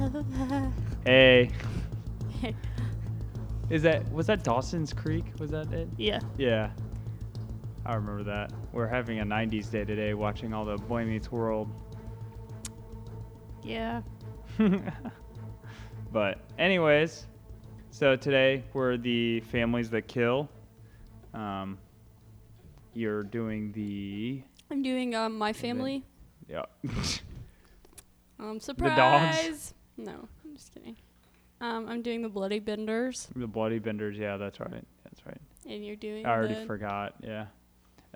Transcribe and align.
Hey. 1.04 1.50
Is 3.70 3.82
that 3.82 4.10
was 4.12 4.26
that 4.26 4.42
Dawson's 4.44 4.92
Creek? 4.92 5.24
Was 5.38 5.50
that 5.50 5.72
it? 5.72 5.88
yeah. 5.96 6.20
Yeah. 6.36 6.70
I 7.84 7.94
remember 7.94 8.22
that. 8.24 8.52
We're 8.72 8.86
having 8.86 9.20
a 9.20 9.24
90s 9.24 9.70
day 9.70 9.84
today 9.84 10.12
watching 10.14 10.52
all 10.52 10.64
the 10.64 10.76
Boy 10.76 11.04
Meets 11.04 11.32
World. 11.32 11.70
Yeah. 13.62 14.02
but 16.12 16.38
anyways, 16.58 17.26
so 17.90 18.16
today 18.16 18.62
we're 18.72 18.96
the 18.96 19.40
families 19.40 19.88
that 19.90 20.06
kill. 20.08 20.48
Um, 21.32 21.78
you're 22.94 23.22
doing 23.22 23.72
the 23.72 24.42
I'm 24.70 24.82
doing 24.82 25.14
um 25.14 25.38
my 25.38 25.52
family. 25.52 26.04
yeah. 26.48 26.64
Um 28.38 28.58
The 28.58 28.60
surprise. 28.60 29.74
No, 30.04 30.28
I'm 30.44 30.56
just 30.56 30.72
kidding. 30.72 30.96
Um, 31.60 31.88
I'm 31.88 32.02
doing 32.02 32.22
the 32.22 32.28
bloody 32.28 32.58
benders, 32.58 33.28
the 33.36 33.46
Bloody 33.46 33.78
Benders. 33.78 34.16
Yeah, 34.16 34.36
that's 34.38 34.60
right. 34.60 34.84
That's 35.04 35.26
right. 35.26 35.40
and 35.68 35.84
you're 35.84 35.96
doing 35.96 36.24
I 36.24 36.30
already 36.30 36.66
forgot. 36.66 37.14
Yeah. 37.22 37.46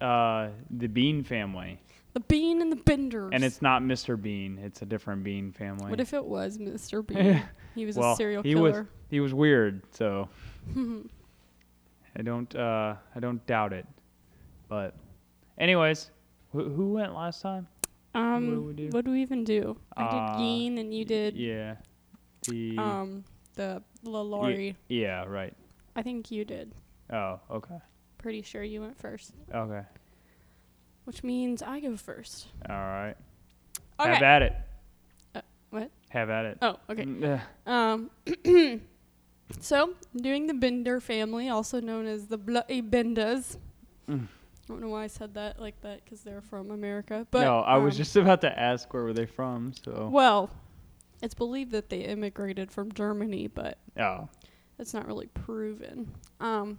Uh, 0.01 0.49
the 0.71 0.87
Bean 0.87 1.23
family, 1.23 1.79
the 2.15 2.21
bean 2.21 2.63
and 2.63 2.73
the 2.73 2.77
benders. 2.77 3.31
and 3.33 3.45
it's 3.45 3.61
not 3.61 3.83
Mr. 3.83 4.21
Bean. 4.21 4.59
It's 4.59 4.83
a 4.83 4.87
different 4.87 5.23
Bean 5.25 5.53
family. 5.53 5.91
what 5.91 6.01
if 6.01 6.15
it 6.15 6.25
was 6.25 6.59
Mr. 6.59 7.07
Bean? 7.07 7.43
he 7.75 7.85
was 7.85 7.97
well, 7.97 8.13
a 8.13 8.17
serial 8.17 8.43
killer. 8.43 8.55
he 8.55 8.61
was 8.61 8.87
he 9.11 9.21
was 9.21 9.35
weird, 9.35 9.83
so 9.91 10.29
I 12.17 12.23
don't 12.23 12.55
uh 12.57 12.95
I 13.15 13.21
don't 13.21 13.45
doubt 13.47 13.73
it. 13.73 13.87
But 14.69 14.95
anyways, 15.59 16.11
who, 16.53 16.69
who 16.71 16.93
went 16.93 17.15
last 17.15 17.43
time? 17.43 17.69
Um, 18.15 18.65
what 18.67 18.77
do 18.77 18.89
what 18.91 19.05
do 19.05 19.11
we 19.11 19.23
even 19.23 19.45
do? 19.45 19.77
I 19.97 20.03
Uh, 20.05 20.11
did 20.11 20.43
Gein, 20.43 20.79
and 20.81 20.95
you 20.95 21.05
did 21.05 21.37
Yeah. 21.37 21.77
The 22.49 22.79
um 22.79 23.25
the 23.55 23.83
La 24.03 24.21
Laurie. 24.23 24.77
yeah, 24.89 25.25
right. 25.25 25.55
I 25.97 26.03
think 26.03 26.31
you 26.31 26.45
did. 26.45 26.73
Oh, 27.11 27.41
okay. 27.51 27.79
Pretty 28.19 28.43
sure 28.43 28.63
you 28.63 28.81
went 28.81 28.99
first, 28.99 29.33
Okay. 29.53 29.83
which 31.05 31.23
means 31.25 31.63
I 31.63 31.81
go 31.81 31.97
first. 31.97 32.49
All 32.69 32.77
right. 32.77 33.17
Okay. 34.01 34.13
Have 34.15 34.23
at 34.23 34.43
it. 34.43 34.55
Uh, 35.35 35.41
what? 35.71 35.91
Have 36.11 36.31
at 36.31 36.45
it. 36.47 36.59
Oh, 36.63 36.77
okay. 36.91 37.05
Mm, 37.05 37.41
uh, 37.67 37.71
Um, 37.71 38.11
so 39.61 39.95
doing 40.17 40.47
the 40.47 40.55
Bender 40.55 41.01
family, 41.01 41.49
also 41.49 41.81
known 41.81 42.07
as 42.07 42.27
the 42.29 42.39
Bloody 42.39 42.81
Benders. 42.81 43.59
Mm. 44.09 44.29
I 44.65 44.73
don't 44.73 44.81
know 44.81 44.89
why 44.89 45.05
I 45.05 45.07
said 45.09 45.35
that 45.35 45.61
like 45.61 45.81
that 45.83 46.05
because 46.05 46.23
they're 46.23 46.41
from 46.41 46.71
America. 46.71 47.27
But 47.31 47.43
no, 47.43 47.61
I 47.61 47.77
was 47.77 47.95
um, 47.95 47.99
just 47.99 48.17
about 48.17 48.41
to 48.43 48.59
ask 48.59 48.93
where 48.95 49.03
were 49.03 49.13
they 49.13 49.27
from, 49.27 49.73
so 49.85 50.09
well. 50.11 50.51
It's 51.23 51.35
believed 51.35 51.71
that 51.73 51.89
they 51.91 52.01
immigrated 52.01 52.71
from 52.71 52.93
Germany, 52.93 53.47
but 53.47 53.79
oh. 53.99 54.29
that's 54.77 54.93
not 54.93 55.07
really 55.07 55.29
proven. 55.29 56.13
Um, 56.41 56.79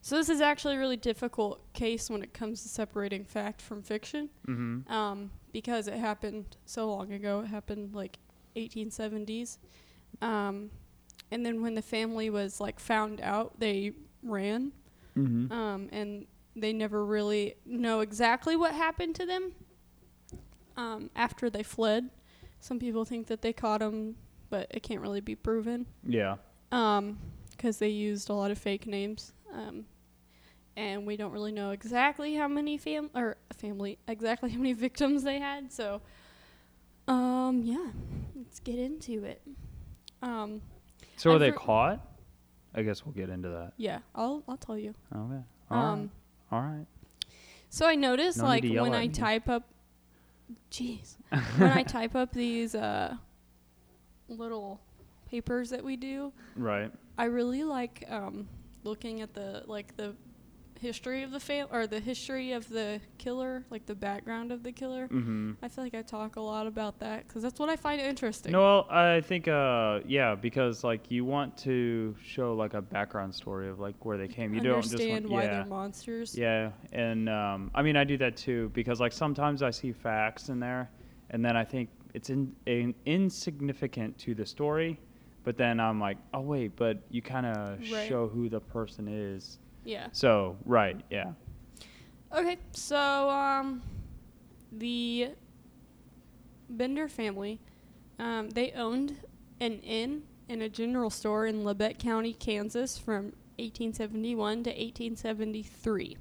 so 0.00 0.16
this 0.16 0.28
is 0.28 0.40
actually 0.40 0.76
a 0.76 0.78
really 0.78 0.96
difficult 0.96 1.72
case 1.74 2.10
when 2.10 2.22
it 2.22 2.34
comes 2.34 2.62
to 2.62 2.68
separating 2.68 3.24
fact 3.24 3.62
from 3.62 3.82
fiction, 3.82 4.30
Mhm. 4.46 4.90
um, 4.90 5.30
because 5.52 5.86
it 5.86 5.94
happened 5.94 6.56
so 6.66 6.88
long 6.90 7.12
ago. 7.12 7.40
It 7.40 7.46
happened 7.46 7.94
like 7.94 8.18
1870s, 8.56 9.58
um, 10.20 10.70
and 11.30 11.44
then 11.46 11.62
when 11.62 11.74
the 11.74 11.82
family 11.82 12.30
was 12.30 12.60
like 12.60 12.80
found 12.80 13.20
out, 13.20 13.60
they 13.60 13.92
ran, 14.22 14.72
Mhm. 15.16 15.50
um, 15.52 15.88
and 15.92 16.26
they 16.56 16.72
never 16.72 17.04
really 17.04 17.54
know 17.66 18.00
exactly 18.00 18.56
what 18.56 18.74
happened 18.74 19.14
to 19.16 19.26
them 19.26 19.52
um, 20.76 21.10
after 21.16 21.50
they 21.50 21.62
fled. 21.62 22.10
Some 22.60 22.78
people 22.78 23.04
think 23.04 23.26
that 23.26 23.42
they 23.42 23.52
caught 23.52 23.80
them, 23.80 24.16
but 24.50 24.66
it 24.70 24.82
can't 24.82 25.00
really 25.00 25.20
be 25.20 25.34
proven 25.34 25.86
yeah. 26.06 26.36
um 26.70 27.18
because 27.50 27.78
they 27.78 27.88
used 27.88 28.30
a 28.30 28.32
lot 28.32 28.50
of 28.50 28.58
fake 28.58 28.86
names 28.86 29.32
um 29.52 29.84
and 30.76 31.06
we 31.06 31.16
don't 31.16 31.32
really 31.32 31.50
know 31.52 31.70
exactly 31.70 32.34
how 32.34 32.46
many 32.48 32.76
fam 32.78 33.10
or 33.14 33.36
family 33.56 33.98
exactly 34.06 34.50
how 34.50 34.58
many 34.58 34.72
victims 34.86 35.22
they 35.24 35.38
had 35.40 35.72
so 35.72 36.00
um 37.08 37.62
yeah 37.64 37.90
let's 38.36 38.60
get 38.60 38.78
into 38.78 39.24
it 39.24 39.42
um 40.22 40.60
So 41.16 41.30
were 41.30 41.36
I've 41.36 41.40
they 41.40 41.52
caught? 41.52 42.00
I 42.74 42.82
guess 42.82 43.04
we'll 43.04 43.14
get 43.14 43.28
into 43.30 43.48
that. 43.48 43.72
yeah 43.76 44.00
i'll 44.14 44.42
i'll 44.48 44.56
tell 44.56 44.78
you 44.78 44.94
Okay. 45.14 45.42
All 45.70 45.76
um 45.82 46.00
right. 46.00 46.08
All 46.54 46.60
right. 46.62 46.86
so 47.68 47.86
i 47.86 47.94
notice 47.96 48.36
No 48.36 48.44
like 48.44 48.62
when 48.62 48.94
i 48.94 49.06
me. 49.06 49.08
type 49.08 49.48
up 49.48 49.64
jeez 50.70 51.16
when 51.58 51.70
i 51.72 51.82
type 51.82 52.14
up 52.14 52.32
these 52.32 52.74
uh 52.76 53.16
little 54.28 54.80
papers 55.30 55.70
that 55.70 55.82
we 55.84 55.96
do 55.96 56.32
Right. 56.56 56.90
I 57.18 57.24
really 57.24 57.64
like 57.64 58.04
um, 58.08 58.48
looking 58.84 59.20
at 59.20 59.34
the 59.34 59.62
like 59.66 59.96
the 59.96 60.14
history 60.84 61.22
of 61.22 61.30
the 61.30 61.40
fam 61.40 61.66
or 61.72 61.86
the 61.86 61.98
history 61.98 62.52
of 62.52 62.68
the 62.68 63.00
killer, 63.18 63.64
like 63.70 63.86
the 63.86 63.94
background 63.94 64.52
of 64.52 64.62
the 64.62 64.70
killer. 64.70 65.08
Mm-hmm. 65.08 65.52
I 65.62 65.68
feel 65.68 65.82
like 65.82 65.94
I 65.94 66.02
talk 66.02 66.36
a 66.36 66.40
lot 66.40 66.66
about 66.66 66.98
that 67.00 67.26
because 67.26 67.42
that's 67.42 67.58
what 67.58 67.70
I 67.70 67.76
find 67.76 68.00
interesting. 68.00 68.52
No, 68.52 68.60
well, 68.60 68.86
I 68.90 69.22
think 69.22 69.48
uh 69.48 70.00
yeah, 70.06 70.34
because 70.34 70.84
like 70.84 71.10
you 71.10 71.24
want 71.24 71.56
to 71.58 72.14
show 72.22 72.54
like 72.54 72.74
a 72.74 72.82
background 72.82 73.34
story 73.34 73.68
of 73.68 73.80
like 73.80 73.96
where 74.04 74.18
they 74.18 74.28
came. 74.28 74.52
You 74.54 74.60
don't 74.60 74.82
just 74.82 74.94
understand 74.94 75.24
want, 75.24 75.32
why 75.32 75.42
yeah. 75.44 75.50
they're 75.54 75.66
monsters. 75.66 76.36
Yeah, 76.36 76.70
and 76.92 77.28
um, 77.28 77.70
I 77.74 77.82
mean 77.82 77.96
I 77.96 78.04
do 78.04 78.16
that 78.18 78.36
too 78.36 78.70
because 78.74 79.00
like 79.00 79.12
sometimes 79.12 79.62
I 79.62 79.70
see 79.70 79.92
facts 79.92 80.50
in 80.50 80.60
there, 80.60 80.90
and 81.30 81.42
then 81.44 81.56
I 81.56 81.64
think 81.64 81.88
it's 82.12 82.30
in, 82.30 82.54
in 82.66 82.94
insignificant 83.06 84.16
to 84.18 84.34
the 84.34 84.46
story, 84.46 85.00
but 85.42 85.56
then 85.56 85.80
I'm 85.80 85.98
like, 85.98 86.18
oh 86.32 86.40
wait, 86.40 86.76
but 86.76 86.98
you 87.10 87.22
kind 87.22 87.46
of 87.46 87.80
Right. 87.92 88.08
show 88.08 88.28
who 88.28 88.48
the 88.48 88.60
person 88.60 89.08
is. 89.08 89.58
Yeah. 89.84 90.08
So 90.12 90.56
right, 90.64 91.00
yeah. 91.10 91.32
Okay, 92.36 92.58
so 92.72 93.30
um, 93.30 93.82
the 94.72 95.30
Bender 96.68 97.08
family, 97.08 97.60
um, 98.18 98.50
they 98.50 98.72
owned 98.72 99.16
an 99.60 99.78
inn 99.80 100.22
and 100.48 100.62
a 100.62 100.68
general 100.68 101.10
store 101.10 101.46
in 101.46 101.62
Labette 101.62 101.98
County, 101.98 102.32
Kansas, 102.32 102.98
from 102.98 103.32
1871 103.58 104.64
to 104.64 104.70
1873. 104.70 106.16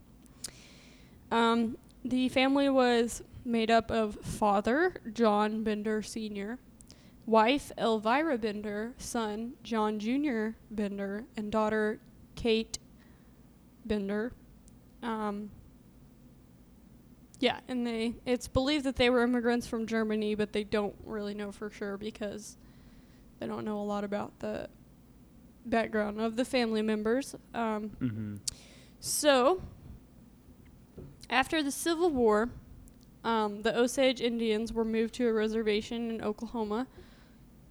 Um, 1.32 1.78
the 2.06 2.30
family 2.30 2.70
was 2.70 3.24
made 3.44 3.72
up 3.72 3.90
of 3.90 4.16
father 4.22 4.96
John 5.14 5.64
Bender 5.64 6.02
Sr., 6.02 6.60
wife 7.26 7.72
Elvira 7.78 8.38
Bender, 8.38 8.94
son 8.98 9.54
John 9.64 10.00
Jr. 10.00 10.50
Bender, 10.70 11.26
and 11.36 11.52
daughter 11.52 12.00
Kate 12.36 12.78
Bender. 13.86 14.32
Um, 15.02 15.50
yeah, 17.40 17.60
and 17.68 17.86
they 17.86 18.14
it's 18.26 18.48
believed 18.48 18.86
that 18.86 18.96
they 18.96 19.10
were 19.10 19.24
immigrants 19.24 19.68
from 19.68 19.86
Germany, 19.86 20.36
but 20.36 20.54
they 20.54 20.64
don't 20.64 20.96
really 21.04 21.34
know 21.34 21.52
for 21.52 21.70
sure 21.70 21.98
because 21.98 22.58
they 23.40 23.48
don't 23.48 23.66
know 23.66 23.80
a 23.80 23.84
lot 23.84 24.04
about 24.04 24.40
the 24.40 24.70
background 25.66 26.22
of 26.22 26.36
the 26.36 26.46
family 26.46 26.82
members. 26.82 27.36
Um, 27.54 27.92
Mm-hmm. 28.00 28.36
so, 29.00 29.62
after 31.30 31.62
the 31.62 31.72
Civil 31.72 32.12
War, 32.12 32.50
um, 33.26 33.62
the 33.62 33.78
Osage 33.78 34.22
Indians 34.22 34.72
were 34.72 34.86
moved 34.86 35.14
to 35.16 35.28
a 35.28 35.34
reservation 35.34 36.10
in 36.12 36.22
Oklahoma. 36.22 36.88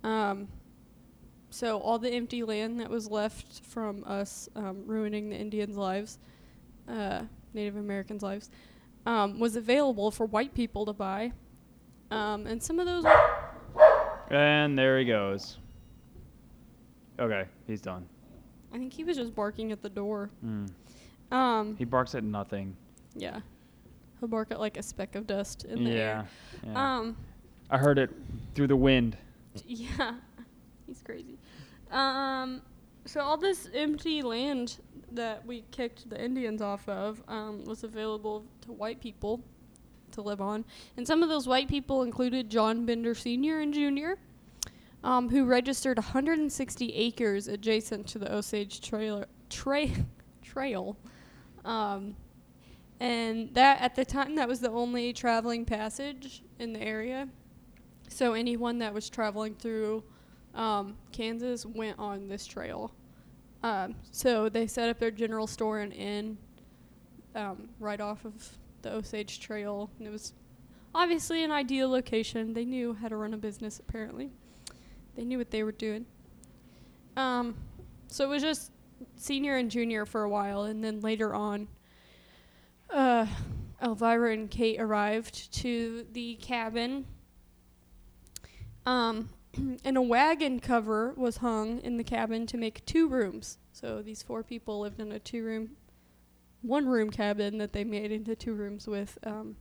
Um, 0.04 0.48
so, 1.52 1.78
all 1.80 1.98
the 1.98 2.10
empty 2.10 2.42
land 2.42 2.80
that 2.80 2.90
was 2.90 3.10
left 3.10 3.64
from 3.64 4.02
us 4.06 4.48
um, 4.56 4.82
ruining 4.86 5.28
the 5.30 5.36
Indians' 5.36 5.76
lives, 5.76 6.18
uh, 6.88 7.22
Native 7.54 7.76
Americans' 7.76 8.22
lives, 8.22 8.50
um, 9.06 9.38
was 9.38 9.56
available 9.56 10.10
for 10.10 10.26
white 10.26 10.54
people 10.54 10.86
to 10.86 10.92
buy. 10.92 11.32
Um, 12.10 12.46
and 12.46 12.62
some 12.62 12.78
of 12.78 12.86
those. 12.86 13.04
And 14.30 14.78
there 14.78 14.98
he 14.98 15.04
goes. 15.04 15.58
Okay, 17.18 17.44
he's 17.66 17.80
done. 17.80 18.06
I 18.72 18.78
think 18.78 18.92
he 18.92 19.04
was 19.04 19.16
just 19.16 19.34
barking 19.34 19.72
at 19.72 19.82
the 19.82 19.90
door. 19.90 20.30
Mm. 20.44 20.70
Um, 21.30 21.76
He 21.76 21.84
barks 21.84 22.14
at 22.14 22.24
nothing. 22.24 22.76
yeah. 23.14 23.40
He'll 24.20 24.28
bark 24.28 24.52
at 24.52 24.60
like 24.60 24.76
a 24.76 24.82
speck 24.82 25.16
of 25.16 25.26
dust 25.26 25.64
in 25.64 25.82
the 25.84 25.90
yeah. 25.90 25.96
air. 25.98 26.28
yeah. 26.64 26.96
Um, 26.98 27.16
I 27.70 27.76
heard 27.78 27.98
it 27.98 28.10
through 28.54 28.68
the 28.68 28.76
wind. 28.76 29.16
Yeah, 29.66 30.14
he's 30.86 31.02
crazy. 31.02 31.38
Um, 31.92 32.62
so 33.04 33.20
all 33.20 33.36
this 33.36 33.68
empty 33.74 34.22
land 34.22 34.78
that 35.12 35.44
we 35.46 35.64
kicked 35.70 36.08
the 36.08 36.22
Indians 36.22 36.62
off 36.62 36.88
of 36.88 37.22
um, 37.28 37.64
was 37.64 37.84
available 37.84 38.44
to 38.62 38.72
white 38.72 39.00
people 39.00 39.40
to 40.12 40.22
live 40.22 40.40
on, 40.40 40.64
and 40.96 41.06
some 41.06 41.22
of 41.22 41.28
those 41.28 41.46
white 41.46 41.68
people 41.68 42.02
included 42.02 42.50
John 42.50 42.84
Bender 42.84 43.14
Sr. 43.14 43.60
and 43.60 43.72
Jr., 43.72 44.12
um, 45.04 45.28
who 45.28 45.44
registered 45.44 45.98
160 45.98 46.94
acres 46.94 47.48
adjacent 47.48 48.06
to 48.08 48.18
the 48.18 48.32
Osage 48.32 48.80
Trail. 48.80 49.24
Tra- 49.48 49.88
trail. 50.42 50.96
Um, 51.64 52.14
and 53.00 53.52
that 53.54 53.80
at 53.80 53.94
the 53.94 54.04
time 54.04 54.36
that 54.36 54.46
was 54.46 54.60
the 54.60 54.70
only 54.70 55.12
traveling 55.12 55.64
passage 55.64 56.42
in 56.58 56.72
the 56.72 56.80
area. 56.80 57.28
So 58.08 58.34
anyone 58.34 58.78
that 58.78 58.92
was 58.92 59.08
traveling 59.08 59.54
through 59.54 60.04
um, 60.54 60.96
Kansas 61.12 61.64
went 61.64 61.98
on 61.98 62.28
this 62.28 62.46
trail. 62.46 62.92
Um, 63.62 63.94
so 64.10 64.48
they 64.48 64.66
set 64.66 64.88
up 64.88 64.98
their 64.98 65.10
general 65.10 65.46
store 65.46 65.80
and 65.80 65.92
inn 65.92 66.36
um, 67.34 67.68
right 67.78 68.00
off 68.00 68.24
of 68.24 68.58
the 68.82 68.92
Osage 68.92 69.40
Trail, 69.40 69.90
and 69.98 70.08
it 70.08 70.10
was 70.10 70.34
obviously 70.94 71.44
an 71.44 71.50
ideal 71.50 71.88
location. 71.88 72.52
They 72.52 72.64
knew 72.64 72.94
how 72.94 73.08
to 73.08 73.16
run 73.16 73.34
a 73.34 73.38
business. 73.38 73.78
Apparently, 73.78 74.30
they 75.14 75.24
knew 75.24 75.38
what 75.38 75.50
they 75.50 75.62
were 75.62 75.72
doing. 75.72 76.06
Um, 77.16 77.54
so 78.08 78.24
it 78.24 78.28
was 78.28 78.42
just 78.42 78.72
senior 79.16 79.56
and 79.56 79.70
junior 79.70 80.04
for 80.04 80.24
a 80.24 80.28
while, 80.28 80.64
and 80.64 80.82
then 80.82 81.00
later 81.00 81.34
on, 81.34 81.68
uh, 82.90 83.26
Elvira 83.82 84.32
and 84.32 84.50
Kate 84.50 84.80
arrived 84.80 85.52
to 85.54 86.06
the 86.12 86.34
cabin. 86.36 87.06
Um, 88.84 89.28
and 89.84 89.96
a 89.96 90.02
wagon 90.02 90.60
cover 90.60 91.12
was 91.16 91.38
hung 91.38 91.80
in 91.80 91.96
the 91.96 92.04
cabin 92.04 92.46
to 92.46 92.56
make 92.56 92.84
two 92.86 93.08
rooms. 93.08 93.58
So 93.72 94.02
these 94.02 94.22
four 94.22 94.42
people 94.42 94.80
lived 94.80 95.00
in 95.00 95.12
a 95.12 95.18
two-room, 95.18 95.70
one-room 96.62 97.10
cabin 97.10 97.58
that 97.58 97.72
they 97.72 97.84
made 97.84 98.12
into 98.12 98.34
two 98.36 98.54
rooms 98.54 98.86
with 98.86 99.18
um, 99.24 99.56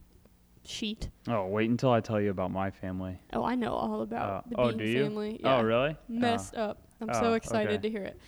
sheet. 0.64 1.10
Oh, 1.28 1.48
wait 1.48 1.70
until 1.70 1.92
I 1.92 2.00
tell 2.02 2.20
you 2.22 2.30
about 2.30 2.52
my 2.52 2.70
family. 2.72 3.20
Oh, 3.34 3.44
I 3.44 3.56
know 3.56 3.74
all 3.74 4.02
about 4.02 4.30
Uh, 4.30 4.50
the 4.50 4.56
oh, 4.60 4.68
Bean 4.70 4.78
do 4.78 4.84
you? 4.86 5.04
family. 5.04 5.42
Oh, 5.44 5.62
really? 5.62 5.96
messed 6.08 6.56
up. 6.56 6.84
I'm 7.00 7.10
Oh, 7.10 7.20
so 7.20 7.34
excited 7.34 7.74
okay. 7.74 7.82
to 7.82 7.90
hear 7.90 8.04
it. 8.04 8.20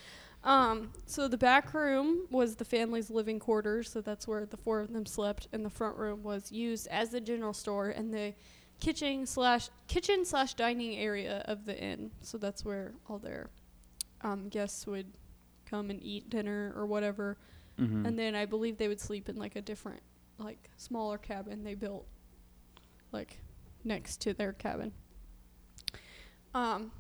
Um, 0.44 0.92
so 1.06 1.28
the 1.30 1.38
back 1.38 1.74
room 1.74 2.28
was 2.30 2.56
the 2.58 2.66
family's 2.66 3.10
living 3.10 3.40
quarters, 3.40 3.90
so 3.90 4.02
that's 4.02 4.28
where 4.28 4.46
the 4.46 4.58
four 4.58 4.82
of 4.82 4.92
them 4.92 5.06
slept, 5.06 5.48
and 5.54 5.64
the 5.64 5.70
front 5.70 5.96
room 5.96 6.22
was 6.24 6.52
used 6.52 6.88
as 6.88 7.10
the 7.12 7.22
general 7.22 7.54
store 7.54 7.90
and 7.90 8.14
the 8.14 8.34
kitchen 8.84 9.26
slash 9.26 9.70
kitchen 9.88 10.26
slash 10.26 10.54
dining 10.56 10.96
area 10.98 11.42
of 11.46 11.66
the 11.66 11.78
inn. 11.82 12.12
So 12.22 12.38
that's 12.38 12.66
where 12.66 12.94
all 13.08 13.18
their 13.18 13.50
um, 14.22 14.50
guests 14.50 14.86
would 14.88 15.08
come 15.66 15.90
and 15.90 16.02
eat 16.04 16.30
dinner 16.30 16.74
or 16.76 16.86
whatever, 16.86 17.38
Oh. 17.80 17.86
hmm 17.86 18.06
and 18.06 18.20
then 18.20 18.36
I 18.36 18.46
believe 18.46 18.78
they 18.78 18.88
would 18.88 19.00
sleep 19.00 19.30
in 19.30 19.36
like 19.38 19.56
a 19.56 19.62
different, 19.62 20.02
like 20.38 20.70
smaller 20.78 21.18
cabin 21.18 21.64
they 21.64 21.74
built, 21.76 22.06
like 23.12 23.40
next 23.84 24.22
to 24.22 24.34
their 24.34 24.54
cabin. 24.54 24.92
Um, 26.54 26.92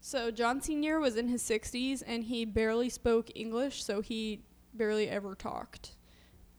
so 0.00 0.30
John 0.30 0.60
Senior 0.60 1.00
was 1.00 1.16
in 1.16 1.26
his 1.28 1.42
60s 1.42 2.02
and 2.06 2.22
he 2.24 2.44
barely 2.44 2.88
spoke 2.88 3.30
English, 3.34 3.82
so 3.82 4.00
he 4.00 4.42
barely 4.72 5.08
ever 5.08 5.34
talked. 5.34 5.96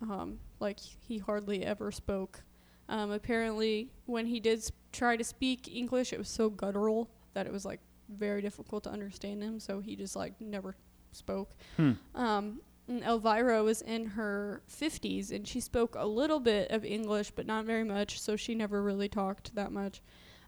Um, 0.01 0.39
like 0.59 0.79
he 0.79 1.17
hardly 1.19 1.63
ever 1.63 1.91
spoke. 1.91 2.41
Um, 2.89 3.11
apparently, 3.11 3.91
when 4.05 4.25
he 4.27 4.39
did 4.39 4.59
s- 4.59 4.71
try 4.91 5.17
to 5.17 5.23
speak 5.23 5.67
English, 5.73 6.13
it 6.13 6.17
was 6.17 6.29
so 6.29 6.49
guttural 6.49 7.09
that 7.33 7.45
it 7.45 7.51
was 7.51 7.65
like 7.65 7.81
very 8.09 8.41
difficult 8.41 8.83
to 8.85 8.89
understand 8.89 9.43
him. 9.43 9.59
So 9.59 9.79
he 9.79 9.95
just 9.95 10.15
like 10.15 10.39
never 10.39 10.75
spoke. 11.11 11.51
Hmm. 11.75 11.93
Um, 12.15 12.61
Elvira 12.89 13.63
was 13.63 13.81
in 13.81 14.05
her 14.05 14.61
50s 14.69 15.31
and 15.31 15.45
she 15.45 15.59
spoke 15.59 15.95
a 15.97 16.05
little 16.05 16.39
bit 16.39 16.71
of 16.71 16.85
English, 16.85 17.31
but 17.31 17.45
not 17.45 17.65
very 17.65 17.83
much, 17.83 18.21
so 18.21 18.35
she 18.37 18.55
never 18.55 18.81
really 18.81 19.09
talked 19.09 19.53
that 19.55 19.71
much. 19.71 20.01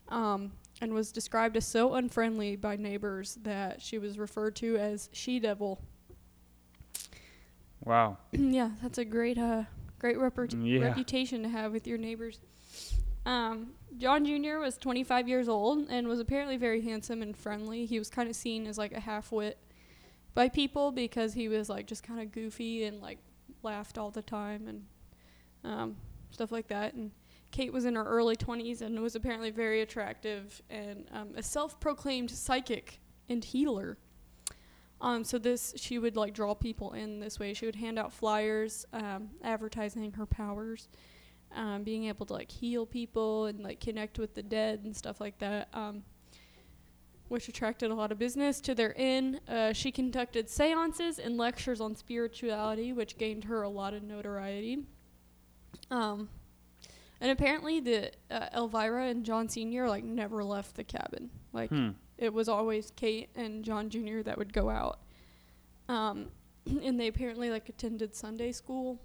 Um, 0.08 0.54
and 0.82 0.94
was 0.94 1.12
described 1.12 1.58
as 1.58 1.68
so 1.68 1.96
unfriendly 1.96 2.56
by 2.56 2.78
neighbors 2.78 3.38
that 3.44 3.82
she 3.82 3.98
was 3.98 4.18
referred 4.18 4.56
to 4.58 4.78
as 4.78 5.10
she 5.12 5.40
devil. 5.40 5.82
Wow. 7.84 8.18
yeah, 8.32 8.72
that's 8.82 8.98
a 8.98 9.06
great, 9.06 9.38
uh, 9.38 9.64
great 10.00 10.18
reput- 10.18 10.56
Yeah. 10.66 10.80
reputation 10.80 11.44
to 11.44 11.50
have 11.50 11.72
with 11.72 11.86
your 11.86 11.98
neighbors. 11.98 12.40
Um, 13.26 13.74
John 13.98 14.26
Jr. 14.26 14.58
was 14.60 14.78
25 14.78 15.28
years 15.28 15.48
old 15.50 15.88
and 15.90 16.08
was 16.08 16.20
apparently 16.20 16.58
very 16.58 16.82
handsome 16.82 17.22
and 17.22 17.36
friendly. 17.36 17.86
He 17.86 18.00
was 18.00 18.10
kind 18.10 18.30
of 18.30 18.36
seen 18.36 18.66
as 18.66 18.78
like 18.78 18.94
a 18.94 19.00
half 19.00 19.32
wit 19.32 19.58
by 20.34 20.48
people 20.50 20.92
because 20.92 21.34
he 21.34 21.48
was 21.50 21.70
like 21.70 21.86
just 21.86 22.02
kind 22.04 22.22
of 22.22 22.32
goofy 22.32 22.86
and 22.86 23.02
like 23.02 23.20
laughed 23.62 23.98
all 23.98 24.10
the 24.10 24.22
time 24.22 24.68
and 24.68 24.86
um, 25.64 25.98
stuff 26.32 26.52
like 26.52 26.68
that. 26.70 26.94
And 26.94 27.12
Kate 27.52 27.74
was 27.74 27.86
in 27.86 27.96
her 27.96 28.04
early 28.06 28.36
20s 28.36 28.82
and 28.82 29.00
was 29.02 29.16
apparently 29.16 29.50
very 29.52 29.82
attractive 29.82 30.62
and 30.70 31.06
um, 31.12 31.30
a 31.36 31.44
self-proclaimed 31.44 32.32
psychic 32.32 33.00
and 33.28 33.44
healer. 33.44 33.98
Um, 35.02 35.24
so 35.24 35.38
this 35.38 35.74
she 35.78 35.98
would 35.98 36.16
like 36.18 36.34
draw 36.34 36.54
people 36.54 36.92
in 36.94 37.20
this 37.20 37.40
way. 37.40 37.54
She 37.54 37.66
would 37.66 37.76
hand 37.76 37.98
out 37.98 38.12
flyers 38.12 38.86
um, 38.92 39.30
advertising 39.44 40.12
her 40.14 40.26
powers, 40.26 40.90
um, 41.56 41.84
being 41.84 42.06
able 42.06 42.26
to 42.26 42.34
like 42.34 42.52
heal 42.52 42.86
people 42.86 43.46
and 43.46 43.62
like 43.62 43.80
connect 43.80 44.20
with 44.20 44.34
the 44.34 44.44
dead 44.44 44.82
and 44.84 44.96
stuff 44.96 45.22
like 45.22 45.38
that. 45.40 45.70
Um, 45.74 46.04
which 47.30 47.48
attracted 47.48 47.92
a 47.92 47.94
lot 47.94 48.12
of 48.12 48.18
business 48.18 48.60
to 48.60 48.74
their 48.74 48.92
inn. 48.94 49.40
Uh, 49.48 49.72
she 49.72 49.92
conducted 49.92 50.50
seances 50.50 51.20
and 51.20 51.38
lectures 51.38 51.80
on 51.80 51.96
spirituality, 51.96 52.92
which 52.92 53.20
gained 53.20 53.44
her 53.44 53.62
a 53.62 53.70
lot 53.70 53.94
of 53.94 54.02
notoriety. 54.02 54.80
Um, 55.92 56.28
and 57.22 57.30
apparently, 57.32 57.80
the 57.80 58.12
uh, 58.32 58.48
Elvira 58.56 59.08
and 59.10 59.24
John 59.24 59.48
Senior 59.48 59.88
like 59.88 60.04
never 60.04 60.44
left 60.44 60.76
the 60.76 60.84
cabin. 60.84 61.30
Like 61.54 61.70
Hmm. 61.70 61.90
It 62.20 62.34
was 62.34 62.50
always 62.50 62.92
Kate 62.96 63.30
and 63.36 63.64
John 63.64 63.90
Jr. 63.90 64.22
that 64.24 64.38
would 64.38 64.52
go 64.54 64.70
out. 64.70 65.00
Um, 65.88 66.28
and 66.84 67.00
they 67.00 67.08
apparently 67.08 67.50
like 67.50 67.70
attended 67.70 68.14
Sunday 68.14 68.52
school, 68.52 69.00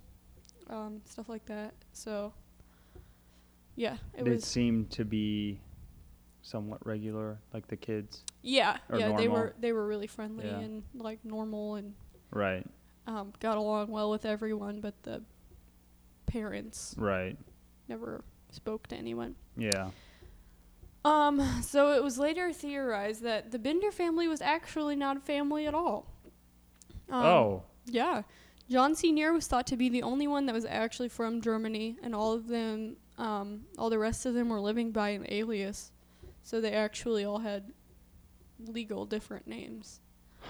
um, 0.68 1.00
stuff 1.04 1.28
like 1.28 1.46
that. 1.46 1.72
So, 1.92 2.32
yeah, 3.76 3.96
it 4.18 4.26
It, 4.26 4.42
seemed 4.42 4.90
to 4.90 5.04
be 5.04 5.60
somewhat 6.42 6.84
regular, 6.84 7.38
like 7.54 7.68
the 7.68 7.76
kids. 7.76 8.24
Yeah, 8.42 8.76
yeah, 8.94 9.16
they 9.16 9.28
were 9.28 9.54
they 9.60 9.72
were 9.72 9.86
really 9.86 10.06
friendly 10.08 10.46
Yeah. 10.46 10.58
and 10.58 10.82
like 10.94 11.24
normal 11.24 11.76
and 11.76 11.94
Right. 12.32 12.66
um, 13.06 13.32
got 13.40 13.56
along 13.56 13.88
well 13.88 14.10
with 14.10 14.26
everyone, 14.26 14.80
but 14.80 15.00
the 15.04 15.22
parents 16.26 16.94
Right. 16.98 17.38
never 17.88 18.24
spoke 18.50 18.88
to 18.88 18.96
anyone. 18.96 19.36
Yeah. 19.56 19.90
Um, 21.04 21.62
so 21.62 21.92
it 21.92 22.02
was 22.02 22.18
later 22.18 22.52
theorized 22.52 23.22
that 23.22 23.50
the 23.50 23.58
Bender 23.58 23.92
family 23.92 24.26
was 24.28 24.40
actually 24.40 24.96
not 24.96 25.16
a 25.18 25.20
family 25.20 25.66
at 25.66 25.74
all. 25.74 26.06
Um, 27.10 27.24
oh. 27.26 27.62
Yeah. 27.86 28.22
John 28.70 28.94
Sr. 28.94 29.32
was 29.32 29.46
thought 29.46 29.66
to 29.66 29.76
be 29.76 29.90
the 29.90 30.02
only 30.02 30.26
one 30.26 30.46
that 30.46 30.54
was 30.54 30.64
actually 30.64 31.10
from 31.10 31.42
Germany, 31.42 31.96
and 32.02 32.14
all 32.14 32.32
of 32.32 32.48
them, 32.48 32.96
um, 33.18 33.64
all 33.76 33.90
the 33.90 33.98
rest 33.98 34.24
of 34.24 34.32
them 34.32 34.48
were 34.48 34.60
living 34.60 34.90
by 34.90 35.10
an 35.10 35.26
alias. 35.28 35.92
So 36.42 36.60
they 36.60 36.72
actually 36.72 37.24
all 37.24 37.38
had 37.38 37.72
legal 38.66 39.04
different 39.04 39.46
names 39.46 40.00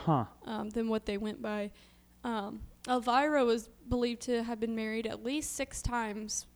Huh. 0.05 0.27
um, 0.45 0.71
than 0.71 0.89
what 0.89 1.07
they 1.07 1.19
went 1.19 1.43
by. 1.43 1.73
Um, 2.23 2.61
Elvira 2.89 3.45
was 3.45 3.69
believed 3.89 4.23
to 4.23 4.45
have 4.45 4.61
been 4.61 4.77
married 4.77 5.07
at 5.07 5.25
least 5.25 5.53
six 5.55 5.83
times 5.83 6.47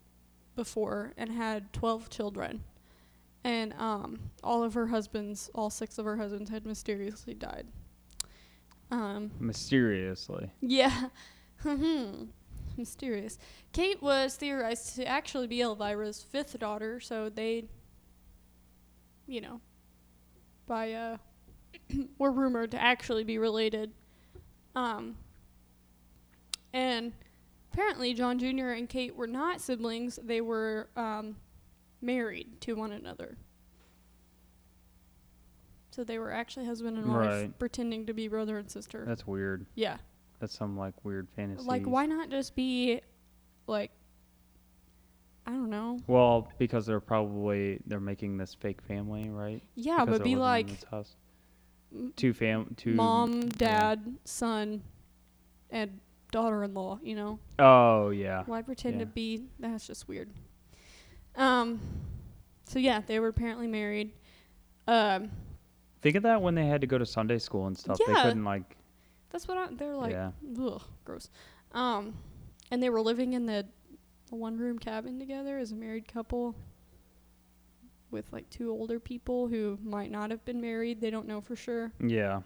before 0.54 1.12
and 1.16 1.30
had 1.32 1.72
12 1.72 2.08
children. 2.10 2.62
And 3.48 3.72
um, 3.78 4.18
all 4.44 4.62
of 4.62 4.74
her 4.74 4.88
husbands, 4.88 5.48
all 5.54 5.70
six 5.70 5.96
of 5.96 6.04
her 6.04 6.18
husbands, 6.18 6.50
had 6.50 6.66
mysteriously 6.66 7.32
died. 7.32 7.66
Um, 8.90 9.30
Mysteriously. 9.40 10.50
yeah. 10.60 11.08
Mysterious. 12.76 13.38
Kate 13.72 14.02
was 14.02 14.36
theorized 14.36 14.96
to 14.96 15.06
actually 15.06 15.46
be 15.46 15.60
Elvira's 15.60 16.22
fifth 16.22 16.58
daughter, 16.58 17.00
so 17.00 17.30
they, 17.30 17.64
you 19.26 19.40
know, 19.40 19.62
by 20.66 20.92
uh, 20.92 21.16
were 22.18 22.30
rumored 22.30 22.72
to 22.72 22.82
actually 22.82 23.24
be 23.24 23.38
related. 23.38 23.92
Um, 24.76 25.16
and 26.74 27.14
apparently, 27.72 28.12
John 28.12 28.38
Jr. 28.38 28.72
and 28.72 28.90
Kate 28.90 29.16
were 29.16 29.26
not 29.26 29.62
siblings; 29.62 30.18
they 30.22 30.42
were 30.42 30.90
um, 30.96 31.36
married 32.00 32.60
to 32.62 32.74
one 32.74 32.92
another. 32.92 33.36
So 35.90 36.04
they 36.04 36.18
were 36.18 36.30
actually 36.32 36.66
husband 36.66 36.96
and 36.98 37.08
wife, 37.12 37.26
Right. 37.26 37.58
pretending 37.58 38.06
to 38.06 38.12
be 38.14 38.28
brother 38.28 38.58
and 38.58 38.70
sister. 38.70 39.04
That's 39.06 39.26
weird. 39.26 39.66
yeah. 39.74 39.98
That's 40.40 40.56
some 40.56 40.76
like 40.78 40.94
weird 41.04 41.26
fantasy. 41.34 41.66
Like, 41.66 41.84
why 41.84 42.06
not 42.06 42.30
just 42.30 42.54
be, 42.54 43.00
like, 43.66 43.90
I 45.44 45.50
don't 45.50 45.68
know. 45.70 45.98
Well, 46.06 46.52
because 46.58 46.86
they're 46.86 47.00
probably 47.00 47.80
they're 47.86 47.98
making 47.98 48.36
this 48.36 48.54
fake 48.54 48.80
family, 48.82 49.30
right? 49.30 49.60
Yeah, 49.74 50.04
Because 50.04 50.06
but 50.06 50.18
they're 50.18 50.24
be 50.26 50.32
in 50.34 50.38
like 50.38 50.68
this 50.68 50.84
house. 50.84 51.16
m- 51.92 52.12
two 52.14 52.32
fam 52.32 52.72
two 52.76 52.94
mom, 52.94 53.48
dad, 53.48 54.16
son, 54.24 54.84
and 55.70 55.98
daughter-in-law. 56.30 57.00
You 57.02 57.16
know, 57.16 57.38
Oh 57.58 58.10
yeah. 58.10 58.44
why 58.46 58.62
pretend 58.62 59.00
to 59.00 59.06
Yeah. 59.06 59.10
be? 59.12 59.44
That's 59.58 59.88
just 59.88 60.06
weird. 60.06 60.30
Um, 61.38 61.80
so 62.64 62.78
yeah, 62.78 63.00
they 63.06 63.18
were 63.20 63.28
apparently 63.28 63.66
married. 63.66 64.12
Um, 64.86 65.30
Think 66.02 66.16
of 66.16 66.22
that 66.24 66.42
when 66.42 66.54
they 66.54 66.66
had 66.66 66.80
to 66.82 66.86
go 66.86 66.98
to 66.98 67.06
Sunday 67.06 67.38
school 67.38 67.66
and 67.66 67.76
stuff. 67.76 67.98
Yeah. 68.00 68.14
They 68.14 68.22
couldn't 68.22 68.44
like 68.44 68.76
that's 69.30 69.46
what 69.48 69.56
I, 69.58 69.68
they're 69.74 69.96
like. 69.96 70.12
yeah. 70.12 70.30
Ugh, 70.60 70.82
gross. 71.04 71.28
Um, 71.72 72.14
and 72.70 72.82
they 72.82 72.88
were 72.90 73.00
living 73.02 73.32
in 73.34 73.46
the, 73.46 73.66
the 74.30 74.36
one-room 74.36 74.78
cabin 74.78 75.18
together 75.18 75.58
as 75.58 75.72
a 75.72 75.74
married 75.74 76.06
couple. 76.08 76.54
with 78.10 78.32
like 78.32 78.48
two 78.48 78.70
older 78.70 78.98
people 78.98 79.48
who 79.48 79.78
might 79.82 80.10
not 80.10 80.30
have 80.30 80.44
been 80.44 80.60
married. 80.60 81.00
They 81.00 81.10
don't 81.10 81.26
know 81.26 81.40
for 81.40 81.56
sure. 81.56 81.92
Yeah. 82.00 82.40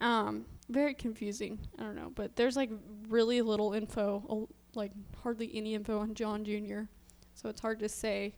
Um, 0.00 0.44
very 0.68 0.94
confusing. 0.94 1.58
I 1.78 1.82
don't 1.82 1.96
know, 1.96 2.12
but 2.14 2.36
there's 2.36 2.56
like 2.56 2.70
really 3.08 3.40
little 3.42 3.72
info, 3.72 4.48
like 4.74 4.92
hardly 5.22 5.50
any 5.54 5.74
info 5.74 5.98
on 6.00 6.14
John 6.14 6.44
Jr. 6.44 6.82
So 7.40 7.48
it's 7.48 7.60
hard 7.60 7.78
to 7.78 7.88
say 7.88 8.34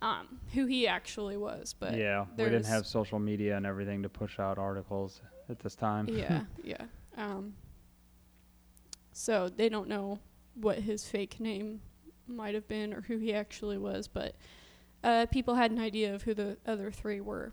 um, 0.00 0.38
who 0.52 0.66
he 0.66 0.86
actually 0.86 1.36
was. 1.36 1.74
But 1.76 1.96
yeah. 1.96 2.26
We 2.36 2.44
didn't 2.44 2.66
have 2.66 2.86
social 2.86 3.18
media 3.18 3.56
and 3.56 3.66
everything 3.66 4.02
to 4.04 4.08
push 4.08 4.38
out 4.38 4.58
articles 4.58 5.20
at 5.48 5.58
this 5.58 5.74
time. 5.74 6.08
yeah, 6.08 6.42
yeah. 6.62 6.82
Um, 7.16 7.54
so 9.12 9.48
they 9.48 9.68
don't 9.68 9.88
know 9.88 10.20
what 10.54 10.78
his 10.78 11.08
fake 11.08 11.40
name 11.40 11.80
might 12.28 12.54
have 12.54 12.68
been 12.68 12.94
or 12.94 13.00
who 13.00 13.18
he 13.18 13.34
actually 13.34 13.78
was, 13.78 14.06
but 14.06 14.36
uh, 15.02 15.26
people 15.26 15.56
had 15.56 15.72
an 15.72 15.80
idea 15.80 16.14
of 16.14 16.22
who 16.22 16.32
the 16.32 16.56
other 16.66 16.92
three 16.92 17.20
were. 17.20 17.52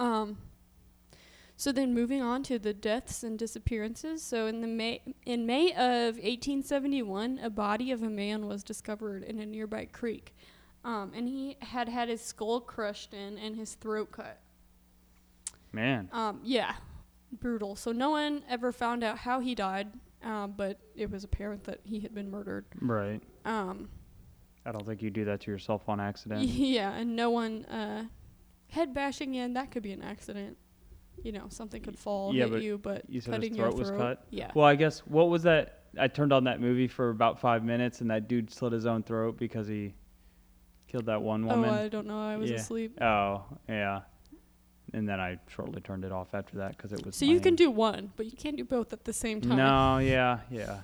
Um, 0.00 0.38
so 1.58 1.72
then 1.72 1.92
moving 1.92 2.22
on 2.22 2.44
to 2.44 2.56
the 2.60 2.72
deaths 2.72 3.24
and 3.24 3.36
disappearances. 3.36 4.22
So 4.22 4.46
in 4.46 4.60
the 4.60 4.68
May 4.68 5.02
in 5.26 5.44
May 5.44 5.72
of 5.72 6.14
1871, 6.14 7.40
a 7.42 7.50
body 7.50 7.90
of 7.90 8.04
a 8.04 8.08
man 8.08 8.46
was 8.46 8.62
discovered 8.62 9.24
in 9.24 9.40
a 9.40 9.44
nearby 9.44 9.86
creek, 9.86 10.36
um, 10.84 11.10
and 11.16 11.28
he 11.28 11.56
had 11.60 11.88
had 11.88 12.08
his 12.08 12.20
skull 12.22 12.60
crushed 12.60 13.12
in 13.12 13.36
and 13.38 13.56
his 13.56 13.74
throat 13.74 14.12
cut. 14.12 14.38
Man. 15.72 16.08
Um, 16.12 16.40
yeah, 16.44 16.74
brutal. 17.32 17.74
So 17.74 17.90
no 17.90 18.10
one 18.10 18.44
ever 18.48 18.70
found 18.70 19.02
out 19.02 19.18
how 19.18 19.40
he 19.40 19.56
died, 19.56 19.88
um, 20.22 20.54
but 20.56 20.78
it 20.94 21.10
was 21.10 21.24
apparent 21.24 21.64
that 21.64 21.80
he 21.82 21.98
had 21.98 22.14
been 22.14 22.30
murdered. 22.30 22.66
Right. 22.80 23.20
Um, 23.44 23.88
I 24.64 24.70
don't 24.70 24.86
think 24.86 25.02
you 25.02 25.10
do 25.10 25.24
that 25.24 25.40
to 25.40 25.50
yourself 25.50 25.88
on 25.88 25.98
accident. 25.98 26.42
yeah, 26.44 26.92
and 26.92 27.16
no 27.16 27.30
one 27.30 27.64
uh, 27.64 28.04
head 28.68 28.94
bashing 28.94 29.34
in. 29.34 29.54
That 29.54 29.72
could 29.72 29.82
be 29.82 29.92
an 29.92 30.02
accident. 30.02 30.56
You 31.22 31.32
know, 31.32 31.46
something 31.48 31.82
could 31.82 31.98
fall 31.98 32.34
Yeah, 32.34 32.44
hit 32.44 32.52
but 32.52 32.62
you, 32.62 32.78
but 32.78 33.02
you 33.08 33.20
said 33.20 33.34
his 33.34 33.50
cutting 33.50 33.54
your 33.54 33.70
throat 33.70 33.78
was 33.78 33.90
cut? 33.90 34.24
Yeah. 34.30 34.50
Well, 34.54 34.66
I 34.66 34.74
guess 34.74 35.00
what 35.00 35.28
was 35.28 35.42
that? 35.42 35.84
I 35.98 36.08
turned 36.08 36.32
on 36.32 36.44
that 36.44 36.60
movie 36.60 36.88
for 36.88 37.10
about 37.10 37.40
five 37.40 37.64
minutes, 37.64 38.00
and 38.00 38.10
that 38.10 38.28
dude 38.28 38.52
slit 38.52 38.72
his 38.72 38.86
own 38.86 39.02
throat 39.02 39.36
because 39.38 39.66
he 39.66 39.94
killed 40.86 41.06
that 41.06 41.22
one 41.22 41.44
oh, 41.44 41.48
woman. 41.48 41.70
Oh, 41.70 41.72
I 41.72 41.88
don't 41.88 42.06
know. 42.06 42.20
I 42.20 42.36
was 42.36 42.50
Yeah. 42.50 42.56
asleep. 42.56 43.00
Oh, 43.00 43.44
yeah. 43.68 44.02
And 44.94 45.06
then 45.06 45.20
I 45.20 45.38
shortly 45.48 45.82
turned 45.82 46.04
it 46.04 46.12
off 46.12 46.34
after 46.34 46.56
that 46.58 46.76
because 46.76 46.92
it 46.92 47.04
was. 47.04 47.14
So 47.14 47.26
you 47.26 47.40
can 47.40 47.54
do 47.54 47.70
one, 47.70 48.12
but 48.16 48.24
you 48.26 48.32
can't 48.32 48.56
do 48.56 48.64
both 48.64 48.92
at 48.92 49.04
the 49.04 49.12
same 49.12 49.40
time. 49.40 49.56
No, 49.56 49.98
yeah, 50.02 50.40
yeah. 50.50 50.80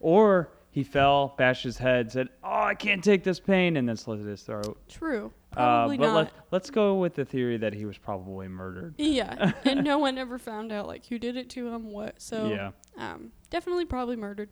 or 0.00 0.50
he 0.72 0.82
fell, 0.82 1.34
bashed 1.36 1.62
his 1.64 1.76
head, 1.78 2.10
said, 2.10 2.28
"Oh, 2.42 2.62
I 2.62 2.74
can't 2.74 3.04
take 3.04 3.22
this 3.22 3.38
pain," 3.38 3.76
and 3.76 3.88
then 3.88 3.96
slit 3.96 4.20
his 4.20 4.42
throat. 4.42 4.80
True. 4.88 5.30
Uh, 5.52 5.54
Probably 5.56 5.98
but 5.98 6.06
not. 6.06 6.14
Let, 6.14 6.32
let's 6.50 6.70
go 6.70 6.94
with 6.96 7.14
the 7.14 7.26
theory 7.26 7.58
that 7.58 7.74
he 7.74 7.84
was 7.84 7.98
probably 7.98 8.48
murdered. 8.48 8.94
yeah, 8.96 9.52
and 9.64 9.84
no 9.84 9.98
one 9.98 10.16
ever 10.18 10.38
found 10.38 10.72
out 10.72 10.86
like 10.88 11.06
who 11.06 11.18
did 11.18 11.36
it 11.36 11.50
to 11.50 11.68
him, 11.68 11.90
what. 11.92 12.20
So 12.20 12.48
yeah. 12.48 12.70
Um, 12.96 13.32
definitely 13.50 13.84
probably 13.84 14.16
murdered. 14.16 14.48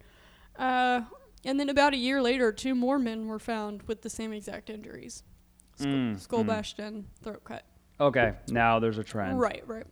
Uh, 0.58 1.02
and 1.44 1.58
then 1.58 1.70
about 1.70 1.94
a 1.94 1.96
year 1.96 2.20
later, 2.20 2.52
two 2.52 2.74
more 2.74 2.98
men 2.98 3.26
were 3.26 3.38
found 3.38 3.82
with 3.84 4.02
the 4.02 4.10
same 4.10 4.32
exact 4.32 4.68
injuries. 4.68 5.22
Skull, 5.76 5.90
Mm, 5.90 6.20
skull 6.20 6.44
mm. 6.44 6.48
bashed 6.48 6.78
in, 6.78 7.06
throat 7.22 7.42
cut. 7.44 7.64
Okay. 7.98 8.34
Now 8.50 8.78
there's 8.78 8.98
a 8.98 9.04
trend. 9.04 9.40
Right, 9.40 9.62
right. 9.66 9.86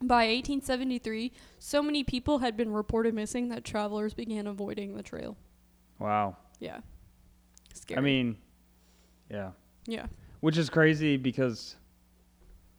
By 0.00 0.24
1873, 0.26 1.30
so 1.60 1.80
many 1.80 2.02
people 2.02 2.40
had 2.40 2.56
been 2.56 2.72
reported 2.72 3.14
missing 3.14 3.48
that 3.50 3.64
travelers 3.64 4.14
began 4.14 4.48
avoiding 4.48 4.96
the 4.96 5.02
trail. 5.04 5.36
Wow. 5.98 6.36
Yeah. 6.60 6.78
Scary. 7.74 7.98
I 7.98 8.00
mean, 8.00 8.36
yeah. 9.30 9.50
yeah. 9.86 10.06
Which 10.40 10.58
is 10.58 10.68
crazy 10.70 11.16
because 11.16 11.76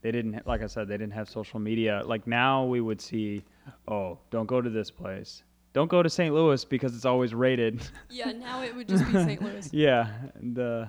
they 0.01 0.11
didn't, 0.11 0.45
like 0.45 0.61
I 0.61 0.67
said, 0.67 0.87
they 0.87 0.97
didn't 0.97 1.13
have 1.13 1.29
social 1.29 1.59
media. 1.59 2.01
Like 2.05 2.27
now 2.27 2.65
we 2.65 2.81
would 2.81 2.99
see, 3.01 3.43
oh, 3.87 4.19
don't 4.31 4.45
go 4.47 4.61
to 4.61 4.69
this 4.69 4.91
place. 4.91 5.43
Don't 5.73 5.89
go 5.89 6.03
to 6.03 6.09
St. 6.09 6.33
Louis 6.33 6.63
because 6.65 6.95
it's 6.95 7.05
always 7.05 7.33
rated. 7.33 7.81
Yeah, 8.09 8.31
now 8.31 8.61
it 8.61 8.75
would 8.75 8.87
just 8.87 9.05
be 9.07 9.13
St. 9.13 9.41
Louis. 9.41 9.69
yeah. 9.73 10.09
The, 10.39 10.87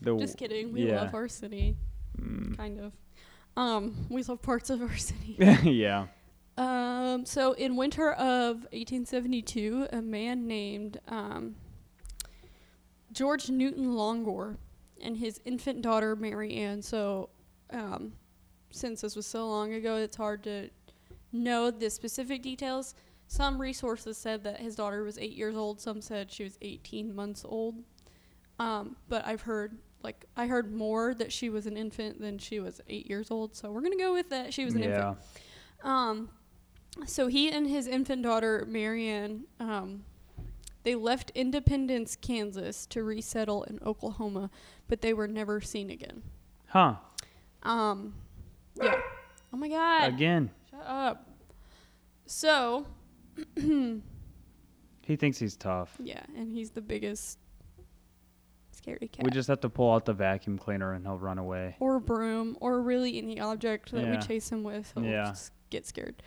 the, 0.00 0.16
Just 0.16 0.36
kidding. 0.36 0.72
We 0.72 0.88
yeah. 0.88 1.02
love 1.02 1.14
our 1.14 1.28
city, 1.28 1.76
Mm. 2.20 2.56
kind 2.56 2.80
of. 2.80 2.92
Um, 3.58 4.06
we 4.08 4.22
love 4.22 4.40
parts 4.42 4.70
of 4.70 4.80
our 4.80 4.96
city. 4.96 5.36
yeah. 5.38 6.06
Um, 6.58 7.26
so 7.26 7.52
in 7.52 7.76
winter 7.76 8.12
of 8.12 8.62
1872, 8.72 9.88
a 9.92 10.00
man 10.00 10.46
named 10.46 10.98
um, 11.08 11.56
George 13.12 13.50
Newton 13.50 13.94
Longcore 13.94 14.56
and 15.02 15.16
his 15.16 15.40
infant 15.44 15.82
daughter 15.82 16.16
Mary 16.16 16.54
Ann. 16.54 16.82
So, 16.82 17.30
um, 17.70 18.12
since 18.70 19.00
this 19.00 19.16
was 19.16 19.26
so 19.26 19.48
long 19.48 19.74
ago, 19.74 19.96
it's 19.96 20.16
hard 20.16 20.42
to 20.44 20.70
know 21.32 21.70
the 21.70 21.90
specific 21.90 22.42
details. 22.42 22.94
Some 23.26 23.60
resources 23.60 24.16
said 24.16 24.44
that 24.44 24.60
his 24.60 24.76
daughter 24.76 25.02
was 25.02 25.18
eight 25.18 25.32
years 25.32 25.56
old. 25.56 25.80
Some 25.80 26.00
said 26.00 26.30
she 26.30 26.44
was 26.44 26.58
18 26.62 27.14
months 27.14 27.44
old. 27.44 27.76
Um, 28.58 28.96
but 29.08 29.26
I've 29.26 29.42
heard, 29.42 29.78
like, 30.02 30.24
I 30.36 30.46
heard 30.46 30.72
more 30.74 31.12
that 31.14 31.32
she 31.32 31.50
was 31.50 31.66
an 31.66 31.76
infant 31.76 32.20
than 32.20 32.38
she 32.38 32.60
was 32.60 32.80
eight 32.88 33.08
years 33.08 33.30
old. 33.30 33.54
So 33.54 33.70
we're 33.70 33.82
gonna 33.82 33.96
go 33.96 34.12
with 34.12 34.30
that. 34.30 34.54
She 34.54 34.64
was 34.64 34.74
an 34.74 34.82
yeah. 34.82 34.96
infant. 34.96 35.18
Um, 35.82 36.28
so 37.04 37.26
he 37.26 37.50
and 37.50 37.68
his 37.68 37.86
infant 37.86 38.22
daughter 38.22 38.64
Marianne, 38.68 39.44
um, 39.60 40.04
they 40.84 40.94
left 40.94 41.30
Independence, 41.34 42.16
Kansas, 42.16 42.86
to 42.86 43.02
resettle 43.02 43.64
in 43.64 43.78
Oklahoma, 43.84 44.50
but 44.88 45.00
they 45.00 45.12
were 45.12 45.26
never 45.28 45.60
seen 45.60 45.90
again. 45.90 46.22
Huh. 46.68 46.94
Um, 47.62 48.14
yeah. 48.80 49.00
Oh 49.52 49.56
my 49.56 49.68
God! 49.68 50.08
Again. 50.14 50.50
Shut 50.70 50.84
up. 50.86 51.28
So, 52.26 52.86
He 55.02 55.14
thinks 55.16 55.38
he's 55.38 55.56
tough. 55.56 55.96
yeah, 56.02 56.22
and 56.36 56.50
he's 56.50 56.70
the 56.70 56.80
biggest 56.80 57.38
scary 58.72 59.08
cat. 59.08 59.24
We 59.24 59.30
just 59.30 59.48
have 59.48 59.60
to 59.60 59.68
pull 59.68 59.92
out 59.92 60.04
the 60.04 60.12
vacuum 60.12 60.58
cleaner 60.58 60.92
and 60.94 61.04
he'll 61.06 61.18
run 61.18 61.38
away. 61.38 61.76
or 61.80 62.00
broom, 62.00 62.56
or 62.60 62.80
really 62.82 63.18
any 63.18 63.38
object 63.40 63.92
that 63.92 64.08
we 64.08 64.16
chase 64.26 64.50
him 64.50 64.62
with. 64.64 64.92
He'll 64.94 65.04
Yeah. 65.04 65.26
just 65.26 65.52
get 65.70 65.86
scared. 65.86 66.22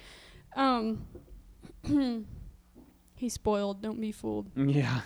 Um, 0.56 1.06
he's 3.16 3.34
spoiled. 3.34 3.82
Don't 3.82 4.00
be 4.00 4.12
fooled. 4.12 4.50
Yeah. 4.56 5.02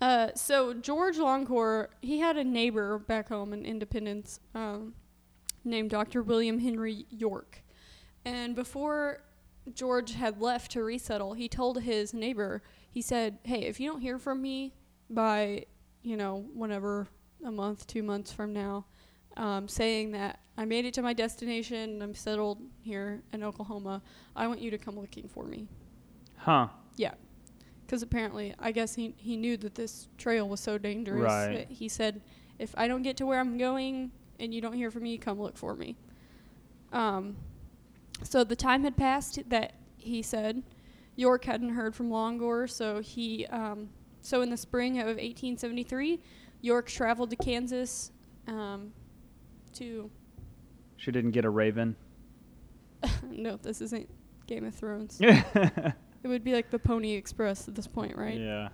Uh, 0.00 0.28
so 0.34 0.74
George 0.74 1.16
Longcore, 1.16 1.88
he 2.00 2.20
had 2.20 2.36
a 2.36 2.44
neighbor 2.44 2.98
back 2.98 3.28
home 3.28 3.52
in 3.52 3.64
Independence, 3.64 4.38
um, 4.54 4.94
named 5.64 5.90
Dr. 5.90 6.22
William 6.22 6.60
Henry 6.60 7.04
York, 7.10 7.62
and 8.24 8.54
before 8.54 9.24
George 9.74 10.14
had 10.14 10.40
left 10.40 10.70
to 10.72 10.82
resettle, 10.84 11.34
he 11.34 11.48
told 11.48 11.82
his 11.82 12.14
neighbor, 12.14 12.62
he 12.90 13.02
said, 13.02 13.38
"Hey, 13.42 13.62
if 13.62 13.80
you 13.80 13.90
don't 13.90 14.00
hear 14.00 14.18
from 14.18 14.40
me 14.40 14.72
by, 15.10 15.66
you 16.02 16.16
know, 16.16 16.46
whenever 16.54 17.08
a 17.44 17.50
month, 17.50 17.86
two 17.86 18.02
months 18.02 18.32
from 18.32 18.52
now, 18.52 18.86
um, 19.38 19.66
saying 19.68 20.12
that 20.12 20.40
I 20.58 20.64
made 20.66 20.84
it 20.84 20.92
to 20.94 21.02
my 21.02 21.14
destination, 21.14 22.02
I'm 22.02 22.14
settled 22.14 22.58
here 22.82 23.22
in 23.32 23.42
Oklahoma, 23.42 24.02
I 24.36 24.46
want 24.46 24.60
you 24.60 24.70
to 24.70 24.78
come 24.78 24.98
looking 24.98 25.28
for 25.28 25.44
me." 25.44 25.66
Huh. 26.36 26.68
Yeah. 26.96 27.14
Because 27.86 28.02
apparently 28.02 28.54
I 28.58 28.70
guess 28.72 28.94
he 28.94 29.14
he 29.16 29.36
knew 29.36 29.56
that 29.58 29.74
this 29.74 30.08
trail 30.18 30.46
was 30.48 30.60
so 30.60 30.76
dangerous 30.76 31.22
Right. 31.22 31.54
that 31.54 31.70
he 31.70 31.88
said, 31.88 32.20
if 32.58 32.74
I 32.76 32.86
don't 32.88 33.02
get 33.02 33.16
to 33.18 33.26
where 33.26 33.40
I'm 33.40 33.56
going 33.56 34.10
and 34.38 34.52
you 34.52 34.60
don't 34.60 34.74
hear 34.74 34.90
from 34.90 35.04
me, 35.04 35.16
come 35.16 35.40
look 35.40 35.56
for 35.56 35.74
me. 35.74 35.96
Um, 36.92 37.36
so 38.22 38.44
the 38.44 38.56
time 38.56 38.82
had 38.84 38.96
passed 38.96 39.38
that 39.48 39.74
he 39.96 40.22
said 40.22 40.62
York 41.16 41.44
hadn't 41.44 41.70
heard 41.70 41.94
from 41.94 42.10
Longcore, 42.10 42.68
so 42.70 43.00
he 43.00 43.46
um, 43.46 43.88
so 44.22 44.42
in 44.42 44.50
the 44.50 44.56
spring 44.56 44.98
of 44.98 45.06
1873, 45.06 46.20
York 46.60 46.86
traveled 46.88 47.30
to 47.30 47.36
Kansas 47.36 48.12
um, 48.46 48.92
to 49.74 50.10
She 50.96 51.10
didn't 51.10 51.32
get 51.32 51.44
a 51.44 51.50
raven. 51.50 51.96
no, 53.30 53.56
this 53.56 53.80
isn't 53.80 54.08
Game 54.46 54.64
of 54.64 54.74
Thrones. 54.74 55.20
It 56.22 56.28
would 56.28 56.42
be 56.42 56.52
like 56.52 56.70
the 56.70 56.78
Pony 56.78 57.12
Express 57.12 57.68
at 57.68 57.74
this 57.74 57.86
point, 57.86 58.16
right? 58.16 58.38
Yeah. 58.38 58.68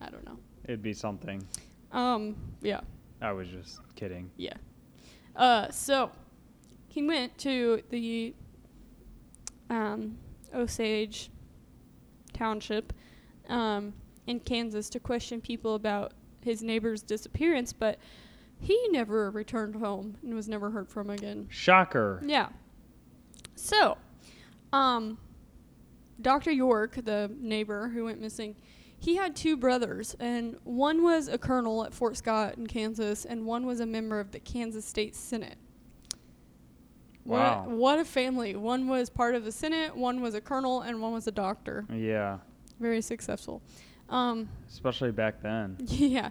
I 0.00 0.08
don't 0.08 0.24
know. 0.24 0.38
It'd 0.64 0.82
be 0.82 0.92
something. 0.92 1.46
Um, 1.92 2.36
yeah. 2.62 2.80
I 3.20 3.32
was 3.32 3.48
just 3.48 3.80
kidding. 3.96 4.30
Yeah. 4.36 4.54
Uh, 5.34 5.70
so 5.70 6.10
he 6.88 7.02
went 7.02 7.36
to 7.38 7.82
the 7.90 8.34
um, 9.68 10.16
Osage 10.54 11.30
Township 12.32 12.92
um, 13.48 13.92
in 14.26 14.40
Kansas 14.40 14.88
to 14.90 15.00
question 15.00 15.40
people 15.40 15.74
about 15.74 16.12
his 16.42 16.62
neighbor's 16.62 17.02
disappearance, 17.02 17.72
but 17.72 17.98
he 18.58 18.88
never 18.90 19.30
returned 19.30 19.76
home 19.76 20.16
and 20.22 20.34
was 20.34 20.48
never 20.48 20.70
heard 20.70 20.88
from 20.88 21.10
again. 21.10 21.46
Shocker. 21.50 22.22
Yeah. 22.24 22.48
So, 23.54 23.96
um, 24.72 25.18
Dr. 26.20 26.50
York, 26.50 26.98
the 27.04 27.30
neighbor 27.38 27.88
who 27.88 28.04
went 28.04 28.20
missing, 28.20 28.56
he 28.98 29.16
had 29.16 29.36
two 29.36 29.56
brothers, 29.56 30.16
and 30.20 30.56
one 30.64 31.02
was 31.02 31.28
a 31.28 31.38
colonel 31.38 31.84
at 31.84 31.92
Fort 31.92 32.16
Scott 32.16 32.56
in 32.56 32.66
Kansas, 32.66 33.24
and 33.24 33.44
one 33.44 33.66
was 33.66 33.80
a 33.80 33.86
member 33.86 34.18
of 34.18 34.32
the 34.32 34.40
Kansas 34.40 34.84
State 34.84 35.14
Senate. 35.14 35.58
Wow. 37.24 37.64
What, 37.66 37.70
what 37.70 37.98
a 37.98 38.04
family. 38.04 38.56
One 38.56 38.88
was 38.88 39.10
part 39.10 39.34
of 39.34 39.44
the 39.44 39.52
Senate, 39.52 39.94
one 39.94 40.22
was 40.22 40.34
a 40.34 40.40
colonel, 40.40 40.80
and 40.82 41.02
one 41.02 41.12
was 41.12 41.26
a 41.26 41.32
doctor. 41.32 41.84
Yeah. 41.92 42.38
Very 42.80 43.02
successful. 43.02 43.62
Um, 44.08 44.48
Especially 44.68 45.10
back 45.12 45.42
then. 45.42 45.76
yeah. 45.80 46.30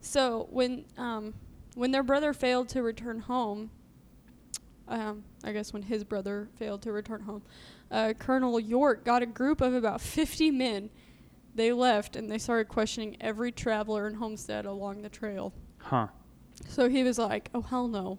So 0.00 0.46
when 0.50 0.84
um, 0.96 1.34
when 1.76 1.92
their 1.92 2.02
brother 2.02 2.32
failed 2.32 2.70
to 2.70 2.82
return 2.82 3.20
home, 3.20 3.70
um, 4.88 5.24
I 5.44 5.52
guess 5.52 5.74
when 5.74 5.82
his 5.82 6.04
brother 6.04 6.48
failed 6.56 6.80
to 6.82 6.92
return 6.92 7.20
home, 7.20 7.42
uh, 7.90 8.14
Colonel 8.18 8.58
York 8.58 9.04
got 9.04 9.22
a 9.22 9.26
group 9.26 9.60
of 9.60 9.74
about 9.74 10.00
50 10.00 10.50
men. 10.50 10.88
They 11.54 11.72
left 11.72 12.16
and 12.16 12.30
they 12.30 12.38
started 12.38 12.68
questioning 12.68 13.18
every 13.20 13.52
traveler 13.52 14.08
in 14.08 14.14
Homestead 14.14 14.64
along 14.64 15.02
the 15.02 15.10
trail. 15.10 15.52
Huh. 15.76 16.08
So 16.66 16.88
he 16.88 17.02
was 17.02 17.18
like, 17.18 17.50
"Oh 17.54 17.60
hell 17.60 17.88
no, 17.88 18.18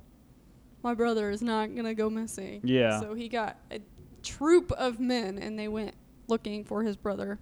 my 0.84 0.94
brother 0.94 1.32
is 1.32 1.42
not 1.42 1.76
gonna 1.76 1.96
go 1.96 2.10
missing." 2.10 2.62
Yeah. 2.64 3.00
So 3.00 3.16
he 3.16 3.28
got 3.28 3.58
a 3.72 3.80
troop 4.22 4.72
of 4.74 5.00
men 5.00 5.40
and 5.40 5.58
they 5.58 5.68
went 5.68 5.96
looking 6.28 6.64
for 6.64 6.84
his 6.84 6.96
brother. 6.96 7.40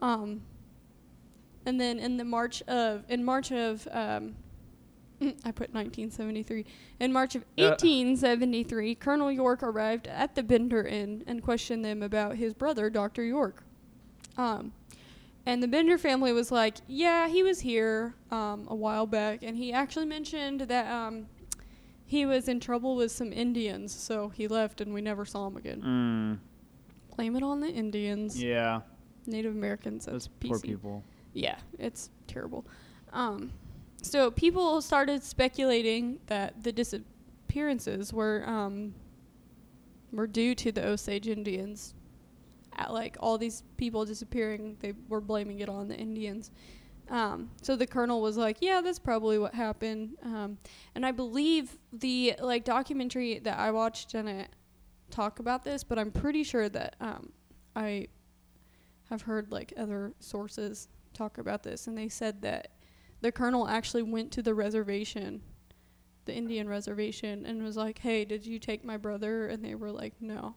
Um, 0.00 0.42
and 1.64 1.80
then 1.80 2.00
in 2.00 2.16
the 2.16 2.24
March 2.24 2.60
of 2.62 3.04
in 3.08 3.24
March 3.24 3.52
of 3.52 3.86
um, 3.92 4.34
I 5.44 5.50
put 5.52 5.72
1973. 5.74 6.64
In 7.00 7.12
March 7.12 7.34
of 7.34 7.42
Uh. 7.58 7.70
1873, 7.70 8.94
Colonel 8.96 9.30
York 9.32 9.62
arrived 9.62 10.06
at 10.06 10.34
the 10.34 10.42
Bender 10.42 10.82
Inn 10.86 11.24
and 11.26 11.42
questioned 11.42 11.84
them 11.84 12.02
about 12.02 12.36
his 12.36 12.54
brother, 12.54 12.90
Dr. 12.90 13.22
York. 13.24 13.64
Um, 14.36 14.72
and 15.44 15.62
the 15.62 15.68
Bender 15.68 15.98
family 15.98 16.32
was 16.32 16.50
like, 16.52 16.76
"Yeah, 16.86 17.28
he 17.28 17.42
was 17.42 17.60
here 17.60 18.14
um, 18.30 18.66
a 18.68 18.74
while 18.74 19.06
back, 19.06 19.42
and 19.42 19.56
he 19.56 19.72
actually 19.72 20.06
mentioned 20.06 20.62
that 20.62 20.90
um, 20.90 21.26
he 22.06 22.24
was 22.26 22.48
in 22.48 22.60
trouble 22.60 22.94
with 22.96 23.10
some 23.10 23.32
Indians, 23.32 23.92
so 23.92 24.28
he 24.28 24.46
left, 24.48 24.80
and 24.80 24.94
we 24.94 25.00
never 25.00 25.24
saw 25.24 25.46
him 25.48 25.56
again." 25.56 25.82
Mm. 25.82 27.16
Blame 27.16 27.36
it 27.36 27.42
on 27.42 27.60
the 27.60 27.68
Indians, 27.68 28.40
Yeah. 28.42 28.80
Native 29.26 29.54
Americans. 29.54 30.06
That's 30.06 30.28
Those 30.28 30.28
poor 30.50 30.58
people. 30.60 31.04
Yeah, 31.34 31.58
it's 31.78 32.08
terrible. 32.26 32.64
Um, 33.12 33.52
so 34.02 34.30
people 34.30 34.82
started 34.82 35.22
speculating 35.22 36.18
that 36.26 36.62
the 36.62 36.72
disappearances 36.72 38.12
were 38.12 38.44
um, 38.46 38.94
were 40.12 40.26
due 40.26 40.54
to 40.56 40.72
the 40.72 40.86
Osage 40.86 41.28
Indians. 41.28 41.94
At, 42.74 42.92
like 42.92 43.16
all 43.20 43.38
these 43.38 43.62
people 43.76 44.04
disappearing, 44.04 44.76
they 44.80 44.94
were 45.08 45.20
blaming 45.20 45.60
it 45.60 45.68
on 45.68 45.88
the 45.88 45.96
Indians. 45.96 46.50
Um, 47.10 47.50
so 47.60 47.76
the 47.76 47.86
colonel 47.86 48.20
was 48.20 48.36
like, 48.36 48.58
"Yeah, 48.60 48.80
that's 48.80 48.98
probably 48.98 49.38
what 49.38 49.54
happened." 49.54 50.16
Um, 50.24 50.58
and 50.94 51.04
I 51.06 51.12
believe 51.12 51.78
the 51.92 52.34
like 52.40 52.64
documentary 52.64 53.38
that 53.40 53.58
I 53.58 53.70
watched 53.70 54.12
didn't 54.12 54.48
talk 55.10 55.38
about 55.38 55.62
this, 55.62 55.84
but 55.84 55.98
I'm 55.98 56.10
pretty 56.10 56.42
sure 56.42 56.68
that 56.70 56.96
um, 57.00 57.32
I 57.76 58.08
have 59.10 59.22
heard 59.22 59.52
like 59.52 59.72
other 59.76 60.14
sources 60.18 60.88
talk 61.12 61.38
about 61.38 61.62
this, 61.62 61.86
and 61.86 61.96
they 61.96 62.08
said 62.08 62.42
that 62.42 62.68
the 63.22 63.32
colonel 63.32 63.66
actually 63.66 64.02
went 64.02 64.32
to 64.32 64.42
the 64.42 64.54
reservation, 64.54 65.40
the 66.26 66.34
Indian 66.34 66.68
reservation, 66.68 67.46
and 67.46 67.62
was 67.62 67.76
like, 67.76 67.98
"Hey, 67.98 68.24
did 68.24 68.44
you 68.44 68.58
take 68.58 68.84
my 68.84 68.96
brother?" 68.96 69.46
And 69.46 69.64
they 69.64 69.74
were 69.74 69.90
like, 69.90 70.14
"No," 70.20 70.56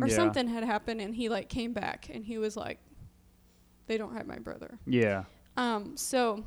or 0.00 0.06
yeah. 0.06 0.14
something 0.14 0.48
had 0.48 0.64
happened, 0.64 1.00
and 1.00 1.14
he 1.14 1.28
like 1.28 1.48
came 1.48 1.72
back, 1.72 2.08
and 2.12 2.24
he 2.24 2.38
was 2.38 2.56
like, 2.56 2.78
"They 3.86 3.98
don't 3.98 4.16
have 4.16 4.26
my 4.26 4.38
brother." 4.38 4.78
Yeah. 4.86 5.24
Um, 5.56 5.96
so, 5.96 6.44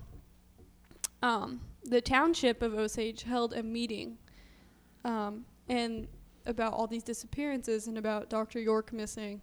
um, 1.21 1.61
the 1.83 2.01
township 2.01 2.61
of 2.61 2.73
Osage 2.73 3.23
held 3.23 3.53
a 3.53 3.61
meeting, 3.61 4.17
um, 5.03 5.45
and 5.67 6.07
about 6.45 6.73
all 6.73 6.87
these 6.87 7.03
disappearances 7.03 7.87
and 7.87 7.97
about 7.97 8.29
Dr. 8.29 8.59
York 8.59 8.93
missing. 8.93 9.41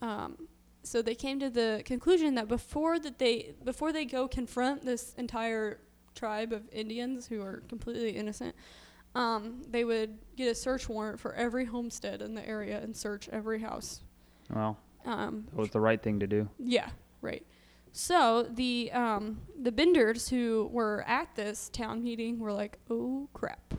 Um, 0.00 0.48
so 0.88 1.02
they 1.02 1.14
came 1.14 1.38
to 1.40 1.50
the 1.50 1.82
conclusion 1.84 2.34
that 2.36 2.48
before 2.48 2.98
that 2.98 3.18
they 3.18 3.54
before 3.64 3.92
they 3.92 4.04
go 4.04 4.26
confront 4.28 4.84
this 4.84 5.14
entire 5.18 5.78
tribe 6.14 6.52
of 6.52 6.62
Indians 6.72 7.26
who 7.26 7.42
are 7.42 7.62
completely 7.68 8.10
innocent, 8.10 8.54
um, 9.14 9.62
they 9.70 9.84
would 9.84 10.18
get 10.36 10.48
a 10.50 10.54
search 10.54 10.88
warrant 10.88 11.20
for 11.20 11.32
every 11.34 11.64
homestead 11.64 12.22
in 12.22 12.34
the 12.34 12.46
area 12.48 12.80
and 12.80 12.96
search 12.96 13.28
every 13.30 13.60
house. 13.60 14.00
Well, 14.54 14.76
Um, 15.04 15.46
that 15.50 15.56
was 15.56 15.70
the 15.70 15.80
right 15.80 16.02
thing 16.02 16.18
to 16.20 16.26
do. 16.26 16.48
yeah, 16.58 16.88
right. 17.22 17.44
So 17.92 18.42
the 18.50 18.90
um, 18.92 19.40
the 19.60 19.72
Benders 19.72 20.28
who 20.28 20.68
were 20.72 21.04
at 21.06 21.34
this 21.34 21.68
town 21.70 22.02
meeting 22.04 22.38
were 22.38 22.52
like, 22.52 22.78
"Oh 22.90 23.28
crap!" 23.32 23.74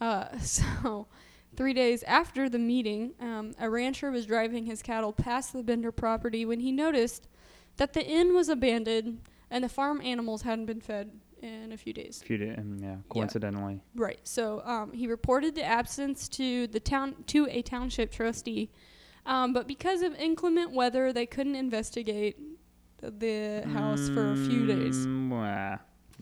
Uh, 0.00 0.36
so 0.42 1.06
three 1.56 1.72
days 1.72 2.02
after 2.04 2.48
the 2.48 2.58
meeting, 2.58 3.12
um, 3.20 3.54
a 3.58 3.68
rancher 3.68 4.10
was 4.10 4.26
driving 4.26 4.66
his 4.66 4.82
cattle 4.82 5.12
past 5.12 5.52
the 5.52 5.62
Bender 5.62 5.92
property 5.92 6.44
when 6.44 6.60
he 6.60 6.72
noticed 6.72 7.28
that 7.76 7.92
the 7.92 8.04
inn 8.04 8.34
was 8.34 8.48
abandoned 8.48 9.20
and 9.50 9.64
the 9.64 9.68
farm 9.68 10.00
animals 10.00 10.42
hadn't 10.42 10.66
been 10.66 10.80
fed 10.80 11.10
in 11.42 11.72
a 11.72 11.76
few 11.76 11.92
days. 11.92 12.20
If 12.22 12.30
you 12.30 12.38
didn't, 12.38 12.80
yeah, 12.80 12.96
coincidentally. 13.08 13.80
Right. 13.94 14.20
So 14.24 14.62
um, 14.64 14.92
he 14.92 15.06
reported 15.06 15.54
the 15.54 15.64
absence 15.64 16.28
to 16.30 16.66
the 16.66 16.80
town 16.80 17.16
to 17.28 17.46
a 17.50 17.62
township 17.62 18.10
trustee, 18.10 18.70
um, 19.26 19.52
but 19.52 19.66
because 19.66 20.02
of 20.02 20.14
inclement 20.14 20.72
weather, 20.72 21.12
they 21.12 21.26
couldn't 21.26 21.54
investigate 21.54 22.38
the, 23.00 23.62
house 23.72 24.08
for 24.08 24.32
a 24.32 24.36
few 24.36 24.66
days. 24.66 25.06
Mm, 25.06 25.28
wah. 25.28 25.78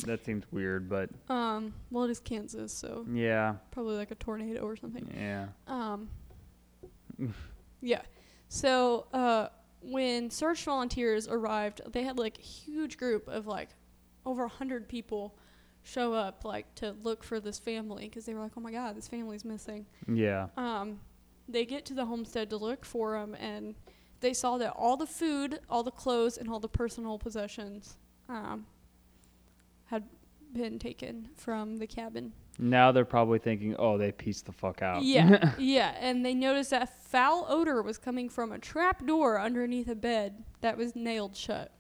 That 0.07 0.25
seems 0.25 0.45
weird, 0.51 0.89
but 0.89 1.11
Um, 1.29 1.75
well, 1.91 2.05
it 2.05 2.11
is 2.11 2.21
Kansas, 2.21 2.73
so 2.73 3.07
yeah, 3.13 3.57
probably 3.71 3.97
like 3.97 4.11
a 4.11 4.15
tornado 4.17 4.63
or 4.63 4.77
something. 4.77 5.09
yeah. 5.17 5.49
Um, 5.67 6.09
yeah. 7.81 8.03
So 8.49 9.07
uh, 9.13 9.49
when 9.83 10.31
search 10.31 10.65
volunteers 10.65 11.29
arrived, 11.29 11.81
they 11.93 12.03
had 12.03 12.19
like 12.19 12.39
a 12.39 12.43
huge 12.43 12.97
group 12.97 13.29
of 13.29 13.47
like 13.47 13.71
over 14.25 14.45
a 14.45 14.49
hundred 14.49 14.89
people 14.89 15.37
show 15.85 16.13
up 16.13 16.45
like 16.45 16.73
to 16.77 16.95
look 17.03 17.25
for 17.25 17.41
this 17.41 17.59
family 17.59 18.05
because 18.09 18.25
they 18.25 18.35
were 18.35 18.41
like, 18.41 18.53
oh 18.57 18.61
my 18.61 18.71
god, 18.73 18.97
this 18.97 19.09
family's 19.09 19.45
missing. 19.45 19.87
Yeah. 20.13 20.49
Um, 20.57 21.01
they 21.49 21.65
get 21.65 21.85
to 21.87 21.95
the 21.95 22.05
homestead 22.05 22.51
to 22.51 22.57
look 22.57 22.85
for 22.85 23.19
them, 23.19 23.35
and 23.35 23.75
they 24.21 24.33
saw 24.33 24.59
that 24.59 24.73
all 24.77 24.97
the 24.97 25.07
food, 25.07 25.59
all 25.69 25.83
the 25.83 25.91
clothes, 25.91 26.39
and 26.39 26.49
all 26.49 26.61
the 26.61 26.69
personal 26.69 27.19
possessions 27.19 27.97
um, 28.29 28.65
had 29.93 30.05
been 30.53 30.79
taken 30.79 31.29
from 31.37 31.77
the 31.77 31.87
cabin. 31.87 32.33
Now 32.59 32.93
they're 32.93 33.05
probably 33.05 33.39
thinking, 33.39 33.77
oh, 33.79 33.97
they 33.97 34.11
pieced 34.13 34.47
the 34.47 34.53
fuck 34.53 34.83
out. 34.83 35.03
Yeah, 35.03 35.55
yeah, 35.59 35.95
and 36.01 36.25
they 36.27 36.35
noticed 36.35 36.71
that 36.71 36.89
foul 37.05 37.47
odor 37.49 37.81
was 37.83 37.97
coming 37.99 38.29
from 38.29 38.53
a 38.53 38.59
trap 38.59 39.07
door 39.07 39.41
underneath 39.41 39.89
a 39.89 39.95
bed 39.95 40.45
that 40.61 40.77
was 40.77 40.95
nailed 40.97 41.37
shut. 41.37 41.71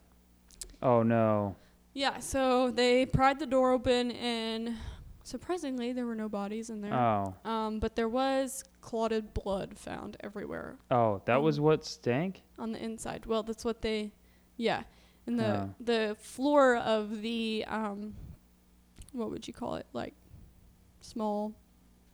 oh 0.82 1.02
no. 1.02 1.56
Yeah, 1.94 2.20
so 2.20 2.70
they 2.70 3.04
pried 3.04 3.38
the 3.38 3.44
door 3.46 3.72
open, 3.72 4.12
and 4.12 4.76
surprisingly, 5.24 5.92
there 5.92 6.06
were 6.06 6.14
no 6.14 6.28
bodies 6.28 6.70
in 6.70 6.80
there. 6.80 6.94
Oh. 6.94 7.34
Um, 7.44 7.80
but 7.80 7.94
there 7.96 8.08
was 8.08 8.64
clotted 8.80 9.34
blood 9.34 9.78
found 9.78 10.16
everywhere 10.20 10.76
Oh, 10.90 11.20
that 11.26 11.40
was 11.42 11.60
what 11.60 11.84
stank? 11.84 12.42
on 12.58 12.72
the 12.72 12.82
inside. 12.82 13.26
Well, 13.26 13.42
that's 13.42 13.64
what 13.64 13.82
they, 13.82 14.12
yeah, 14.56 14.84
and 15.26 15.38
the 15.38 15.44
Oh. 15.44 15.74
the 15.80 16.16
floor 16.20 16.76
of 16.76 17.22
the 17.22 17.64
um, 17.68 18.14
what 19.12 19.30
would 19.30 19.46
you 19.46 19.52
call 19.54 19.74
it? 19.76 19.86
Like 19.92 20.14
small 21.00 21.54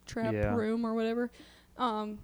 trap 0.07 0.33
Yeah. 0.35 0.55
room 0.55 0.85
or 0.87 0.95
whatever, 0.95 1.31
um, 1.77 2.19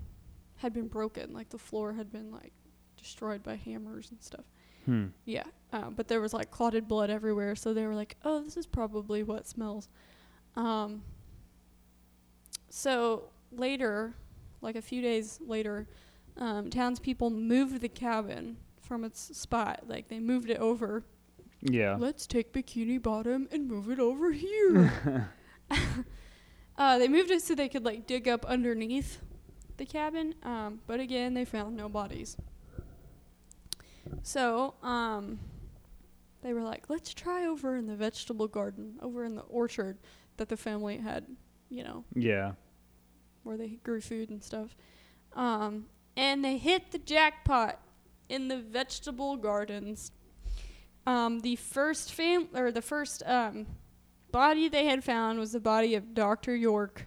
had 0.57 0.73
been 0.73 0.89
broken. 0.89 1.33
Like 1.33 1.51
the 1.51 1.59
floor 1.59 1.93
had 1.93 2.11
been 2.11 2.31
like 2.31 2.53
destroyed 2.97 3.43
by 3.43 3.57
hammers 3.57 4.11
and 4.11 4.23
stuff. 4.23 4.45
Hmm. 4.87 5.07
Yeah, 5.25 5.45
um, 5.73 5.95
but 5.95 6.09
there 6.09 6.21
was 6.21 6.35
like 6.35 6.51
clotted 6.51 6.87
blood 6.89 7.09
everywhere, 7.11 7.55
so 7.57 7.73
they 7.73 7.87
were 7.87 7.95
like, 7.95 8.17
"Oh, 8.25 8.43
this 8.43 8.57
is 8.57 8.67
probably 8.67 9.23
what 9.23 9.47
smells." 9.47 9.89
Um, 10.57 11.03
so 12.69 13.25
later, 13.53 14.15
like 14.61 14.77
a 14.77 14.83
few 14.83 15.01
days 15.01 15.39
later, 15.47 15.87
um, 16.37 16.69
townspeople 16.71 17.31
moved 17.31 17.81
the 17.81 17.89
cabin 17.89 18.57
from 18.85 19.05
its 19.05 19.37
spot. 19.37 19.85
Like 19.87 20.09
they 20.09 20.21
moved 20.21 20.51
it 20.51 20.59
over. 20.59 21.05
Yeah. 21.63 21.97
Let's 21.99 22.27
take 22.27 22.53
Bikini 22.53 23.03
Bottom 23.03 23.49
and 23.51 23.67
move 23.67 23.91
it 23.91 23.99
over 23.99 24.33
here. 24.33 25.33
uh, 26.79 26.99
they 26.99 27.09
moved 27.09 27.31
it 27.31 27.43
so 27.43 27.55
they 27.55 27.69
could 27.69 27.85
like 27.85 28.07
dig 28.07 28.29
up 28.29 28.45
underneath 28.45 29.21
the 29.77 29.87
cabin. 29.87 30.35
Um, 30.43 30.81
but 30.87 31.01
again, 31.01 31.35
they 31.35 31.45
found 31.45 31.77
no 31.77 31.89
bodies. 31.89 32.37
So, 34.23 34.75
um, 34.83 35.39
they 36.43 36.53
were 36.53 36.63
like, 36.63 36.85
let's 36.89 37.15
try 37.15 37.47
over 37.47 37.77
in 37.77 37.87
the 37.87 37.97
vegetable 37.97 38.49
garden, 38.49 38.99
over 39.01 39.25
in 39.25 39.35
the 39.35 39.43
orchard 39.43 39.97
that 40.37 40.49
the 40.51 40.59
family 40.59 40.99
had, 40.99 41.25
you 41.71 41.83
know, 41.83 42.05
yeah. 42.15 42.53
where 43.45 43.57
they 43.57 43.79
grew 43.83 44.03
food 44.03 44.29
and 44.29 44.43
stuff. 44.43 44.77
Um, 45.35 45.87
and 46.17 46.45
they 46.45 46.59
hit 46.59 46.91
the 46.91 46.99
jackpot 46.99 47.81
in 48.29 48.49
the 48.49 48.59
vegetable 48.59 49.37
gardens. 49.37 50.13
Um, 51.07 51.41
the 51.41 51.57
first 51.57 52.13
fam 52.13 52.49
or 52.55 52.71
the 52.73 52.81
first 52.83 53.23
um, 53.27 53.67
body 54.33 54.69
they 54.69 54.87
had 54.87 55.05
found 55.05 55.39
was 55.39 55.53
the 55.53 55.61
body 55.61 55.95
of 55.95 56.15
Dr. 56.15 56.55
York, 56.57 57.07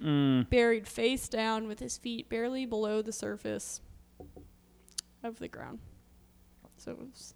Mm. 0.00 0.50
buried 0.50 0.88
face 0.88 1.28
down 1.28 1.68
with 1.68 1.78
his 1.78 1.96
feet 1.96 2.28
barely 2.28 2.66
below 2.66 3.02
the 3.02 3.12
surface 3.12 3.80
of 5.22 5.38
the 5.38 5.46
ground. 5.46 5.78
So 6.76 6.90
it 6.92 6.98
was, 6.98 7.34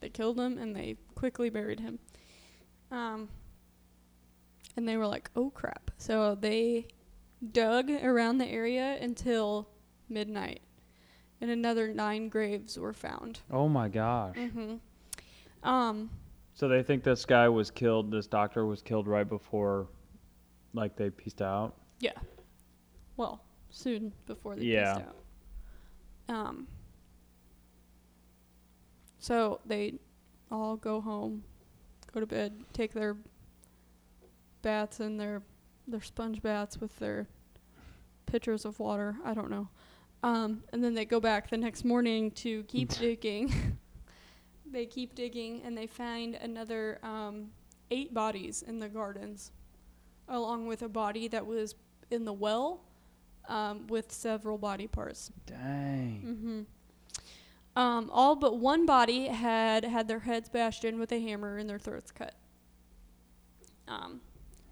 they 0.00 0.08
killed 0.08 0.40
him 0.40 0.56
and 0.56 0.74
they 0.74 0.96
quickly 1.14 1.50
buried 1.50 1.80
him. 1.80 1.98
Um, 2.90 3.28
and 4.76 4.88
they 4.88 4.96
were 4.96 5.06
like, 5.06 5.30
"Oh 5.36 5.50
crap!" 5.50 5.90
So 5.98 6.34
they 6.34 6.86
dug 7.52 7.90
around 7.90 8.38
the 8.38 8.46
area 8.46 8.96
until 9.00 9.68
midnight, 10.08 10.60
and 11.40 11.50
another 11.50 11.88
nine 11.88 12.28
graves 12.28 12.78
were 12.78 12.92
found. 12.92 13.40
Oh 13.50 13.68
my 13.68 13.88
gosh. 13.88 14.36
hmm 14.36 14.76
Um, 15.62 16.10
So 16.54 16.68
they 16.68 16.82
think 16.82 17.02
this 17.04 17.24
guy 17.24 17.48
was 17.48 17.70
killed. 17.70 18.10
This 18.10 18.26
doctor 18.26 18.64
was 18.66 18.82
killed 18.82 19.06
right 19.06 19.28
before, 19.28 19.88
like 20.74 20.96
they 20.96 21.10
pieced 21.10 21.42
out. 21.42 21.74
yeah. 22.00 22.12
Well, 23.16 23.40
soon 23.70 24.12
before 24.26 24.56
they 24.56 24.64
Yeah. 24.64 24.94
pieced 24.94 25.06
out. 26.28 26.34
Um. 26.34 26.66
So 29.18 29.60
they 29.66 29.94
all 30.50 30.76
go 30.76 31.00
home, 31.00 31.42
go 32.12 32.20
to 32.20 32.26
bed, 32.26 32.52
take 32.72 32.92
their 32.92 33.16
baths 34.62 35.00
and 35.00 35.18
their 35.18 35.42
their 35.88 36.00
sponge 36.02 36.42
baths 36.42 36.80
with 36.80 36.96
their 36.98 37.26
pitchers 38.26 38.64
of 38.64 38.78
water. 38.80 39.16
I 39.24 39.34
don't 39.34 39.50
know. 39.50 39.68
Um, 40.26 40.64
and 40.72 40.82
then 40.82 40.94
they 40.94 41.04
go 41.04 41.20
back 41.20 41.50
the 41.50 41.56
next 41.56 41.84
morning 41.84 42.32
to 42.32 42.64
keep 42.64 42.88
digging. 42.90 43.78
they 44.72 44.84
keep 44.84 45.14
digging 45.14 45.62
and 45.64 45.78
they 45.78 45.86
find 45.86 46.34
another 46.34 46.98
um, 47.04 47.50
eight 47.92 48.12
bodies 48.12 48.62
in 48.62 48.80
the 48.80 48.88
gardens, 48.88 49.52
along 50.28 50.66
with 50.66 50.82
a 50.82 50.88
body 50.88 51.28
that 51.28 51.46
was 51.46 51.76
in 52.10 52.24
the 52.24 52.32
well 52.32 52.80
um, 53.48 53.86
with 53.86 54.10
several 54.10 54.58
body 54.58 54.88
parts. 54.88 55.30
Dang. 55.46 56.66
hmm 57.76 57.80
Um, 57.80 58.10
all 58.12 58.34
but 58.34 58.58
one 58.58 58.84
body 58.84 59.28
had 59.28 59.84
had 59.84 60.08
their 60.08 60.20
heads 60.20 60.48
bashed 60.48 60.84
in 60.84 60.98
with 60.98 61.12
a 61.12 61.20
hammer 61.20 61.56
and 61.56 61.70
their 61.70 61.78
throats 61.78 62.10
cut. 62.10 62.34
Um, 63.86 64.20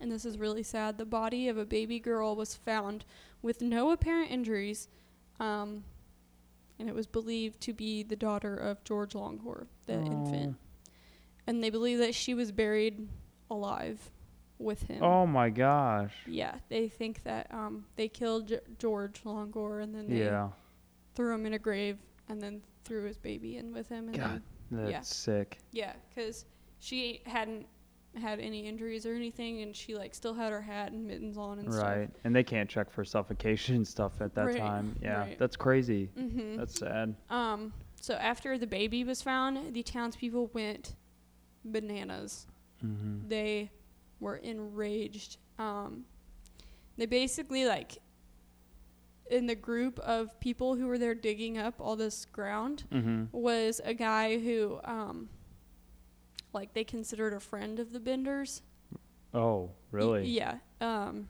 and 0.01 0.11
this 0.11 0.25
is 0.25 0.37
really 0.37 0.65
sad. 0.65 0.99
The 0.99 1.05
body 1.05 1.47
of 1.47 1.57
a 1.57 1.65
baby 1.65 2.01
girl 2.01 2.35
was 2.35 2.57
found 2.57 3.05
with 3.41 3.61
no 3.63 3.93
apparent 3.93 4.33
injuries, 4.33 4.89
um, 5.41 5.85
and 6.79 6.89
it 6.89 6.95
was 6.95 7.07
believed 7.07 7.61
to 7.63 7.73
be 7.73 8.03
the 8.03 8.17
daughter 8.17 8.57
of 8.57 8.83
George 8.85 9.13
Longcore, 9.15 9.67
the 9.87 9.95
infant. 9.95 10.57
And 11.47 11.63
they 11.63 11.71
believe 11.71 11.99
that 11.99 12.15
she 12.15 12.35
was 12.35 12.51
buried 12.53 13.07
alive 13.51 14.11
with 14.59 14.83
him. 14.85 15.03
Oh 15.03 15.27
my 15.27 15.51
gosh. 15.51 16.15
Yeah, 16.27 16.55
they 16.69 16.89
think 16.89 17.23
that 17.25 17.47
um, 17.53 17.85
they 17.97 18.09
killed 18.09 18.49
G- 18.49 18.59
George 18.79 19.23
Longcore 19.25 19.83
and 19.83 19.95
then 19.95 20.09
they 20.09 20.25
Yeah. 20.25 20.49
threw 21.15 21.35
him 21.35 21.45
in 21.47 21.55
a 21.55 21.59
grave 21.59 21.99
and 22.29 22.41
then 22.41 22.63
threw 22.85 23.05
his 23.05 23.19
baby 23.19 23.57
in 23.57 23.73
with 23.73 23.89
him. 23.89 24.09
And 24.09 24.17
God, 24.17 24.43
then, 24.71 24.85
that's 24.85 24.91
yeah. 24.91 25.01
sick. 25.03 25.59
yeah, 25.73 25.93
because 26.09 26.47
she 26.79 27.21
hadn't 27.27 27.67
had 28.17 28.39
any 28.41 28.67
injuries 28.67 29.07
or 29.07 29.15
anything, 29.15 29.63
and 29.63 29.75
she 29.75 29.95
like 29.97 30.15
still 30.15 30.35
had 30.35 30.53
her 30.53 30.61
hat 30.63 30.93
and 30.93 31.07
mittens 31.07 31.37
on 31.37 31.59
and 31.59 31.73
Right. 31.75 32.09
And 32.25 32.35
they 32.35 32.45
can't 32.45 32.69
check 32.71 32.91
for 32.91 33.05
suffocation 33.05 33.77
and 33.77 33.87
stuff 33.87 34.21
at 34.21 34.35
that 34.35 34.47
Right, 34.47 34.57
time. 34.59 34.97
Yeah. 35.03 35.19
right. 35.21 35.39
That's 35.39 35.57
crazy. 35.57 36.11
Mm-hmm. 36.19 36.57
That's 36.57 36.79
sad. 36.79 37.15
um. 37.31 37.73
So 38.01 38.15
after 38.15 38.59
the 38.59 38.67
baby 38.67 39.03
was 39.05 39.23
found, 39.23 39.73
the 39.75 39.83
townspeople 39.83 40.51
went 40.53 40.95
bananas. 41.65 42.47
Mm-hmm. 42.85 43.29
They 43.29 43.71
were 44.21 44.37
enraged. 44.37 45.39
Um, 45.59 46.05
they 46.99 47.07
basically 47.07 47.65
like 47.65 47.99
in 49.31 49.47
the 49.47 49.55
group 49.55 49.99
of 50.01 50.39
people 50.39 50.75
who 50.75 50.87
were 50.87 50.99
there 50.99 51.15
digging 51.15 51.57
up 51.57 51.75
all 51.81 51.97
this 51.97 52.27
ground 52.27 52.85
Mm-hmm. 52.93 53.25
was 53.33 53.81
a 53.85 53.95
guy 53.95 54.39
who 54.39 54.79
um 54.85 55.29
like 56.55 56.73
they 56.75 56.85
considered 56.85 57.33
a 57.33 57.41
friend 57.41 57.79
of 57.79 57.93
the 57.93 58.01
benders 58.01 58.63
Oh, 59.33 59.63
Y- 59.63 59.69
really? 59.91 60.29
yeah 60.29 60.59
um 60.81 61.29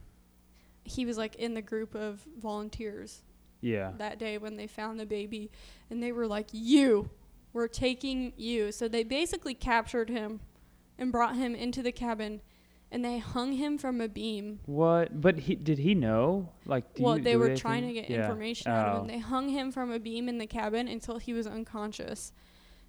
he 0.84 1.06
was 1.06 1.16
like 1.16 1.36
in 1.36 1.54
the 1.54 1.62
group 1.62 1.94
of 1.94 2.20
volunteers 2.38 3.22
Yeah. 3.62 3.92
that 3.98 4.18
day 4.18 4.36
when 4.38 4.56
they 4.56 4.66
found 4.66 5.00
the 5.00 5.06
baby 5.06 5.50
and 5.90 6.02
they 6.02 6.12
were 6.12 6.26
like 6.26 6.48
you 6.52 7.08
we're 7.54 7.68
taking 7.68 8.32
you 8.36 8.70
so 8.72 8.88
they 8.88 9.04
basically 9.04 9.54
captured 9.54 10.10
him 10.10 10.40
and 10.98 11.10
brought 11.10 11.36
him 11.36 11.54
into 11.54 11.82
the 11.82 11.92
cabin 11.92 12.40
and 12.92 13.04
they 13.04 13.18
hung 13.18 13.52
him 13.54 13.78
from 13.78 14.00
a 14.00 14.08
beam 14.08 14.60
What? 14.66 15.20
But 15.20 15.38
he 15.40 15.54
did 15.56 15.78
he 15.78 15.94
know? 15.94 16.50
Like, 16.66 16.84
well 16.98 17.16
you, 17.16 17.24
they 17.24 17.36
were 17.36 17.46
anything- 17.46 17.60
trying 17.60 17.86
to 17.88 17.92
get 17.94 18.10
Yeah. 18.10 18.20
information 18.24 18.70
out 18.70 18.88
of 18.88 18.94
Oh. 18.96 19.00
him 19.02 19.06
they 19.08 19.18
hung 19.18 19.48
him 19.48 19.72
from 19.72 19.90
a 19.90 19.98
beam 19.98 20.28
in 20.28 20.36
the 20.38 20.46
cabin 20.46 20.86
until 20.88 21.16
he 21.18 21.32
was 21.32 21.46
unconscious 21.46 22.32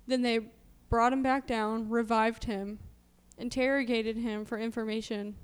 then 0.08 0.22
they 0.24 0.40
brought 0.90 1.12
him 1.14 1.24
back 1.24 1.48
down 1.48 1.90
revived 1.90 2.46
him 2.46 2.80
interrogated 3.38 4.16
him 4.18 4.46
for 4.46 4.58
information 4.58 5.36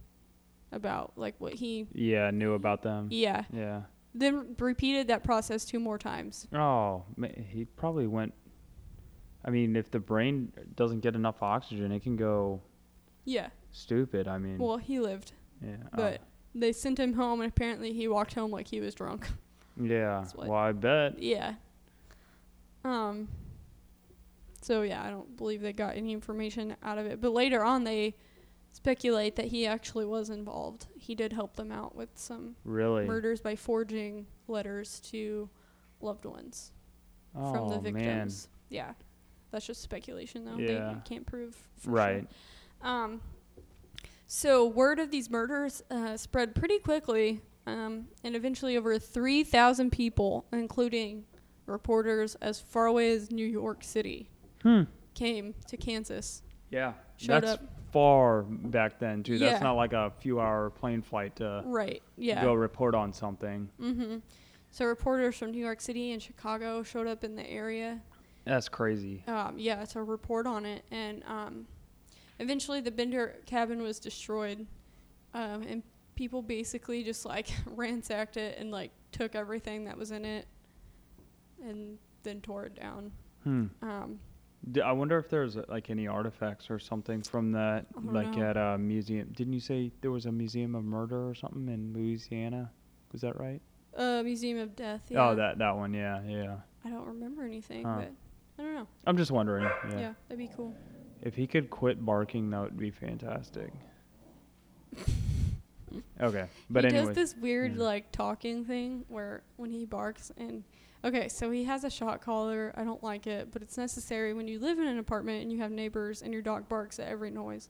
about 0.71 1.11
like 1.17 1.35
what 1.39 1.53
he 1.53 1.87
Yeah, 1.93 2.31
knew 2.31 2.53
about 2.53 2.81
them. 2.83 3.07
yeah 3.11 3.43
Yeah. 3.53 3.81
then 4.13 4.55
repeated 4.59 5.07
that 5.07 5.23
process 5.23 5.65
two 5.65 5.79
more 5.79 5.97
times 5.97 6.47
Oh, 6.53 7.03
he 7.49 7.65
probably 7.65 8.07
went. 8.07 8.33
I 9.43 9.49
mean, 9.49 9.75
if 9.75 9.89
the 9.89 9.99
brain 9.99 10.51
doesn't 10.75 10.99
get 10.99 11.15
enough 11.15 11.41
oxygen, 11.41 11.91
it 11.91 12.01
can 12.03 12.15
go 12.15 12.61
yeah 13.25 13.49
stupid. 13.71 14.27
I 14.27 14.37
mean, 14.37 14.57
well 14.57 14.77
he 14.77 14.99
lived 14.99 15.33
yeah. 15.61 15.75
oh. 15.85 15.97
but 15.97 16.21
they 16.55 16.71
sent 16.71 16.99
him 16.99 17.13
home 17.13 17.41
and 17.41 17.49
apparently 17.49 17.91
he 17.93 18.07
walked 18.07 18.33
home 18.33 18.51
like 18.51 18.67
he 18.67 18.79
was 18.79 18.93
drunk 18.95 19.27
yeah. 19.81 20.25
Well, 20.35 20.53
I 20.53 20.71
bet. 20.73 21.19
Yeah. 21.21 21.55
Um. 22.83 23.27
So 24.61 24.83
yeah, 24.83 25.03
I 25.03 25.09
don't 25.09 25.35
believe 25.37 25.61
they 25.61 25.73
got 25.73 25.95
any 25.97 26.13
information 26.13 26.75
out 26.83 26.97
of 26.97 27.05
it. 27.05 27.19
But 27.19 27.31
later 27.31 27.63
on, 27.63 27.83
they 27.83 28.15
speculate 28.71 29.35
that 29.35 29.47
he 29.47 29.67
actually 29.67 30.05
was 30.05 30.29
involved. 30.29 30.87
He 30.95 31.15
did 31.15 31.33
help 31.33 31.55
them 31.55 31.71
out 31.71 31.95
with 31.95 32.09
some 32.15 32.55
Really. 32.63 33.05
murders 33.05 33.41
by 33.41 33.55
forging 33.55 34.27
letters 34.47 34.99
to 35.11 35.49
loved 35.99 36.25
ones 36.25 36.71
oh, 37.35 37.51
from 37.51 37.69
the 37.69 37.91
man. 37.91 37.93
victims. 37.93 38.47
Yeah, 38.69 38.93
that's 39.51 39.65
just 39.65 39.81
speculation 39.81 40.45
though. 40.45 40.57
Yeah. 40.57 40.93
They 40.93 40.95
can't 41.03 41.25
prove. 41.25 41.55
For 41.77 41.91
Right. 41.91 42.27
Sure. 42.81 42.89
Um. 42.89 43.21
So 44.27 44.65
word 44.65 44.99
of 44.99 45.11
these 45.11 45.29
murders 45.29 45.83
uh, 45.91 46.15
spread 46.15 46.55
pretty 46.55 46.79
quickly, 46.79 47.41
um, 47.67 48.07
and 48.23 48.33
eventually 48.33 48.77
over 48.77 48.97
3,000 48.97 49.91
people, 49.91 50.45
including 50.53 51.25
reporters 51.65 52.35
as 52.35 52.61
far 52.61 52.85
away 52.85 53.11
as 53.11 53.29
New 53.29 53.45
York 53.45 53.83
City, 53.83 54.29
Hmm. 54.63 54.83
came 55.13 55.53
to 55.67 55.77
Kansas. 55.77 56.41
Yeah. 56.69 56.93
Showed 57.17 57.43
That's 57.43 57.53
up. 57.53 57.61
far 57.91 58.43
back 58.43 58.99
then 58.99 59.23
too. 59.23 59.37
That's 59.37 59.59
Yeah. 59.59 59.63
not 59.63 59.73
like 59.73 59.93
a 59.93 60.11
few 60.19 60.39
hour 60.39 60.69
plane 60.69 61.01
flight 61.01 61.35
to 61.37 61.63
Right. 61.65 62.01
Yeah. 62.17 62.41
go 62.43 62.53
report 62.53 62.95
on 62.95 63.11
something. 63.13 63.69
Mm-hmm. 63.79 64.17
So 64.71 64.85
reporters 64.85 65.37
from 65.37 65.51
New 65.51 65.59
York 65.63 65.81
City 65.81 66.11
and 66.13 66.21
Chicago 66.21 66.81
showed 66.83 67.07
up 67.07 67.23
in 67.23 67.35
the 67.35 67.45
area. 67.49 68.01
That's 68.45 68.69
crazy. 68.69 69.23
Um, 69.27 69.59
yeah, 69.59 69.83
to 69.85 70.01
report 70.03 70.47
on 70.47 70.65
it, 70.65 70.83
and 70.91 71.23
um, 71.27 71.67
eventually 72.39 72.79
the 72.81 72.89
Bender 72.89 73.35
cabin 73.45 73.83
was 73.83 73.99
destroyed, 73.99 74.65
um, 75.33 75.61
and 75.63 75.83
people 76.15 76.41
basically 76.41 77.03
just 77.03 77.25
like 77.25 77.49
ransacked 77.67 78.37
it 78.37 78.57
and 78.57 78.71
like 78.71 78.91
took 79.11 79.35
everything 79.35 79.83
that 79.85 79.97
was 79.97 80.11
in 80.11 80.23
it, 80.25 80.47
and 81.61 81.97
then 82.23 82.41
tore 82.41 82.65
it 82.65 82.75
down. 82.75 83.11
Hmm. 83.43 83.65
Um, 83.81 84.19
D- 84.69 84.81
I 84.81 84.91
wonder 84.91 85.17
if 85.17 85.29
there's 85.29 85.57
uh, 85.57 85.63
like 85.67 85.89
any 85.89 86.07
artifacts 86.07 86.69
or 86.69 86.77
something 86.77 87.21
from 87.23 87.51
that, 87.53 87.85
I 87.97 88.01
don't 88.01 88.13
like 88.13 88.35
know. 88.35 88.45
at 88.45 88.57
a 88.57 88.77
museum. 88.77 89.29
Didn't 89.35 89.53
you 89.53 89.59
say 89.59 89.91
there 90.01 90.11
was 90.11 90.25
a 90.27 90.31
museum 90.31 90.75
of 90.75 90.83
murder 90.83 91.27
or 91.27 91.33
something 91.33 91.67
in 91.67 91.93
Louisiana? 91.93 92.71
Was 93.11 93.21
that 93.21 93.39
right? 93.39 93.61
uh, 93.97 94.21
Museum 94.23 94.57
of 94.59 94.75
Death. 94.75 95.01
Yeah. 95.09 95.29
Oh, 95.29 95.35
that 95.35 95.57
that 95.57 95.75
one. 95.75 95.93
Yeah, 95.93 96.21
yeah. 96.27 96.57
I 96.85 96.89
don't 96.89 97.07
remember 97.07 97.43
anything, 97.43 97.83
Huh. 97.83 97.95
but 97.97 98.11
I 98.59 98.63
don't 98.65 98.75
know. 98.75 98.87
I'm 99.05 99.17
just 99.17 99.31
wondering. 99.31 99.63
Yeah. 99.89 99.99
Yeah. 99.99 100.13
that'd 100.27 100.37
be 100.37 100.49
cool. 100.55 100.73
If 101.21 101.35
he 101.35 101.45
could 101.47 101.69
quit 101.69 102.03
barking, 102.03 102.49
that 102.51 102.61
would 102.61 102.77
be 102.77 102.89
fantastic. 102.91 103.71
okay, 106.21 106.47
but 106.69 106.83
he 106.83 106.89
anyway. 106.89 107.13
does 107.13 107.15
this 107.15 107.35
weird 107.41 107.75
yeah. 107.75 107.83
like 107.83 108.11
talking 108.11 108.65
thing 108.65 109.05
where 109.07 109.43
when 109.57 109.71
he 109.71 109.85
barks 109.85 110.31
and 110.37 110.63
okay, 111.03 111.27
so 111.27 111.51
he 111.51 111.63
has 111.65 111.83
a 111.83 111.89
shot 111.89 112.21
collar. 112.21 112.73
I 112.75 112.83
don't 112.83 113.03
like 113.03 113.27
it, 113.27 113.49
but 113.51 113.61
it's 113.61 113.77
necessary 113.77 114.33
when 114.33 114.47
you 114.47 114.59
live 114.59 114.79
in 114.79 114.87
an 114.87 114.99
apartment 114.99 115.41
and 115.43 115.51
you 115.51 115.59
have 115.59 115.71
neighbors 115.71 116.21
and 116.21 116.31
your 116.33 116.41
dog 116.41 116.67
barks 116.69 116.99
at 116.99 117.07
every 117.07 117.31
noise. 117.31 117.69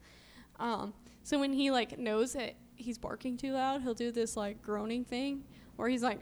Um, 0.59 0.93
so 1.23 1.39
when 1.39 1.53
he 1.53 1.71
like 1.71 1.97
knows 1.97 2.33
that 2.33 2.55
he's 2.75 2.97
barking 2.97 3.37
too 3.37 3.53
loud, 3.53 3.81
he'll 3.81 3.93
do 3.93 4.11
this 4.11 4.35
like 4.37 4.61
groaning 4.61 5.03
thing 5.05 5.43
where 5.75 5.87
he's 5.89 6.03
like, 6.03 6.19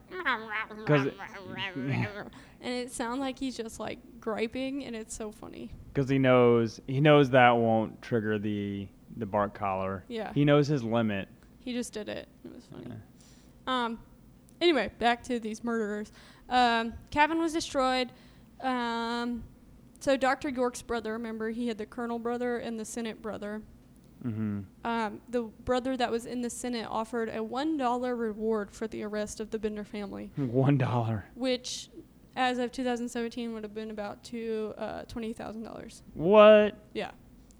'Cause 0.86 1.06
it- 1.08 1.14
and 2.62 2.74
it 2.74 2.92
sounds 2.92 3.20
like 3.20 3.38
he's 3.40 3.58
just 3.58 3.80
like 3.80 4.00
griping, 4.20 4.86
and 4.86 4.96
it's 4.96 5.16
so 5.16 5.32
funny. 5.32 5.70
because 5.94 6.10
he 6.10 6.18
knows 6.20 6.80
he 6.88 7.02
knows 7.02 7.30
that 7.32 7.52
won't 7.52 8.02
trigger 8.02 8.38
the 8.38 8.88
the 9.18 9.26
bark 9.26 9.54
collar. 9.54 10.04
Yeah. 10.08 10.32
He 10.34 10.46
knows 10.46 10.68
his 10.68 10.84
limit. 10.84 11.28
He 11.60 11.74
just 11.74 11.92
did 11.94 12.08
it. 12.08 12.28
It 12.46 12.54
was 12.54 12.66
funny. 12.72 12.86
Yeah. 12.88 12.96
Um, 13.68 14.00
anyway, 14.62 14.92
back 15.00 15.24
to 15.24 15.40
these 15.40 15.64
murderers. 15.64 16.12
Um, 16.50 16.94
cabin 17.12 17.40
was 17.40 17.54
destroyed. 17.54 18.12
Um, 18.62 19.44
so 20.00 20.18
Dr. 20.18 20.50
York's 20.50 20.82
brother, 20.82 21.14
remember, 21.14 21.50
he 21.50 21.68
had 21.68 21.78
the 21.78 21.86
colonel 21.86 22.20
brother 22.20 22.58
and 22.58 22.80
the 22.80 22.86
senate 22.86 23.22
brother. 23.22 23.62
Mm-hmm. 24.26 24.60
Um, 24.84 25.22
the 25.30 25.44
brother 25.64 25.96
that 25.96 26.12
was 26.12 26.26
in 26.26 26.42
the 26.42 26.50
senate 26.50 26.88
offered 26.90 27.30
a 27.34 27.42
one 27.42 27.78
dollar 27.78 28.16
reward 28.18 28.70
for 28.72 28.86
the 28.86 29.04
arrest 29.04 29.40
of 29.40 29.50
the 29.52 29.58
Bender 29.60 29.86
family, 29.86 30.30
One 30.36 30.78
dollar. 30.78 31.24
which, 31.36 31.90
as 32.36 32.58
of 32.58 32.74
2017, 32.74 33.54
would 33.54 33.64
have 33.64 33.74
been 33.74 33.92
about 33.92 34.22
to 34.26 34.74
uh, 34.78 35.04
twenty 35.04 35.32
thousand 35.32 35.64
dollars. 35.64 36.04
What? 36.16 36.76
Yeah, 36.94 37.12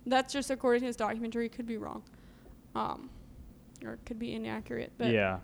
that's 0.06 0.34
just 0.34 0.50
according 0.52 0.82
to 0.82 0.88
his 0.88 0.98
documentary. 0.98 1.48
Could 1.48 1.66
be 1.66 1.78
wrong, 1.78 2.04
um, 2.76 3.10
or 3.86 3.94
it 3.94 4.00
could 4.06 4.20
be 4.20 4.34
inaccurate. 4.34 4.92
But 4.98 5.12
yeah. 5.12 5.40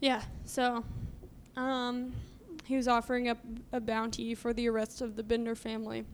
Yeah. 0.00 0.22
So, 0.46 0.84
um, 1.56 2.12
he 2.64 2.76
was 2.76 2.88
offering 2.88 3.28
up 3.28 3.38
a 3.72 3.80
bounty 3.80 4.34
for 4.34 4.52
the 4.52 4.68
arrest 4.68 5.00
of 5.00 5.16
the 5.16 5.22
Bender 5.22 5.54
family. 5.54 6.04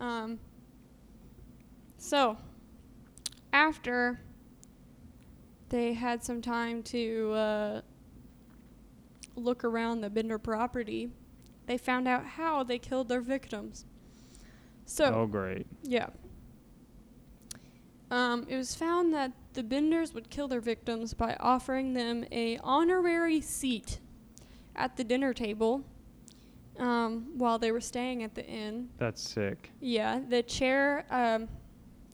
Um, 0.00 0.38
so, 1.96 2.38
after 3.52 4.20
they 5.68 5.92
had 5.92 6.24
some 6.24 6.40
time 6.40 6.82
to 6.84 7.32
uh, 7.32 7.80
look 9.36 9.64
around 9.64 10.00
the 10.00 10.10
Bender 10.10 10.38
property, 10.38 11.10
they 11.66 11.76
found 11.76 12.08
out 12.08 12.24
how 12.24 12.62
they 12.62 12.78
killed 12.78 13.08
their 13.08 13.20
victims. 13.20 13.84
So, 14.86 15.12
oh 15.14 15.26
great. 15.26 15.66
yeah. 15.82 16.06
Um, 18.10 18.46
it 18.48 18.56
was 18.56 18.74
found 18.74 19.12
that 19.12 19.32
the 19.52 19.62
Benders 19.62 20.14
would 20.14 20.30
kill 20.30 20.48
their 20.48 20.62
victims 20.62 21.12
by 21.12 21.36
offering 21.38 21.92
them 21.92 22.24
a 22.32 22.56
honorary 22.58 23.42
seat 23.42 23.98
at 24.78 24.96
the 24.96 25.04
dinner 25.04 25.34
table 25.34 25.82
um, 26.78 27.26
while 27.34 27.58
they 27.58 27.72
were 27.72 27.80
staying 27.80 28.22
at 28.22 28.34
the 28.34 28.46
inn. 28.46 28.88
That's 28.96 29.20
sick. 29.20 29.70
Yeah, 29.80 30.20
the 30.28 30.42
chair, 30.42 31.04
um, 31.10 31.48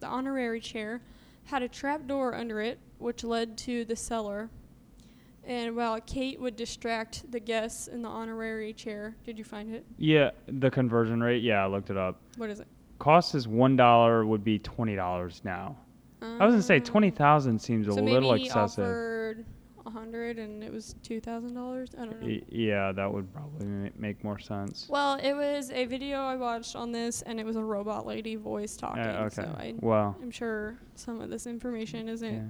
the 0.00 0.06
honorary 0.06 0.60
chair, 0.60 1.02
had 1.44 1.62
a 1.62 1.68
trap 1.68 2.06
door 2.06 2.34
under 2.34 2.60
it, 2.60 2.80
which 2.98 3.22
led 3.22 3.56
to 3.58 3.84
the 3.84 3.94
cellar. 3.94 4.48
And 5.46 5.76
while 5.76 6.00
Kate 6.00 6.40
would 6.40 6.56
distract 6.56 7.30
the 7.30 7.38
guests 7.38 7.86
in 7.86 8.00
the 8.00 8.08
honorary 8.08 8.72
chair, 8.72 9.14
did 9.24 9.36
you 9.36 9.44
find 9.44 9.74
it? 9.74 9.84
Yeah, 9.98 10.30
the 10.46 10.70
conversion 10.70 11.22
rate. 11.22 11.42
Yeah, 11.42 11.62
I 11.62 11.66
looked 11.66 11.90
it 11.90 11.98
up. 11.98 12.18
What 12.38 12.48
is 12.48 12.60
it? 12.60 12.66
Cost 12.98 13.34
is 13.34 13.46
one 13.46 13.76
dollar 13.76 14.24
would 14.24 14.42
be 14.42 14.58
twenty 14.58 14.96
dollars 14.96 15.42
now. 15.44 15.76
I 16.22 16.46
was 16.46 16.54
gonna 16.54 16.62
say 16.62 16.80
twenty 16.80 17.10
thousand 17.10 17.58
seems 17.58 17.86
a 17.86 17.92
so 17.92 18.02
little 18.02 18.30
maybe 18.30 18.44
he 18.44 18.46
excessive. 18.46 19.44
A 19.86 19.90
hundred 19.90 20.38
and 20.38 20.62
it 20.64 20.72
was 20.72 20.94
two 21.02 21.20
thousand 21.20 21.54
dollars. 21.54 21.90
I 21.98 22.04
don't 22.06 22.20
know. 22.20 22.26
Y- 22.26 22.42
yeah, 22.48 22.92
that 22.92 23.12
would 23.12 23.32
probably 23.32 23.66
ma- 23.66 23.88
make 23.96 24.24
more 24.24 24.38
sense. 24.38 24.86
Well, 24.88 25.14
it 25.22 25.34
was 25.34 25.70
a 25.70 25.84
video 25.84 26.18
I 26.22 26.36
watched 26.36 26.74
on 26.74 26.90
this, 26.92 27.22
and 27.22 27.38
it 27.38 27.44
was 27.44 27.56
a 27.56 27.62
robot 27.62 28.06
lady 28.06 28.36
voice 28.36 28.76
talking. 28.76 29.02
Uh, 29.02 29.28
okay. 29.32 29.42
So 29.42 29.42
I, 29.42 29.74
well, 29.80 30.16
I'm 30.22 30.30
sure 30.30 30.78
some 30.94 31.20
of 31.20 31.28
this 31.30 31.46
information 31.46 32.08
isn't. 32.08 32.34
yeah. 32.34 32.42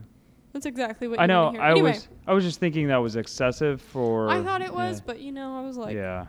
That's 0.53 0.67
exactly 0.67 1.09
what 1.09 1.19
I 1.19 1.25
you 1.25 1.29
know. 1.29 1.47
I 1.59 1.73
anyway, 1.73 1.91
was 1.95 2.09
I 2.29 2.33
was 2.33 2.45
just 2.45 2.61
thinking 2.61 2.87
that 2.87 2.99
was 2.99 3.17
excessive 3.17 3.83
for. 3.83 4.31
I 4.31 4.41
thought 4.41 4.63
it 4.63 4.73
was, 4.73 4.99
yeah. 4.99 5.05
but 5.07 5.21
you 5.21 5.33
know, 5.33 5.59
I 5.59 5.63
was 5.63 5.77
like, 5.77 5.97
yeah, 5.97 6.27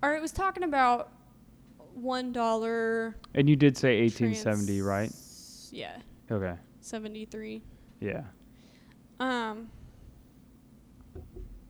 or 0.00 0.14
it 0.14 0.22
was 0.22 0.30
talking 0.30 0.62
about 0.62 1.10
one 1.94 2.30
dollar. 2.30 3.16
and 3.34 3.50
you 3.50 3.56
did 3.56 3.76
say 3.76 3.96
eighteen 3.96 4.36
seventy, 4.36 4.80
right? 4.80 5.12
Yeah, 5.72 5.96
Okay. 6.30 6.54
seventy 6.80 7.24
three. 7.24 7.62
Yeah. 7.98 8.22
Um. 9.18 9.68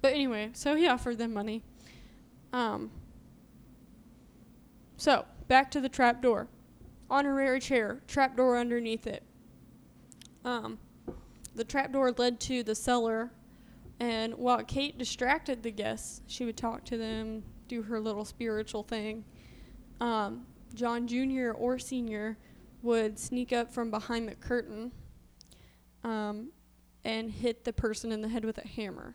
But 0.02 0.14
anyway, 0.14 0.50
so 0.52 0.74
he 0.74 0.86
offered 0.86 1.18
them 1.18 1.32
money. 1.32 1.62
Um. 2.52 2.90
So 4.96 5.24
back 5.48 5.70
to 5.72 5.80
the 5.80 5.88
trap 5.88 6.22
door, 6.22 6.48
honorary 7.08 7.60
chair, 7.60 8.02
trap 8.06 8.36
door 8.36 8.58
underneath 8.58 9.06
it. 9.06 9.22
Um, 10.44 10.78
the 11.54 11.64
trap 11.64 11.92
door 11.92 12.12
led 12.16 12.38
to 12.40 12.62
the 12.62 12.74
cellar, 12.74 13.30
and 13.98 14.34
while 14.34 14.62
Kate 14.64 14.96
distracted 14.96 15.62
the 15.62 15.70
guests, 15.70 16.22
she 16.26 16.44
would 16.44 16.56
talk 16.56 16.84
to 16.84 16.96
them, 16.96 17.42
do 17.68 17.82
her 17.82 18.00
little 18.00 18.24
spiritual 18.24 18.82
thing. 18.82 19.24
Um, 20.00 20.46
John 20.74 21.06
Jr. 21.06 21.50
or 21.50 21.78
Sr. 21.78 22.38
would 22.82 23.18
sneak 23.18 23.52
up 23.52 23.72
from 23.72 23.90
behind 23.90 24.28
the 24.28 24.34
curtain 24.34 24.92
um, 26.04 26.50
and 27.04 27.30
hit 27.30 27.64
the 27.64 27.72
person 27.72 28.12
in 28.12 28.20
the 28.20 28.28
head 28.28 28.44
with 28.44 28.58
a 28.58 28.66
hammer. 28.66 29.14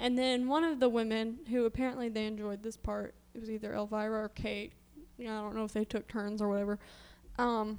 And 0.00 0.16
then 0.16 0.48
one 0.48 0.64
of 0.64 0.80
the 0.80 0.88
women, 0.88 1.40
who 1.50 1.66
apparently 1.66 2.08
they 2.08 2.26
enjoyed 2.26 2.62
this 2.62 2.76
part, 2.76 3.14
it 3.34 3.38
was 3.38 3.50
either 3.50 3.74
Elvira 3.74 4.24
or 4.24 4.30
Kate. 4.30 4.72
I 5.20 5.24
don't 5.24 5.54
know 5.54 5.64
if 5.64 5.74
they 5.74 5.84
took 5.84 6.08
turns 6.08 6.40
or 6.40 6.48
whatever. 6.48 6.78
Um, 7.38 7.78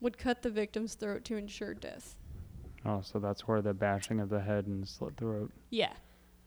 would 0.00 0.16
cut 0.16 0.40
the 0.40 0.48
victim's 0.48 0.94
throat 0.94 1.22
to 1.26 1.36
ensure 1.36 1.74
death. 1.74 2.16
Oh, 2.86 3.02
so 3.02 3.18
that's 3.18 3.46
where 3.46 3.60
the 3.60 3.74
bashing 3.74 4.20
of 4.20 4.30
the 4.30 4.40
head 4.40 4.66
and 4.66 4.88
slit 4.88 5.18
throat. 5.18 5.52
Yeah. 5.68 5.92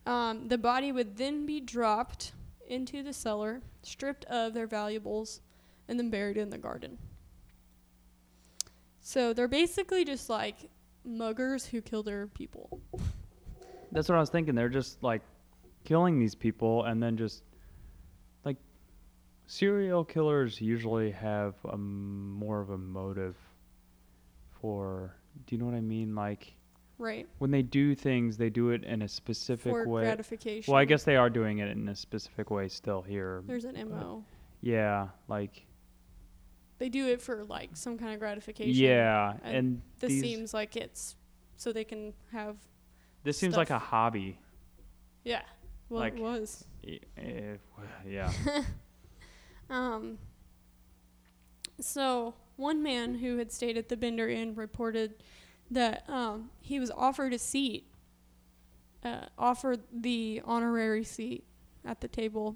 Um, 0.08 0.48
the 0.48 0.58
body 0.58 0.92
would 0.92 1.16
then 1.16 1.46
be 1.46 1.60
dropped 1.60 2.32
into 2.68 3.04
the 3.04 3.14
cellar, 3.14 3.62
stripped 3.84 4.26
of 4.26 4.56
their 4.56 4.68
valuables, 4.68 5.42
and 5.88 6.00
then 6.00 6.10
buried 6.10 6.38
in 6.38 6.50
the 6.50 6.58
garden. 6.58 6.98
So 9.00 9.32
they're 9.32 9.48
basically 9.48 10.06
just 10.06 10.28
like 10.28 10.72
muggers 11.06 11.68
who 11.68 11.82
kill 11.82 12.02
their 12.02 12.26
people. 12.26 12.82
That's 13.92 14.10
what 14.10 14.16
I 14.16 14.20
was 14.20 14.30
thinking. 14.30 14.56
They're 14.56 14.70
just 14.70 15.02
like 15.04 15.22
killing 15.86 16.20
these 16.20 16.36
people 16.36 16.84
and 16.84 17.02
then 17.02 17.16
just 17.18 17.44
like 18.44 18.58
serial 19.46 20.04
killers 20.04 20.60
usually 20.60 21.12
have 21.12 21.56
a 21.70 21.78
more 21.78 22.60
of 22.62 22.70
a 22.72 22.78
motive 22.78 23.36
for 24.62 25.16
do 25.46 25.56
you 25.56 25.60
know 25.60 25.66
what 25.66 25.76
I 25.76 25.82
mean? 25.82 26.16
Like 26.16 26.54
Right. 27.00 27.28
when 27.38 27.52
they 27.52 27.62
do 27.62 27.94
things, 27.94 28.38
they 28.38 28.50
do 28.50 28.72
it 28.72 28.84
in 28.84 29.04
a 29.04 29.08
specific 29.08 29.72
For 29.72 29.88
way. 29.88 30.04
gratification. 30.04 30.72
Well, 30.72 30.82
I 30.82 30.86
guess 30.86 31.04
they 31.04 31.16
are 31.16 31.30
doing 31.30 31.60
it 31.60 31.70
in 31.70 31.88
a 31.90 31.96
specific 31.96 32.50
way 32.50 32.68
still 32.70 33.04
here. 33.04 33.44
there's 33.46 33.66
an 33.66 33.76
MO. 33.88 34.24
Yeah, 34.62 35.10
like 35.28 35.66
They 36.80 36.90
do 36.90 37.08
it 37.08 37.22
for 37.22 37.44
like 37.46 37.76
some 37.78 37.98
kind 38.00 38.14
of 38.14 38.20
gratification. 38.20 38.74
yeah, 38.84 39.38
and 39.44 39.56
and 39.56 39.82
This 40.00 40.20
seems 40.20 40.54
like 40.56 40.76
it's 40.76 41.16
so 41.56 41.72
they 41.72 41.84
can 41.84 42.14
have 42.32 42.58
this 43.28 43.38
seems 43.38 43.56
like 43.58 43.70
a 43.70 43.78
hobby. 43.80 44.40
yeah. 45.24 45.42
Well, 45.90 46.00
Like- 46.02 46.16
it 46.16 46.22
was. 46.22 46.66
Y- 46.84 47.00
eh, 47.18 47.56
yeah. 48.08 48.32
Um, 49.70 50.18
so 51.80 52.34
one 52.56 52.82
man 52.82 53.16
who 53.16 53.38
had 53.38 53.52
stayed 53.52 53.78
at 53.78 53.90
the 53.90 53.98
Bender 53.98 54.30
Inn 54.30 54.56
reported 54.56 55.16
that 55.70 56.04
um, 56.10 56.50
he 56.62 56.80
was 56.80 56.90
offered 56.92 57.34
a 57.34 57.38
seat, 57.40 57.86
uh, 59.04 59.26
offered 59.38 59.82
the 59.92 60.42
honorary 60.46 61.04
seat 61.04 61.44
at 61.86 62.00
the 62.02 62.08
table 62.08 62.56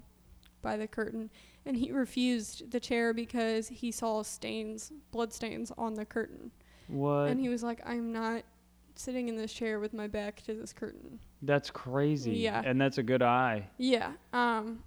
by 0.62 0.76
the 0.78 0.86
curtain, 0.88 1.30
and 1.66 1.76
he 1.76 1.92
refused 1.92 2.70
the 2.70 2.80
chair 2.80 3.12
because 3.12 3.68
he 3.68 3.92
saw 3.92 4.22
stains, 4.22 4.90
blood 5.10 5.32
stains 5.32 5.70
on 5.76 5.94
the 5.94 6.04
curtain, 6.06 6.50
What? 6.88 7.28
and 7.28 7.38
he 7.40 7.48
was 7.48 7.62
like, 7.62 7.80
"I'm 7.86 8.12
not." 8.12 8.42
Sitting 8.94 9.28
in 9.28 9.36
this 9.36 9.52
chair 9.52 9.80
with 9.80 9.94
my 9.94 10.06
back 10.06 10.42
to 10.42 10.54
this 10.54 10.72
curtain. 10.72 11.18
That's 11.40 11.70
crazy. 11.70 12.32
Yeah. 12.32 12.62
And 12.64 12.80
that's 12.80 12.98
a 12.98 13.02
good 13.02 13.22
eye. 13.22 13.68
Yeah. 13.78 14.12
Um, 14.32 14.82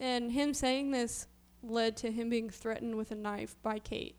and 0.00 0.30
him 0.32 0.52
saying 0.54 0.90
this 0.90 1.28
led 1.62 1.96
to 1.98 2.10
him 2.10 2.28
being 2.28 2.50
threatened 2.50 2.96
with 2.96 3.12
a 3.12 3.14
knife 3.14 3.54
by 3.62 3.78
Kate. 3.78 4.16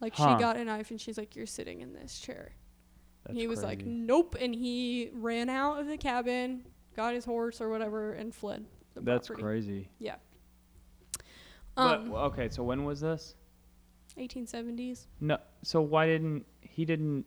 Like 0.00 0.14
Huh. 0.14 0.36
she 0.36 0.40
got 0.42 0.56
a 0.56 0.64
knife 0.64 0.90
and 0.90 1.00
she's 1.00 1.18
like, 1.18 1.36
"You're 1.36 1.46
sitting 1.46 1.80
in 1.82 1.92
this 1.92 2.18
chair." 2.18 2.52
That's 3.24 3.38
he 3.38 3.46
was 3.48 3.62
like, 3.62 3.84
"Nope," 3.84 4.36
and 4.40 4.54
he 4.54 5.10
ran 5.12 5.48
out 5.50 5.78
of 5.80 5.86
the 5.86 5.96
cabin, 5.98 6.64
got 6.94 7.14
his 7.14 7.24
horse 7.24 7.60
or 7.60 7.68
whatever, 7.68 8.12
and 8.12 8.34
fled. 8.34 8.64
That's 8.94 9.28
property. 9.28 9.42
crazy. 9.42 9.88
Yeah. 9.98 10.16
Um, 11.76 12.10
well, 12.10 12.24
okay, 12.26 12.48
so 12.48 12.62
when 12.62 12.84
was 12.84 13.00
this? 13.00 13.34
1870s. 14.16 15.06
No. 15.20 15.36
So 15.62 15.82
why 15.82 16.06
didn't 16.06 16.46
he 16.62 16.84
didn't 16.86 17.26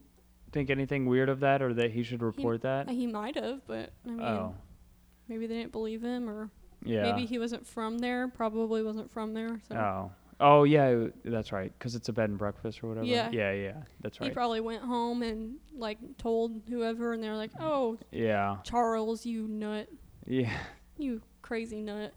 think 0.51 0.69
anything 0.69 1.05
weird 1.05 1.29
of 1.29 1.39
that, 1.41 1.61
or 1.61 1.73
that 1.75 1.91
he 1.91 2.03
should 2.03 2.21
report 2.21 2.61
that? 2.61 2.87
Uh, 2.87 2.91
He 2.91 3.07
might 3.07 3.35
have, 3.35 3.65
but 3.67 3.91
I 4.05 4.09
mean, 4.09 4.21
oh, 4.21 4.55
maybe 5.27 5.47
they 5.47 5.55
didn't 5.55 5.71
believe 5.71 6.01
him, 6.01 6.29
or 6.29 6.49
yeah. 6.83 7.03
maybe 7.03 7.25
he 7.25 7.37
wasn't 7.39 7.65
from 7.65 7.99
there. 7.99 8.27
Probably 8.27 8.83
wasn't 8.83 9.11
from 9.11 9.33
there. 9.33 9.59
So 9.67 9.75
Oh. 9.75 10.11
Oh 10.41 10.63
yeah, 10.63 11.07
that's 11.25 11.51
right. 11.51 11.71
Because 11.77 11.95
it's 11.95 12.07
a 12.07 12.13
bed 12.13 12.29
and 12.29 12.37
breakfast 12.37 12.81
or 12.81 12.87
whatever. 12.87 13.05
Yeah. 13.05 13.29
Yeah, 13.29 13.51
yeah. 13.51 13.73
That's 14.01 14.21
right. 14.21 14.29
he 14.29 14.33
probably 14.33 14.61
went 14.61 14.81
home 14.83 15.21
and 15.21 15.55
like 15.75 15.97
told 16.17 16.61
whoever, 16.69 17.11
and 17.11 17.21
they're 17.21 17.35
like, 17.35 17.51
"Oh, 17.59 17.97
yeah. 18.11 18.57
Charles, 18.63 19.25
you 19.25 19.47
nut, 19.49 19.89
Yeah. 20.25 20.49
you 20.97 21.21
crazy 21.41 21.81
nut." 21.81 22.13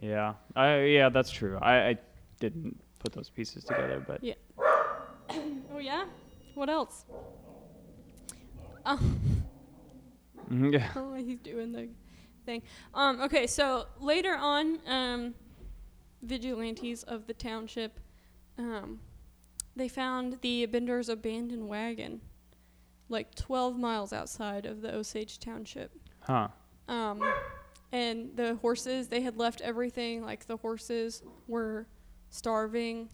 Yeah. 0.00 0.34
I 0.54 0.84
yeah, 0.84 1.10
that's 1.10 1.30
true. 1.30 1.58
I, 1.60 1.88
I 1.88 1.98
didn't 2.40 2.80
put 2.98 3.12
those 3.12 3.28
pieces 3.28 3.64
together, 3.64 4.02
but 4.06 4.24
Yeah. 4.24 4.34
oh 4.58 5.78
yeah. 5.78 6.06
What 6.54 6.70
else? 6.70 7.04
Oh. 8.86 9.00
Yeah. 10.48 10.88
Oh, 10.96 11.14
he's 11.14 11.40
doing 11.40 11.72
the 11.72 11.88
thing. 12.44 12.62
Um, 12.94 13.20
okay, 13.20 13.48
so 13.48 13.86
later 14.00 14.36
on, 14.36 14.78
um, 14.86 15.34
vigilantes 16.22 17.02
of 17.02 17.26
the 17.26 17.34
township, 17.34 17.98
um, 18.56 19.00
they 19.74 19.88
found 19.88 20.38
the 20.42 20.66
Bender's 20.66 21.08
abandoned 21.08 21.68
wagon, 21.68 22.20
like 23.08 23.34
12 23.34 23.76
miles 23.76 24.12
outside 24.12 24.66
of 24.66 24.82
the 24.82 24.94
Osage 24.94 25.40
Township. 25.40 25.90
Huh. 26.20 26.48
Um, 26.88 27.22
and 27.92 28.36
the 28.36 28.54
horses, 28.56 29.08
they 29.08 29.20
had 29.22 29.36
left 29.36 29.60
everything. 29.60 30.24
Like 30.24 30.46
the 30.46 30.56
horses 30.56 31.22
were 31.48 31.86
starving. 32.30 33.08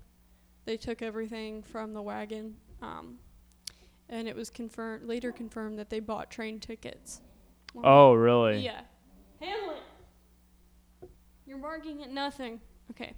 They 0.64 0.76
took 0.76 1.02
everything 1.02 1.62
from 1.62 1.94
the 1.94 2.02
wagon. 2.02 2.56
Um, 2.80 3.18
and 4.12 4.29
it 4.29 4.37
was 4.37 4.51
confirmed 4.51 5.09
later 5.09 5.33
confirmed 5.33 5.79
that 5.79 5.90
they 5.90 5.98
bought 5.98 6.31
train 6.31 6.61
tickets. 6.61 7.20
Well, 7.75 7.85
Oh, 7.87 8.14
really? 8.14 8.61
yeah. 8.61 8.83
Hamlet, 9.40 9.79
you're 11.46 11.59
barking 11.59 12.03
at 12.03 12.11
nothing. 12.11 12.61
Okay. 12.90 13.14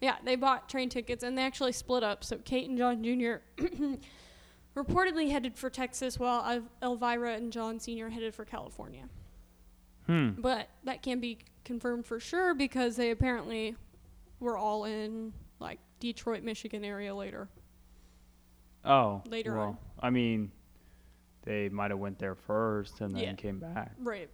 Yeah, 0.00 0.16
they 0.24 0.36
bought 0.36 0.68
train 0.68 0.88
tickets 0.88 1.24
and 1.24 1.36
they 1.36 1.42
actually 1.42 1.72
split 1.72 2.04
up. 2.04 2.22
So 2.22 2.38
Kate 2.38 2.68
and 2.68 2.78
John 2.78 3.02
Jr. 3.02 3.42
reportedly 4.76 5.30
headed 5.30 5.56
for 5.58 5.68
Texas 5.68 6.18
while 6.20 6.62
Elvira 6.80 7.34
and 7.34 7.52
John 7.52 7.80
Sr. 7.80 8.08
headed 8.08 8.32
for 8.32 8.44
California. 8.44 9.08
Hmm. 10.06 10.30
But 10.38 10.68
that 10.84 11.02
can't 11.02 11.20
be 11.20 11.38
confirmed 11.64 12.06
for 12.06 12.20
sure 12.20 12.54
because 12.54 12.94
they 12.96 13.10
apparently 13.10 13.74
were 14.38 14.56
all 14.56 14.84
in 14.84 15.32
like 15.58 15.80
Detroit, 15.98 16.44
Michigan 16.44 16.84
area 16.84 17.12
later. 17.12 17.48
Oh. 18.84 19.22
Later 19.26 19.56
well, 19.56 19.66
on. 19.66 19.78
I 20.00 20.10
mean, 20.10 20.50
they 21.42 21.68
might 21.68 21.90
have 21.90 22.00
went 22.00 22.18
there 22.18 22.34
first 22.34 23.00
and 23.00 23.14
then 23.14 23.22
Yeah. 23.22 23.32
came 23.34 23.58
back. 23.58 23.92
Right. 23.98 24.30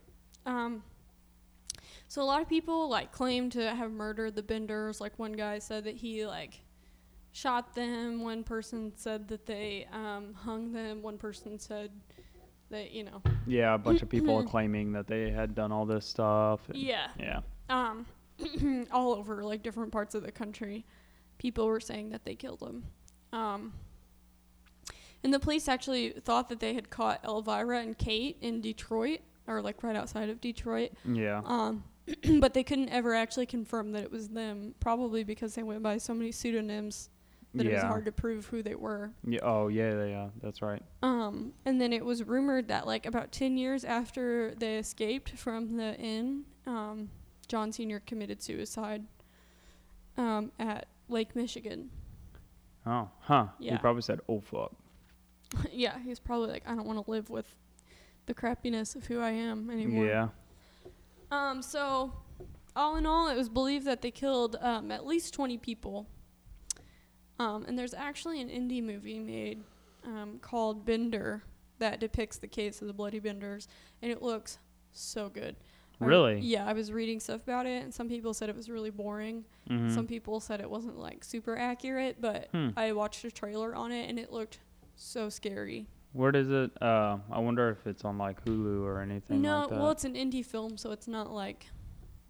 Um 0.47 0.83
so 2.09 2.23
a 2.23 2.25
lot 2.25 2.41
of 2.41 2.49
people 2.49 2.89
like 2.89 3.13
claim 3.13 3.51
to 3.51 3.75
have 3.75 3.91
murdered 3.91 4.37
the 4.37 4.43
Benders. 4.43 5.01
Like 5.01 5.19
one 5.19 5.33
guy 5.33 5.59
said 5.59 5.85
that 5.85 5.97
he 5.97 6.27
like 6.27 6.61
shot 7.33 7.75
them. 7.75 8.23
One 8.23 8.45
person 8.45 8.93
said 8.97 9.29
that 9.29 9.47
they 9.47 9.87
um, 9.93 10.33
hung 10.35 10.73
them. 10.73 11.03
One 11.03 11.19
person 11.19 11.59
said 11.59 11.91
that 12.71 12.93
you 12.93 13.05
know. 13.05 13.23
Yeah, 13.47 13.75
a 13.75 13.79
bunch 13.79 14.03
of 14.03 14.09
people 14.11 14.37
are 14.37 14.45
claiming 14.45 14.93
that 14.93 15.07
they 15.07 15.31
had 15.31 15.55
done 15.55 15.73
all 15.73 15.85
this 15.85 16.07
stuff. 16.07 16.61
Yeah. 16.73 17.09
Yeah. 17.19 17.41
Um, 17.69 18.07
all 18.93 19.15
over 19.15 19.43
like 19.43 19.63
different 19.63 19.93
parts 19.93 20.15
of 20.15 20.23
the 20.23 20.33
country, 20.33 20.87
people 21.39 21.67
were 21.67 21.81
saying 21.81 22.11
that 22.11 22.25
they 22.25 22.35
killed 22.35 22.61
them. 22.61 22.85
Um, 23.33 23.73
and 25.25 25.33
the 25.33 25.41
police 25.41 25.67
actually 25.67 26.11
thought 26.11 26.49
that 26.51 26.61
they 26.61 26.75
had 26.75 26.91
caught 26.91 27.25
Elvira 27.25 27.81
and 27.81 27.97
Kate 27.99 28.37
in 28.41 28.61
Detroit, 28.61 29.21
or 29.49 29.61
like 29.63 29.83
right 29.83 29.97
outside 29.97 30.29
of 30.29 30.41
Detroit. 30.41 30.91
Yeah. 31.05 31.41
Um, 31.45 31.85
but 32.39 32.55
they 32.55 32.63
couldn't 32.63 32.91
ever 32.91 33.15
actually 33.15 33.47
confirm 33.47 33.93
that 33.93 34.03
it 34.03 34.13
was 34.13 34.29
them, 34.29 34.75
probably 34.79 35.25
because 35.25 35.55
they 35.55 35.63
went 35.63 35.83
by 35.83 35.99
so 35.99 36.13
many 36.15 36.31
pseudonyms 36.31 37.09
that 37.55 37.67
it 37.67 37.73
was 37.73 37.83
hard 37.83 38.05
to 38.05 38.13
prove 38.13 38.47
who 38.47 38.63
they 38.63 38.75
were. 38.75 39.13
yeah. 39.27 39.39
Oh, 39.43 39.69
yeah, 39.69 40.05
yeah. 40.05 40.29
That's 40.43 40.61
right. 40.61 40.83
Um, 41.03 41.53
and 41.65 41.81
then 41.81 41.93
it 41.93 42.05
was 42.05 42.25
rumored 42.25 42.69
that 42.69 42.87
like 42.87 43.07
about 43.07 43.33
ten 43.33 43.57
years 43.57 43.85
after 43.85 44.55
they 44.57 44.77
escaped 44.77 45.31
from 45.31 45.77
the 45.77 45.97
inn, 45.97 46.45
um, 46.67 47.11
John 47.47 47.73
Senior 47.73 48.01
committed 48.01 48.43
suicide 48.43 49.05
um, 50.19 50.53
at 50.59 50.87
Lake 51.09 51.35
Michigan. 51.37 51.91
Oh, 52.87 53.09
huh. 53.21 53.47
Yeah. 53.59 53.73
He 53.73 53.79
probably 53.79 54.03
said, 54.03 54.21
"Oh 54.29 54.41
fuck." 54.41 54.73
yeah, 55.73 55.99
he's 56.05 56.19
probably 56.21 56.49
like, 56.49 56.63
I 56.67 56.75
don't 56.75 56.87
want 56.87 57.05
to 57.05 57.11
live 57.11 57.31
with 57.31 57.55
the 58.27 58.35
crappiness 58.35 58.97
of 58.97 59.07
who 59.07 59.21
I 59.21 59.31
am 59.31 59.71
anymore. 59.71 60.07
Yeah. 60.07 60.29
Um, 61.31 61.63
so, 61.63 62.13
all 62.77 62.97
in 62.97 63.07
all, 63.07 63.29
it 63.29 63.37
was 63.37 63.49
believed 63.49 63.87
that 63.87 64.03
they 64.03 64.11
killed 64.11 64.57
um, 64.61 64.91
at 64.91 65.07
least 65.07 65.35
20 65.35 65.59
people. 65.59 66.07
Um, 67.39 67.65
and 67.67 67.79
there's 67.79 67.95
actually 67.95 68.41
an 68.41 68.49
indie 68.49 68.83
movie 68.83 69.19
made 69.19 69.63
um, 70.05 70.39
called 70.41 70.85
Bender 70.87 71.43
that 71.79 71.99
depicts 71.99 72.39
the 72.39 72.47
case 72.47 72.81
of 72.81 72.87
the 72.87 72.93
Bloody 72.93 73.19
Benders, 73.19 73.67
and 74.01 74.13
it 74.13 74.23
looks 74.23 74.59
so 74.93 75.29
good. 75.29 75.57
I- 76.01 76.05
Really? 76.05 76.41
yeah, 76.41 76.67
I 76.67 76.73
was 76.73 76.93
reading 76.93 77.19
stuff 77.21 77.43
about 77.43 77.67
it, 77.67 77.83
and 77.83 77.93
some 77.93 78.09
people 78.09 78.35
said 78.35 78.49
it 78.49 78.57
was 78.57 78.69
really 78.71 78.91
boring. 78.91 79.45
Mhm. 79.69 79.93
Some 79.93 80.07
people 80.07 80.39
said 80.41 80.61
it 80.61 80.71
wasn't 80.71 80.99
like 80.99 81.25
super 81.25 81.57
accurate, 81.57 82.21
but 82.21 82.49
Hmm. 82.53 82.71
I 82.77 82.93
watched 82.93 83.25
a 83.25 83.31
trailer 83.31 83.75
on 83.75 83.91
it, 83.93 84.09
and 84.09 84.19
it 84.19 84.33
looked 84.33 84.59
so 84.97 85.29
scary. 85.29 85.87
Where 86.13 86.31
does 86.31 86.49
it? 86.51 86.71
Uh, 86.81 87.19
I 87.31 87.41
wonder 87.41 87.71
if 87.71 87.87
it's 87.87 88.05
on 88.05 88.19
like 88.19 88.45
Hulu 88.45 88.83
or 88.85 89.01
anything 89.01 89.43
no, 89.43 89.61
like 89.61 89.71
that. 89.71 89.79
well, 89.81 89.91
it's 89.91 90.05
an 90.05 90.15
indie 90.15 90.45
film, 90.47 90.77
so 90.77 90.93
it's 90.93 91.09
not 91.09 91.33
like 91.33 91.67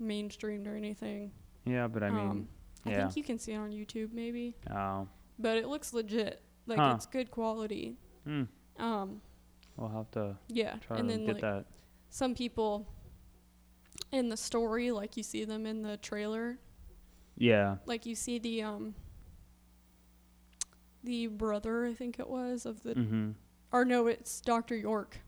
mainstreamed 0.00 0.66
or 0.66 0.74
anything. 0.76 1.30
yeah, 1.66 1.86
but 1.86 2.02
I 2.02 2.10
mean, 2.10 2.28
um, 2.30 2.48
I 2.86 2.94
think 2.94 3.16
you 3.16 3.22
can 3.22 3.38
see 3.38 3.52
it 3.52 3.56
on 3.56 3.70
YouTube 3.70 4.12
maybe, 4.12 4.54
Oh. 4.74 5.06
but 5.38 5.56
it 5.58 5.66
looks 5.68 5.92
legit. 5.92 6.42
Like 6.66 6.78
Huh. 6.78 6.94
it's 6.96 7.06
good 7.06 7.30
quality. 7.30 7.96
Hmm. 8.24 8.44
Um, 8.78 9.20
We'll 9.76 9.88
have 9.90 10.10
to 10.12 10.36
yeah, 10.48 10.76
try 10.78 10.98
and 10.98 11.08
to 11.08 11.14
then 11.16 11.26
get 11.26 11.34
like 11.34 11.42
that. 11.42 11.64
some 12.08 12.34
people 12.34 12.86
in 14.12 14.28
the 14.28 14.36
story, 14.36 14.90
like 14.92 15.16
you 15.16 15.22
see 15.22 15.44
them 15.44 15.66
in 15.66 15.82
the 15.82 15.96
trailer, 15.98 16.58
Yeah. 17.36 17.76
like 17.84 18.06
you 18.06 18.14
see 18.14 18.38
the 18.38 18.62
um 18.62 18.94
the 21.04 21.26
brother, 21.28 21.86
I 21.86 21.94
think 21.94 22.18
it 22.18 22.28
was 22.28 22.66
of 22.66 22.82
the 22.82 22.94
Mm-hmm. 22.94 23.30
or 23.72 23.84
no, 23.84 24.06
it's 24.06 24.40
Doctor 24.40 24.74
York. 24.76 25.18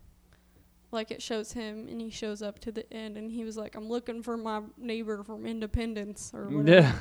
Like 0.92 1.10
it 1.10 1.20
shows 1.20 1.52
him, 1.52 1.88
and 1.88 2.00
he 2.00 2.10
shows 2.10 2.42
up 2.42 2.58
to 2.60 2.72
the 2.72 2.90
end, 2.92 3.16
and 3.16 3.30
he 3.30 3.44
was 3.44 3.56
like, 3.56 3.74
"I'm 3.74 3.88
looking 3.88 4.22
for 4.22 4.36
my 4.36 4.62
neighbor 4.78 5.22
from 5.24 5.44
Independence 5.44 6.30
or 6.34 6.48
whatever." 6.48 6.70
Yeah. 6.86 6.92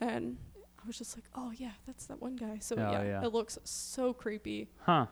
And 0.00 0.36
I 0.82 0.86
was 0.86 0.98
just 0.98 1.16
like, 1.16 1.24
"Oh 1.34 1.52
yeah, 1.56 1.72
that's 1.86 2.06
that 2.06 2.20
one 2.20 2.36
guy." 2.36 2.58
So 2.60 2.76
Oh, 2.76 2.90
yeah, 2.92 3.02
yeah. 3.02 3.24
it 3.24 3.32
looks 3.32 3.58
so 3.64 4.12
creepy. 4.12 4.68
Huh. 4.80 5.06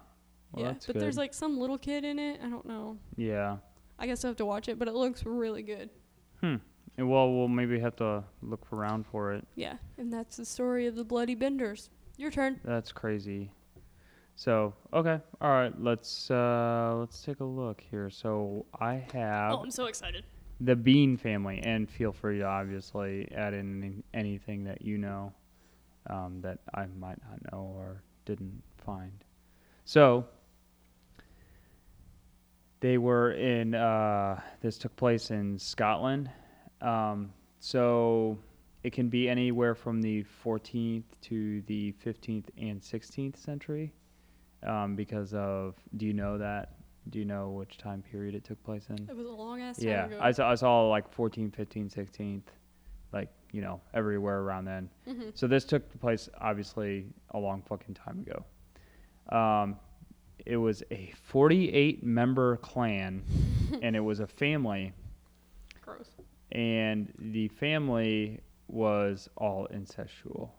Well, 0.53 0.65
yeah, 0.65 0.73
but 0.87 0.95
good. 0.95 1.03
there's 1.03 1.17
like 1.17 1.33
some 1.33 1.59
little 1.59 1.79
kid 1.79 2.05
in 2.05 2.19
it. 2.19 2.41
I 2.45 2.49
don't 2.49 2.67
know. 2.67 2.99
Yeah. 3.17 3.59
I 3.99 4.07
guess 4.07 4.25
I 4.25 4.29
have 4.29 4.37
to 4.39 4.47
watch 4.47 4.69
it, 4.69 4.79
but 4.79 4.89
it 4.89 4.95
looks 4.95 5.25
really 5.25 5.63
good. 5.63 5.91
Hmm. 6.41 6.57
And 6.99 7.09
well, 7.09 7.33
we'll 7.33 7.49
maybe 7.49 7.79
have 7.81 7.97
to 7.97 8.25
look 8.43 8.67
around 8.73 9.07
for 9.07 9.33
it. 9.33 9.47
Yeah, 9.55 9.77
and 9.97 10.13
that's 10.13 10.37
the 10.37 10.45
story 10.45 10.87
of 10.87 10.97
the 10.97 11.05
Bloody 11.05 11.35
Benders. 11.35 11.89
Your 12.21 12.31
turn. 12.31 12.61
That's 12.65 12.93
crazy. 12.93 13.51
So 14.37 14.75
okay, 14.93 15.21
all 15.41 15.51
right. 15.51 15.73
Let's 15.81 16.31
uh 16.31 16.95
let's 16.99 17.23
take 17.23 17.41
a 17.41 17.45
look 17.45 17.83
here. 17.91 18.11
So 18.11 18.67
I 18.79 19.03
have 19.15 19.53
Oh, 19.55 19.63
I'm 19.63 19.71
so 19.71 19.87
excited. 19.87 20.25
the 20.61 20.77
Bean 20.77 21.17
family, 21.17 21.61
and 21.65 21.89
feel 21.89 22.13
free 22.13 22.39
to 22.41 22.45
obviously 22.45 23.27
add 23.35 23.55
in 23.55 24.03
anything 24.13 24.65
that 24.65 24.83
you 24.83 24.99
know 24.99 25.33
um, 26.11 26.43
that 26.43 26.59
I 26.75 26.85
might 26.99 27.19
not 27.27 27.53
know 27.53 27.75
or 27.79 28.03
didn't 28.27 28.63
find. 28.85 29.25
So 29.87 30.27
they 32.81 32.99
were 32.99 33.33
in. 33.33 33.75
Uh, 33.75 34.41
this 34.61 34.77
took 34.77 34.95
place 34.97 35.31
in 35.31 35.59
Scotland. 35.59 36.31
Um, 36.83 37.33
so 37.61 38.39
it 38.83 38.93
can 38.93 39.09
be 39.09 39.29
anywhere 39.29 39.75
from 39.75 40.01
the 40.01 40.25
14th 40.45 41.05
to 41.23 41.61
the 41.63 41.93
15th 42.05 42.47
and 42.59 42.81
16th 42.81 43.37
century. 43.37 43.93
Um, 44.67 44.95
because 44.95 45.33
of, 45.35 45.75
do 45.97 46.05
you 46.07 46.13
know 46.13 46.37
that? 46.39 46.75
Do 47.09 47.19
you 47.19 47.25
know 47.25 47.51
which 47.51 47.79
time 47.79 48.03
period 48.03 48.35
it 48.35 48.45
took 48.45 48.63
place 48.63 48.87
in? 48.91 49.09
It 49.09 49.17
was 49.17 49.27
a 49.27 49.31
long 49.31 49.61
ass 49.63 49.79
time 49.79 49.89
Yeah, 49.89 50.05
ago. 50.07 50.19
I 50.21 50.33
saw, 50.33 50.51
I 50.51 50.55
saw 50.55 50.89
like 50.89 51.11
14, 51.13 51.51
15, 51.51 51.89
16th, 51.89 52.43
like, 53.13 53.29
you 53.53 53.63
know, 53.63 53.81
everywhere 53.95 54.41
around 54.41 54.67
then. 54.67 54.91
Mhm. 55.09 55.37
So 55.37 55.47
this 55.47 55.65
took 55.65 55.99
place 56.01 56.29
obviously 56.41 57.07
a 57.31 57.39
long 57.39 57.63
fucking 57.63 57.95
time 57.95 58.21
ago. 58.27 58.45
Um, 59.35 59.77
it 60.47 60.57
was 60.59 60.83
a 60.91 61.13
48 61.23 62.03
member 62.05 62.57
clan 62.59 63.23
and 63.83 63.97
it 63.97 64.01
was 64.01 64.21
a 64.21 64.27
family 64.27 64.93
Gross. 65.83 66.11
and 66.53 67.13
the 67.19 67.49
family 67.49 68.41
was 68.73 69.29
all 69.37 69.67
incestual. 69.73 70.51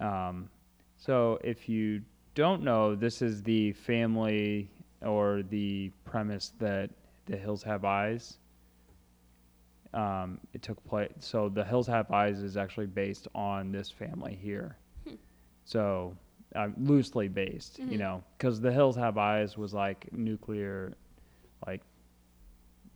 Um, 0.00 0.48
so 0.96 1.38
if 1.44 1.68
you 1.68 2.02
don't 2.34 2.62
know, 2.62 2.94
this 2.94 3.22
is 3.22 3.42
the 3.42 3.72
family 3.72 4.70
or 5.02 5.42
the 5.42 5.90
premise 6.04 6.52
that 6.58 6.90
the 7.26 7.36
Hills 7.36 7.62
Have 7.62 7.84
Eyes. 7.84 8.38
Um, 9.94 10.40
it 10.54 10.62
took 10.62 10.82
place. 10.86 11.12
So 11.20 11.48
the 11.50 11.64
Hills 11.64 11.86
Have 11.86 12.10
Eyes 12.10 12.42
is 12.42 12.56
actually 12.56 12.86
based 12.86 13.28
on 13.34 13.72
this 13.72 13.90
family 13.90 14.38
here. 14.40 14.76
So 15.64 16.16
uh, 16.54 16.68
loosely 16.78 17.28
based, 17.28 17.78
you 17.78 17.86
Mhm. 17.86 17.98
know, 17.98 18.24
because 18.36 18.60
the 18.60 18.72
Hills 18.72 18.96
Have 18.96 19.18
Eyes 19.18 19.56
was 19.56 19.72
like 19.74 20.10
nuclear, 20.12 20.94
like, 21.66 21.82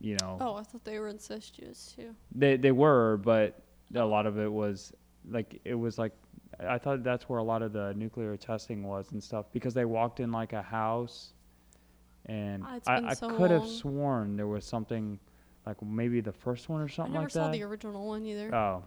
you 0.00 0.16
know, 0.20 0.36
Oh, 0.40 0.54
I 0.56 0.62
thought 0.62 0.84
they 0.84 0.98
were 0.98 1.08
incestuous 1.08 1.94
too. 1.96 2.14
they 2.34 2.56
they 2.56 2.72
were, 2.72 3.16
but 3.18 3.62
a 3.94 4.04
lot 4.04 4.26
of 4.26 4.38
it 4.38 4.50
was 4.52 4.92
like 5.30 5.60
it 5.64 5.74
was 5.74 5.98
like 5.98 6.12
I 6.60 6.78
thought 6.78 7.02
that's 7.02 7.28
where 7.28 7.38
a 7.38 7.42
lot 7.44 7.62
of 7.62 7.72
the 7.72 7.92
nuclear 7.94 8.36
testing 8.36 8.82
was 8.84 9.12
and 9.12 9.22
stuff 9.22 9.46
because 9.52 9.74
they 9.74 9.84
walked 9.84 10.20
in 10.20 10.30
like 10.32 10.52
a 10.52 10.62
house, 10.62 11.32
and 12.26 12.62
Ah, 12.66 12.78
I, 12.86 13.10
I 13.10 13.14
so 13.14 13.28
could 13.30 13.50
have 13.50 13.66
sworn 13.66 14.36
there 14.36 14.46
was 14.46 14.64
something 14.64 15.18
like 15.66 15.80
maybe 15.82 16.20
the 16.20 16.32
first 16.32 16.68
one 16.68 16.80
or 16.80 16.88
something. 16.88 17.14
I 17.14 17.14
something 17.14 17.14
never 17.14 17.24
like 17.24 17.30
saw 17.32 17.44
that. 17.46 17.52
the 17.52 17.62
original 17.64 18.06
one 18.06 18.24
either. 18.24 18.54
Oh, 18.54 18.84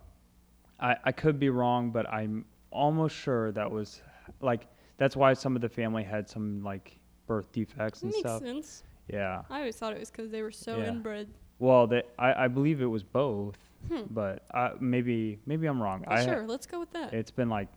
I 0.79 0.95
I 1.03 1.11
could 1.11 1.39
be 1.39 1.49
wrong, 1.49 1.91
but 1.91 2.07
I'm 2.11 2.45
almost 2.71 3.15
sure 3.15 3.51
that 3.53 3.69
was 3.69 4.01
like 4.41 4.67
that's 4.97 5.15
why 5.15 5.33
some 5.33 5.55
of 5.55 5.61
the 5.61 5.69
family 5.69 6.03
had 6.03 6.29
some 6.29 6.61
like 6.63 6.97
birth 7.27 7.51
defects 7.51 8.01
and 8.03 8.11
Makes 8.11 8.19
stuff. 8.19 8.41
sense. 8.41 8.83
Yeah. 9.11 9.43
I 9.49 9.59
always 9.59 9.75
thought 9.75 9.93
it 9.93 9.99
was 9.99 10.11
because 10.11 10.29
they 10.31 10.41
were 10.41 10.51
so 10.51 10.77
Yeah. 10.77 10.89
inbred. 10.89 11.27
Well, 11.59 11.87
they, 11.87 12.03
I 12.17 12.45
I 12.45 12.47
believe 12.47 12.81
it 12.81 12.85
was 12.85 13.03
both, 13.03 13.57
Hmm. 13.89 14.03
but 14.11 14.45
I, 14.53 14.71
maybe 14.79 15.39
maybe 15.45 15.67
I'm 15.67 15.81
wrong. 15.81 16.03
Well, 16.07 16.17
I 16.17 16.23
sure, 16.25 16.45
let's 16.47 16.65
go 16.65 16.79
with 16.79 16.91
that. 16.91 17.13
it's 17.13 17.31
been 17.31 17.49
like 17.49 17.67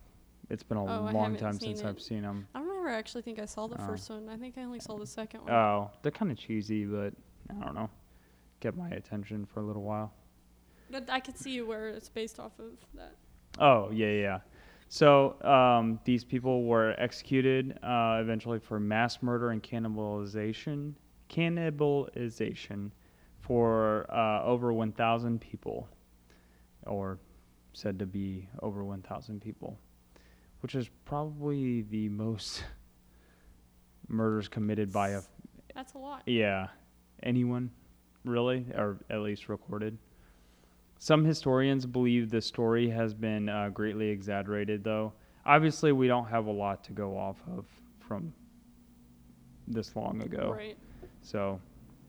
it's 0.51 0.62
been 0.62 0.76
a 0.76 0.85
Oh, 0.85 1.11
long 1.12 1.35
time 1.37 1.59
since 1.59 1.80
it. 1.80 1.87
I've 1.87 2.01
seen 2.01 2.22
them. 2.22 2.47
I 2.55 2.59
don't 2.61 2.68
ever 2.68 2.89
actually 2.91 3.22
think 3.22 3.39
I 3.39 3.47
saw 3.47 3.66
the 3.66 3.80
Oh. 3.83 3.87
first 3.87 4.09
one. 4.11 4.28
I 4.28 4.37
think 4.37 4.57
I 4.59 4.62
only 4.64 4.80
saw 4.80 4.99
the 4.99 5.07
second 5.07 5.43
one. 5.43 5.53
Oh, 5.53 5.91
they're 6.03 6.12
kind 6.12 6.30
of 6.30 6.37
cheesy, 6.39 6.85
but 6.85 7.14
I 7.51 7.55
don't 7.64 7.74
know. 7.74 7.89
Get 8.61 8.76
my 8.76 8.91
attention 8.91 9.47
for 9.47 9.61
a 9.61 9.62
little 9.64 9.83
while. 9.83 10.12
But 10.91 11.09
I 11.11 11.20
could 11.20 11.39
see 11.39 11.61
where 11.62 11.89
it's 11.89 12.09
based 12.09 12.39
off 12.39 12.59
of 12.59 12.72
that. 12.95 13.14
Oh 13.59 13.91
yeah, 13.91 14.07
yeah. 14.09 14.20
yeah. 14.20 14.41
So 14.89 15.41
um, 15.43 15.99
these 16.05 16.22
people 16.22 16.64
were 16.64 16.95
executed 16.99 17.78
uh, 17.83 18.18
eventually 18.20 18.59
for 18.59 18.78
mass 18.78 19.22
murder 19.22 19.51
and 19.51 19.62
cannibalization, 19.62 20.93
cannibalization 21.33 22.91
for 23.41 24.07
uh, 24.11 24.43
over 24.45 24.72
1,000 24.72 25.41
people, 25.41 25.89
or 26.87 27.18
said 27.72 27.99
to 27.99 28.07
be 28.07 28.49
over 28.61 28.85
1,000 28.85 29.41
people, 29.41 29.78
which 30.61 30.74
is 30.74 30.89
probably 31.05 31.83
the 31.83 32.09
most 32.09 32.64
murders 34.09 34.49
committed 34.49 34.93
by 34.93 35.11
a 35.11 35.22
That's 35.74 35.95
a 35.95 35.99
lot. 35.99 36.22
yeah 36.26 36.68
anyone 37.22 37.70
really, 38.24 38.66
or 38.74 38.99
at 39.11 39.20
least 39.20 39.49
recorded. 39.49 39.99
Some 40.99 41.24
historians 41.24 41.87
believe 41.87 42.30
the 42.30 42.41
story 42.41 42.89
has 42.91 43.14
been 43.14 43.49
uh, 43.49 43.70
greatly 43.70 44.09
exaggerated, 44.09 44.85
though. 44.85 45.12
Obviously, 45.45 45.91
we 45.91 46.07
don't 46.07 46.26
have 46.26 46.47
a 46.47 46.51
lot 46.53 46.85
to 46.85 46.93
go 46.93 47.18
off 47.18 47.37
of 47.57 47.64
from 47.99 48.33
this 49.66 49.97
long 49.97 50.22
ago. 50.22 50.53
Right. 50.57 50.78
So 51.22 51.60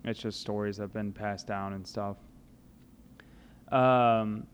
it's 0.03 0.19
just 0.19 0.41
stories 0.41 0.77
that 0.77 0.83
have 0.83 0.93
been 0.93 1.11
passed 1.11 1.47
down 1.47 1.73
and 1.73 1.85
stuff. 1.85 2.17
Um, 3.71 4.45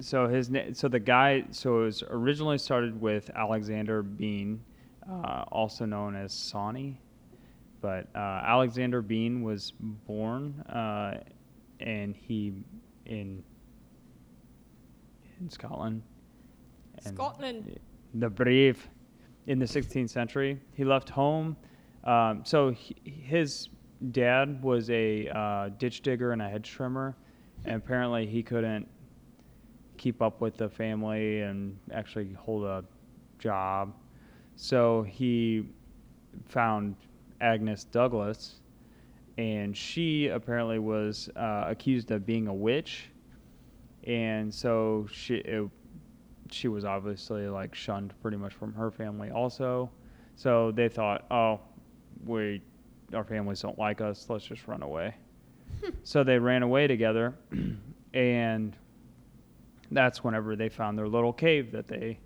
so 0.00 0.26
his 0.26 0.50
na- 0.50 0.72
so 0.72 0.88
the 0.88 1.00
guy 1.00 1.44
so 1.50 1.80
it 1.80 1.84
was 1.84 2.02
originally 2.08 2.58
started 2.58 3.00
with 3.00 3.30
Alexander 3.34 4.02
Bean, 4.02 4.62
uh, 5.10 5.44
also 5.52 5.84
known 5.84 6.16
as 6.16 6.32
Sawney, 6.32 7.00
but 7.80 8.08
uh, 8.14 8.18
Alexander 8.18 9.02
Bean 9.02 9.42
was 9.42 9.72
born 9.78 10.60
uh, 10.62 11.18
and 11.80 12.16
he 12.16 12.54
in 13.06 13.42
in 15.40 15.50
Scotland. 15.50 16.02
And 17.04 17.14
Scotland. 17.14 17.78
the 18.14 18.28
brave 18.28 18.88
in 19.46 19.58
the 19.58 19.64
16th 19.64 20.10
century. 20.10 20.60
He 20.74 20.84
left 20.84 21.08
home. 21.08 21.56
Um, 22.04 22.42
so 22.44 22.70
he, 22.70 22.94
his 23.04 23.68
dad 24.10 24.62
was 24.62 24.90
a 24.90 25.28
uh, 25.28 25.68
ditch 25.78 26.02
digger 26.02 26.32
and 26.32 26.42
a 26.42 26.48
hedge 26.48 26.70
trimmer, 26.70 27.16
and 27.64 27.76
apparently 27.76 28.26
he 28.26 28.42
couldn't 28.42 28.88
keep 29.98 30.22
up 30.22 30.40
with 30.40 30.56
the 30.56 30.68
family 30.68 31.42
and 31.42 31.78
actually 31.92 32.32
hold 32.32 32.64
a 32.64 32.84
job. 33.38 33.94
So 34.56 35.02
he 35.02 35.66
found 36.46 36.96
Agnes 37.40 37.84
Douglas, 37.84 38.60
and 39.38 39.76
she 39.76 40.28
apparently 40.28 40.78
was 40.78 41.28
uh, 41.36 41.64
accused 41.66 42.10
of 42.10 42.24
being 42.26 42.48
a 42.48 42.54
witch, 42.54 43.10
and 44.04 44.52
so 44.52 45.06
she 45.12 45.36
it, 45.36 45.68
she 46.50 46.68
was 46.68 46.84
obviously 46.84 47.46
like 47.48 47.74
shunned 47.74 48.12
pretty 48.22 48.36
much 48.36 48.54
from 48.54 48.72
her 48.72 48.90
family 48.90 49.30
also. 49.30 49.90
So 50.36 50.72
they 50.72 50.88
thought, 50.88 51.26
oh, 51.30 51.60
we 52.24 52.62
our 53.14 53.24
families 53.24 53.60
don't 53.60 53.78
like 53.78 54.00
us. 54.00 54.26
Let's 54.28 54.44
just 54.44 54.66
run 54.68 54.82
away. 54.82 55.14
so 56.02 56.24
they 56.24 56.38
ran 56.38 56.62
away 56.62 56.86
together, 56.86 57.34
and 58.14 58.76
that's 59.90 60.22
whenever 60.22 60.56
they 60.56 60.68
found 60.68 60.98
their 60.98 61.08
little 61.08 61.32
cave 61.32 61.72
that 61.72 61.86
they 61.86 62.18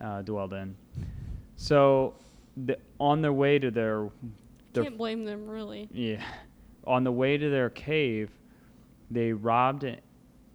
uh, 0.00 0.22
dwelled 0.22 0.52
in. 0.52 0.74
So 1.56 2.14
the, 2.66 2.78
on 2.98 3.22
their 3.22 3.32
way 3.32 3.58
to 3.58 3.70
their 3.70 4.08
their 4.72 4.84
Can't 4.84 4.98
blame 4.98 5.24
them 5.24 5.46
really. 5.48 5.88
yeah. 5.92 6.22
On 6.86 7.04
the 7.04 7.12
way 7.12 7.38
to 7.38 7.48
their 7.48 7.70
cave, 7.70 8.30
they 9.10 9.32
robbed 9.32 9.86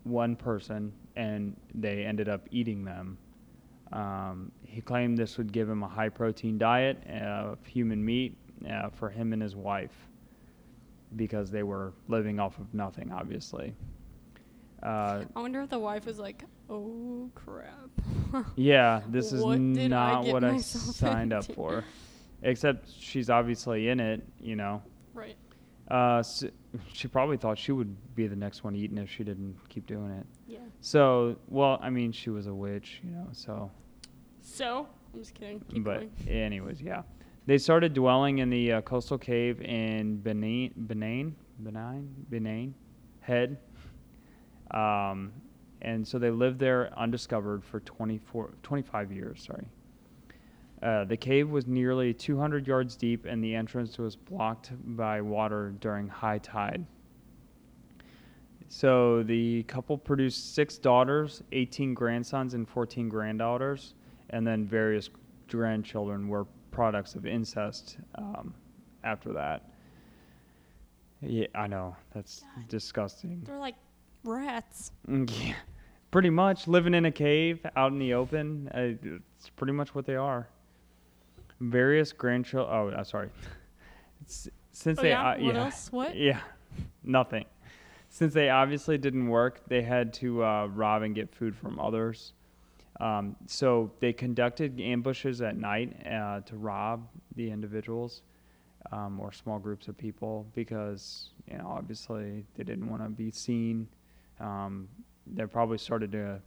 one 0.03 0.35
person 0.35 0.91
and 1.15 1.55
they 1.73 2.05
ended 2.05 2.29
up 2.29 2.47
eating 2.51 2.83
them. 2.83 3.17
Um, 3.91 4.51
he 4.63 4.81
claimed 4.81 5.17
this 5.17 5.37
would 5.37 5.51
give 5.51 5.67
him 5.67 5.81
a 5.81 5.87
high 5.87 6.09
protein 6.09 6.57
diet 6.57 7.01
uh, 7.09 7.13
of 7.53 7.65
human 7.65 8.03
meat 8.03 8.37
uh, 8.69 8.89
for 8.89 9.09
him 9.09 9.33
and 9.33 9.41
his 9.41 9.55
wife 9.55 9.93
because 11.15 11.51
they 11.51 11.63
were 11.63 11.93
living 12.07 12.39
off 12.39 12.57
of 12.59 12.73
nothing, 12.73 13.11
obviously. 13.11 13.73
Uh, 14.81 15.23
I 15.35 15.39
wonder 15.39 15.61
if 15.61 15.69
the 15.69 15.79
wife 15.79 16.05
was 16.05 16.19
like, 16.19 16.43
"Oh 16.69 17.29
crap." 17.35 17.89
yeah, 18.55 19.01
this 19.09 19.33
is 19.33 19.43
What 19.43 19.57
did 19.57 19.91
I 19.91 20.21
not 20.21 20.25
what 20.27 20.43
I 20.43 20.57
signed 20.61 21.33
up 21.33 21.45
for. 21.53 21.83
Except 22.41 22.89
she's 22.97 23.29
obviously 23.29 23.89
in 23.89 23.99
it, 23.99 24.21
you 24.39 24.55
know. 24.55 24.81
right. 25.13 25.35
Uh, 25.91 26.19
s 26.19 26.45
she 26.93 27.07
probably 27.09 27.35
thought 27.35 27.57
she 27.57 27.71
would 27.73 27.93
be 28.15 28.27
the 28.27 28.35
next 28.35 28.63
one 28.63 28.75
eaten 28.75 28.97
if 28.99 29.09
she 29.09 29.23
didn't 29.25 29.57
keep 29.67 29.85
doing 29.87 30.11
it. 30.11 30.25
Yeah. 30.47 30.59
So, 30.79 31.35
well, 31.49 31.79
I 31.81 31.89
mean, 31.89 32.11
she 32.13 32.29
was 32.29 32.47
a 32.47 32.53
witch, 32.53 33.01
you 33.03 33.09
know. 33.11 33.27
So, 33.33 33.71
So 34.41 34.87
I'm 35.13 35.19
just 35.19 35.33
kidding. 35.33 35.59
Keep 35.69 35.83
but 35.83 35.99
going. 36.25 36.29
anyways, 36.29 36.79
yeah, 36.81 37.01
they 37.49 37.57
started 37.57 37.95
dwelling 37.95 38.37
in 38.37 38.51
the 38.51 38.73
uh, 38.73 38.81
coastal 38.81 39.17
cave 39.17 39.59
in 39.61 40.17
Benin, 40.17 40.71
Benin, 40.77 41.35
Benin, 41.57 42.15
Benin, 42.29 42.75
Head. 43.21 43.57
Um, 44.69 45.31
and 45.81 46.07
so 46.07 46.19
they 46.19 46.29
lived 46.29 46.59
there 46.59 46.93
undiscovered 46.95 47.65
for 47.65 47.79
24, 47.79 48.51
25 48.61 49.11
years. 49.11 49.47
Sorry. 49.47 49.65
Uh, 50.83 51.05
the 51.05 51.17
cave 51.17 51.49
was 51.49 51.65
nearly 51.65 52.13
200 52.13 52.67
yards 52.67 52.95
deep, 52.95 53.25
and 53.25 53.43
the 53.43 53.55
entrance 53.55 53.97
was 53.97 54.15
blocked 54.15 54.69
by 54.95 55.19
water 55.19 55.73
during 55.79 56.07
high 56.07 56.37
tide. 56.37 56.85
So 58.67 59.23
the 59.23 59.63
couple 59.63 59.97
produced 59.97 60.53
six 60.53 60.77
daughters, 60.77 61.41
18 61.51 61.95
grandsons, 61.95 62.53
and 62.53 62.69
14 62.69 63.09
granddaughters, 63.09 63.95
and 64.29 64.45
then 64.45 64.67
various 64.67 65.09
grandchildren 65.47 66.27
were 66.27 66.45
products 66.71 67.15
of 67.15 67.25
incest 67.25 67.97
um, 68.15 68.53
after 69.03 69.33
that. 69.33 69.69
Yeah, 71.21 71.47
I 71.55 71.67
know. 71.67 71.95
That's 72.13 72.41
God. 72.55 72.67
disgusting. 72.69 73.41
They're 73.45 73.57
like 73.57 73.75
rats. 74.23 74.91
Mm, 75.07 75.29
Yeah, 75.47 75.55
pretty 76.11 76.29
much 76.29 76.67
living 76.67 76.93
in 76.93 77.05
a 77.05 77.11
cave 77.11 77.65
out 77.75 77.91
in 77.91 77.99
the 77.99 78.13
open. 78.13 78.69
Uh, 78.73 78.93
it's 79.37 79.49
pretty 79.55 79.73
much 79.73 79.93
what 79.93 80.05
they 80.05 80.15
are. 80.15 80.47
Various 81.59 82.13
grandchildren. 82.13 82.73
Oh, 82.73 82.89
uh, 82.89 83.03
sorry. 83.03 83.29
S- 84.25 84.47
Since 84.71 84.99
Oh, 84.99 85.01
they, 85.01 85.09
yeah? 85.09 85.31
uh, 85.31 85.37
What 85.39 85.55
yeah, 85.55 85.63
else? 85.65 85.91
What? 85.91 86.15
Yeah, 86.17 86.39
nothing. 87.03 87.45
Since 88.11 88.33
they 88.33 88.49
obviously 88.49 88.97
didn't 88.97 89.27
work, 89.27 89.61
they 89.67 89.81
had 89.81 90.13
to 90.15 90.43
uh, 90.43 90.67
rob 90.67 91.01
and 91.03 91.13
get 91.13 91.33
food 91.35 91.55
from 91.55 91.79
others. 91.79 92.33
Um, 92.99 93.35
so 93.47 93.91
they 93.99 94.11
conducted 94.11 94.79
ambushes 94.79 95.41
at 95.41 95.57
night 95.57 95.95
uh, 96.05 96.41
to 96.41 96.57
rob 96.57 97.07
the 97.35 97.49
individuals 97.49 98.23
um, 98.91 99.19
or 99.19 99.31
small 99.31 99.59
groups 99.59 99.87
of 99.87 99.97
people 99.97 100.45
because 100.53 101.29
you 101.49 101.57
know 101.57 101.67
obviously 101.67 102.45
they 102.55 102.63
didn't 102.63 102.89
want 102.89 103.03
to 103.03 103.09
be 103.09 103.31
seen. 103.31 103.87
Um, 104.39 104.87
they 105.27 105.45
probably 105.45 105.77
started 105.77 106.11
to. 106.13 106.41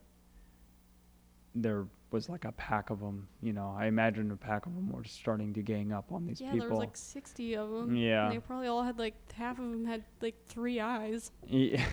There 1.54 1.86
was 2.10 2.28
like 2.28 2.44
a 2.44 2.52
pack 2.52 2.90
of 2.90 3.00
them. 3.00 3.28
You 3.42 3.52
know, 3.52 3.74
I 3.78 3.86
imagine 3.86 4.30
a 4.30 4.36
pack 4.36 4.66
of 4.66 4.74
them 4.74 4.90
were 4.90 5.04
starting 5.04 5.52
to 5.54 5.62
gang 5.62 5.92
up 5.92 6.12
on 6.12 6.26
these 6.26 6.40
yeah, 6.40 6.52
people. 6.52 6.66
Yeah, 6.66 6.68
there 6.68 6.70
was 6.70 6.78
like 6.78 6.96
60 6.96 7.56
of 7.56 7.70
them. 7.70 7.96
Yeah. 7.96 8.24
And 8.24 8.34
they 8.34 8.38
probably 8.38 8.68
all 8.68 8.82
had 8.82 8.98
like 8.98 9.14
half 9.32 9.58
of 9.58 9.70
them 9.70 9.84
had 9.84 10.02
like 10.20 10.36
three 10.48 10.80
eyes. 10.80 11.30
Yeah. 11.48 11.84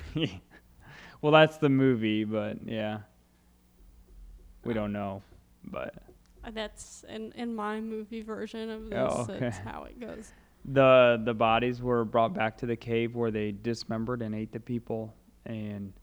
well, 1.22 1.32
that's 1.32 1.58
the 1.58 1.70
movie, 1.70 2.24
but 2.24 2.66
yeah, 2.66 3.00
we 4.64 4.74
don't 4.74 4.92
know. 4.94 5.22
But 5.66 5.94
That's 6.54 7.04
in 7.10 7.32
in 7.34 7.56
my 7.56 7.80
movie 7.82 8.22
version 8.22 8.70
of 8.70 8.90
this. 8.90 9.00
Oh, 9.00 9.22
okay. 9.24 9.40
That's 9.40 9.58
how 9.60 9.84
it 9.84 10.00
goes. 10.00 10.32
the 10.66 11.22
the 11.24 11.34
bodies 11.34 11.82
were 11.82 12.06
brought 12.06 12.34
back 12.34 12.58
to 12.60 12.66
the 12.66 12.76
cave 12.76 13.16
where 13.16 13.32
they 13.32 13.52
dismembered 13.52 14.22
and 14.22 14.34
ate 14.36 14.52
the 14.52 14.60
people, 14.60 15.14
and 15.46 15.94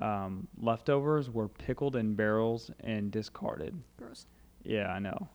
um, 0.00 0.48
leftovers 0.58 1.30
were 1.30 1.48
pickled 1.48 1.96
in 1.96 2.14
barrels 2.14 2.70
and 2.80 3.10
discarded. 3.10 3.74
Gross. 3.98 4.26
Yeah, 4.64 4.92
I 4.92 4.98
know. 4.98 5.28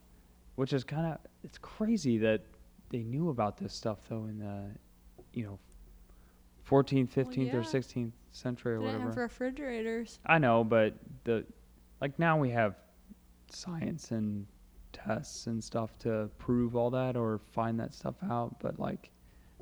Which 0.55 0.73
is 0.73 0.83
kind 0.83 1.05
of 1.13 1.17
it's 1.43 1.57
crazy 1.59 2.17
that 2.19 2.41
they 2.89 2.99
knew 3.03 3.29
about 3.29 3.57
this 3.57 3.73
stuff 3.73 3.99
though 4.09 4.25
in 4.25 4.39
the 4.39 4.63
you 5.33 5.45
know 5.45 5.59
14th, 6.69 7.09
15th 7.09 7.53
or 7.53 7.57
yeah. 7.57 7.63
16th 7.63 8.11
century 8.31 8.73
or 8.75 8.79
They 8.79 8.85
didn't 8.87 8.99
whatever. 9.01 9.09
have 9.09 9.17
refrigerators. 9.17 10.19
I 10.25 10.37
know, 10.37 10.63
but 10.63 10.95
the 11.23 11.45
like 12.01 12.17
now 12.19 12.37
we 12.37 12.49
have 12.51 12.75
science 13.49 14.11
and 14.11 14.45
tests 14.93 15.47
and 15.47 15.63
stuff 15.63 15.97
to 15.99 16.29
prove 16.37 16.75
all 16.75 16.89
that 16.91 17.15
or 17.15 17.39
find 17.51 17.79
that 17.79 17.93
stuff 17.93 18.15
out, 18.29 18.55
but 18.59 18.79
like 18.79 19.09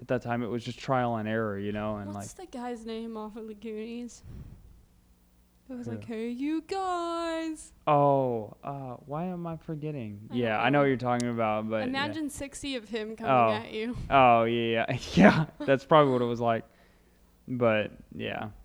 at 0.02 0.08
that 0.08 0.22
time 0.22 0.44
it 0.44 0.48
was 0.48 0.64
just 0.64 0.80
trial 0.80 1.16
and 1.18 1.28
error, 1.28 1.58
you 1.60 1.72
know, 1.72 1.98
and 1.98 2.14
What's 2.14 2.38
like 2.38 2.52
the 2.52 2.58
guy's 2.58 2.86
name 2.86 3.16
off 3.18 3.36
of 3.36 3.48
the 3.48 3.54
Goonies? 3.54 4.24
It 5.68 5.76
was 5.76 5.88
like, 5.88 6.06
hey, 6.06 6.30
you 6.30 6.62
guys. 6.68 7.72
oh, 7.88 8.56
uh 8.64 8.98
why 9.08 9.26
am 9.26 9.48
I 9.48 9.58
forgetting? 9.58 10.20
I 10.32 10.36
yeah, 10.36 10.58
don't 10.58 10.60
I 10.60 10.64
know 10.66 10.72
know. 10.74 10.80
what 10.82 10.86
you're 10.90 10.98
talking 10.98 11.30
about, 11.30 11.68
but 11.70 11.78
yeah. 11.78 11.84
Imagine 11.86 12.30
60 12.30 12.76
of 12.76 12.88
him 12.90 13.16
coming 13.16 13.32
Oh. 13.32 13.52
at 13.52 13.72
you. 13.72 13.98
Oh 14.12 14.44
yeah, 14.44 14.86
yeah, 14.90 14.98
yeah. 15.16 15.46
That's 15.66 15.84
probably 15.84 16.14
what 16.14 16.22
it 16.22 16.26
was 16.26 16.40
like. 16.42 16.66
But 17.48 17.92
yeah. 18.16 18.50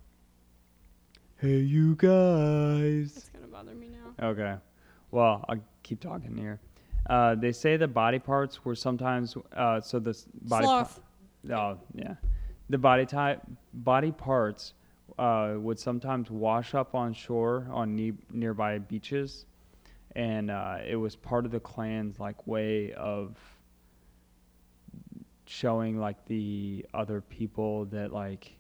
Hey, 1.40 1.56
you 1.60 1.94
guys. 1.94 3.29
It's 3.60 3.68
going 3.68 3.76
to 3.78 3.78
bother 3.78 3.78
me 3.78 3.88
now. 4.18 4.28
Okay. 4.30 4.60
Well, 5.10 5.44
I'll 5.48 5.58
keep 5.82 6.00
talking 6.00 6.36
here. 6.36 6.60
Uh, 7.08 7.34
they 7.34 7.52
say 7.52 7.76
the 7.76 7.88
body 7.88 8.18
parts 8.18 8.64
were 8.64 8.74
sometimes 8.74 9.36
uh, 9.56 9.80
so 9.80 9.98
the 9.98 10.10
s- 10.10 10.26
body. 10.42 10.64
Sloth. 10.66 11.00
oh 11.50 11.78
yeah, 11.94 12.14
the 12.68 12.78
body 12.78 13.06
type 13.06 13.40
body 13.72 14.12
parts 14.12 14.74
uh, 15.18 15.54
would 15.56 15.78
sometimes 15.78 16.30
wash 16.30 16.74
up 16.74 16.94
on 16.94 17.14
shore 17.14 17.66
on 17.70 17.96
ne- 17.96 18.12
nearby 18.30 18.78
beaches, 18.78 19.46
and 20.14 20.50
uh, 20.50 20.76
it 20.86 20.96
was 20.96 21.16
part 21.16 21.46
of 21.46 21.50
the 21.50 21.58
clan's 21.60 22.20
like 22.20 22.46
way 22.46 22.92
of 22.92 23.36
showing 25.46 25.98
like 25.98 26.24
the 26.26 26.84
other 26.94 27.22
people 27.22 27.86
that 27.86 28.12
like 28.12 28.52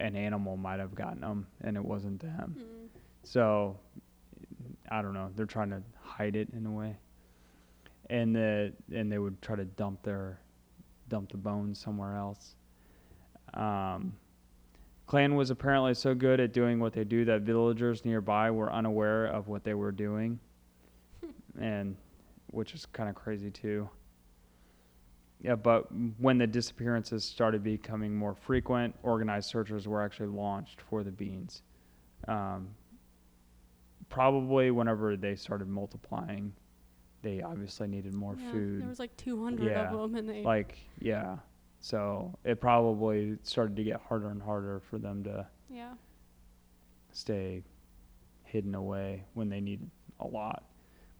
an 0.00 0.16
animal 0.16 0.56
might 0.56 0.78
have 0.80 0.94
gotten 0.94 1.20
them 1.20 1.46
and 1.62 1.76
it 1.76 1.84
wasn't 1.84 2.20
them. 2.20 2.56
Mm. 2.58 2.85
So 3.26 3.76
I 4.88 5.02
don't 5.02 5.12
know. 5.12 5.30
They're 5.34 5.46
trying 5.46 5.70
to 5.70 5.82
hide 6.00 6.36
it 6.36 6.48
in 6.56 6.64
a 6.64 6.70
way, 6.70 6.96
and 8.08 8.34
the 8.34 8.72
and 8.94 9.10
they 9.10 9.18
would 9.18 9.42
try 9.42 9.56
to 9.56 9.64
dump 9.64 10.04
their 10.04 10.38
dump 11.08 11.32
the 11.32 11.36
bones 11.36 11.80
somewhere 11.80 12.14
else. 12.14 12.54
Um, 13.52 14.12
Clan 15.06 15.34
was 15.34 15.50
apparently 15.50 15.94
so 15.94 16.14
good 16.14 16.38
at 16.38 16.52
doing 16.52 16.78
what 16.78 16.92
they 16.92 17.02
do 17.02 17.24
that 17.24 17.42
villagers 17.42 18.04
nearby 18.04 18.50
were 18.52 18.72
unaware 18.72 19.26
of 19.26 19.48
what 19.48 19.64
they 19.64 19.74
were 19.74 19.92
doing, 19.92 20.38
and 21.60 21.96
which 22.52 22.74
is 22.74 22.86
kind 22.86 23.08
of 23.08 23.16
crazy 23.16 23.50
too. 23.50 23.90
Yeah, 25.40 25.56
but 25.56 25.88
when 26.18 26.38
the 26.38 26.46
disappearances 26.46 27.24
started 27.24 27.64
becoming 27.64 28.14
more 28.14 28.36
frequent, 28.36 28.94
organized 29.02 29.50
searches 29.50 29.88
were 29.88 30.00
actually 30.00 30.28
launched 30.28 30.80
for 30.80 31.02
the 31.02 31.10
beans. 31.10 31.62
Um, 32.28 32.68
probably 34.08 34.70
whenever 34.70 35.16
they 35.16 35.34
started 35.36 35.68
multiplying, 35.68 36.52
they 37.22 37.42
obviously 37.42 37.88
needed 37.88 38.14
more 38.14 38.36
Yeah, 38.40 38.50
food. 38.50 38.80
There 38.82 38.88
was 38.88 38.98
like 38.98 39.16
200 39.16 39.64
Yeah, 39.64 39.92
of 39.92 40.00
them, 40.00 40.14
and 40.16 40.28
they. 40.28 40.42
like, 40.42 40.78
yeah. 41.00 41.36
So 41.80 42.36
it 42.44 42.60
probably 42.60 43.36
started 43.42 43.76
to 43.76 43.84
get 43.84 44.00
harder 44.00 44.28
and 44.30 44.42
harder 44.42 44.80
for 44.90 44.98
them 44.98 45.22
to 45.24 45.46
yeah. 45.68 45.94
stay 47.12 47.62
hidden 48.44 48.74
away 48.74 49.24
when 49.34 49.48
they 49.48 49.60
needed 49.60 49.90
a 50.20 50.26
lot. 50.26 50.64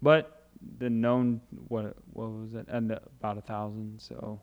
But 0.03 0.49
the 0.79 0.89
known 0.89 1.41
what 1.69 1.97
what 2.13 2.31
was 2.31 2.55
it? 2.55 2.67
And 2.69 2.91
about 2.93 3.39
a 3.39 3.43
thousand. 3.43 4.01
So 4.01 4.41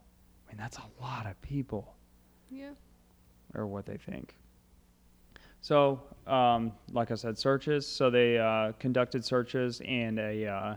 I 0.47 0.51
mean 0.51 0.57
that's 0.57 0.77
a 0.77 1.01
lot 1.01 1.25
of 1.25 1.39
people, 1.41 1.95
Yeah. 2.51 2.71
or 3.55 3.65
what 3.67 3.85
they 3.85 3.97
think. 3.97 4.35
So, 5.63 6.01
um, 6.27 6.73
like 6.91 7.09
I 7.09 7.15
said, 7.15 7.37
searches. 7.37 7.87
So 7.87 8.09
they 8.09 8.37
uh, 8.37 8.73
conducted 8.79 9.23
searches, 9.23 9.81
and 9.85 10.19
a 10.19 10.45
uh, 10.45 10.75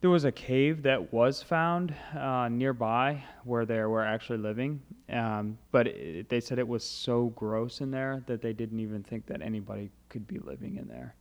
there 0.00 0.08
was 0.08 0.24
a 0.24 0.32
cave 0.32 0.82
that 0.84 1.12
was 1.12 1.42
found 1.42 1.94
uh, 2.18 2.48
nearby 2.48 3.22
where 3.44 3.66
they 3.66 3.80
were 3.82 4.02
actually 4.02 4.38
living. 4.38 4.80
Um, 5.10 5.58
but 5.70 5.86
it, 5.86 6.30
they 6.30 6.40
said 6.40 6.58
it 6.58 6.66
was 6.66 6.82
so 6.82 7.26
gross 7.36 7.82
in 7.82 7.90
there 7.90 8.22
that 8.26 8.40
they 8.40 8.54
didn't 8.54 8.80
even 8.80 9.02
think 9.02 9.26
that 9.26 9.42
anybody 9.42 9.90
could 10.08 10.26
be 10.26 10.38
living 10.38 10.76
in 10.78 10.88
there. 10.88 11.14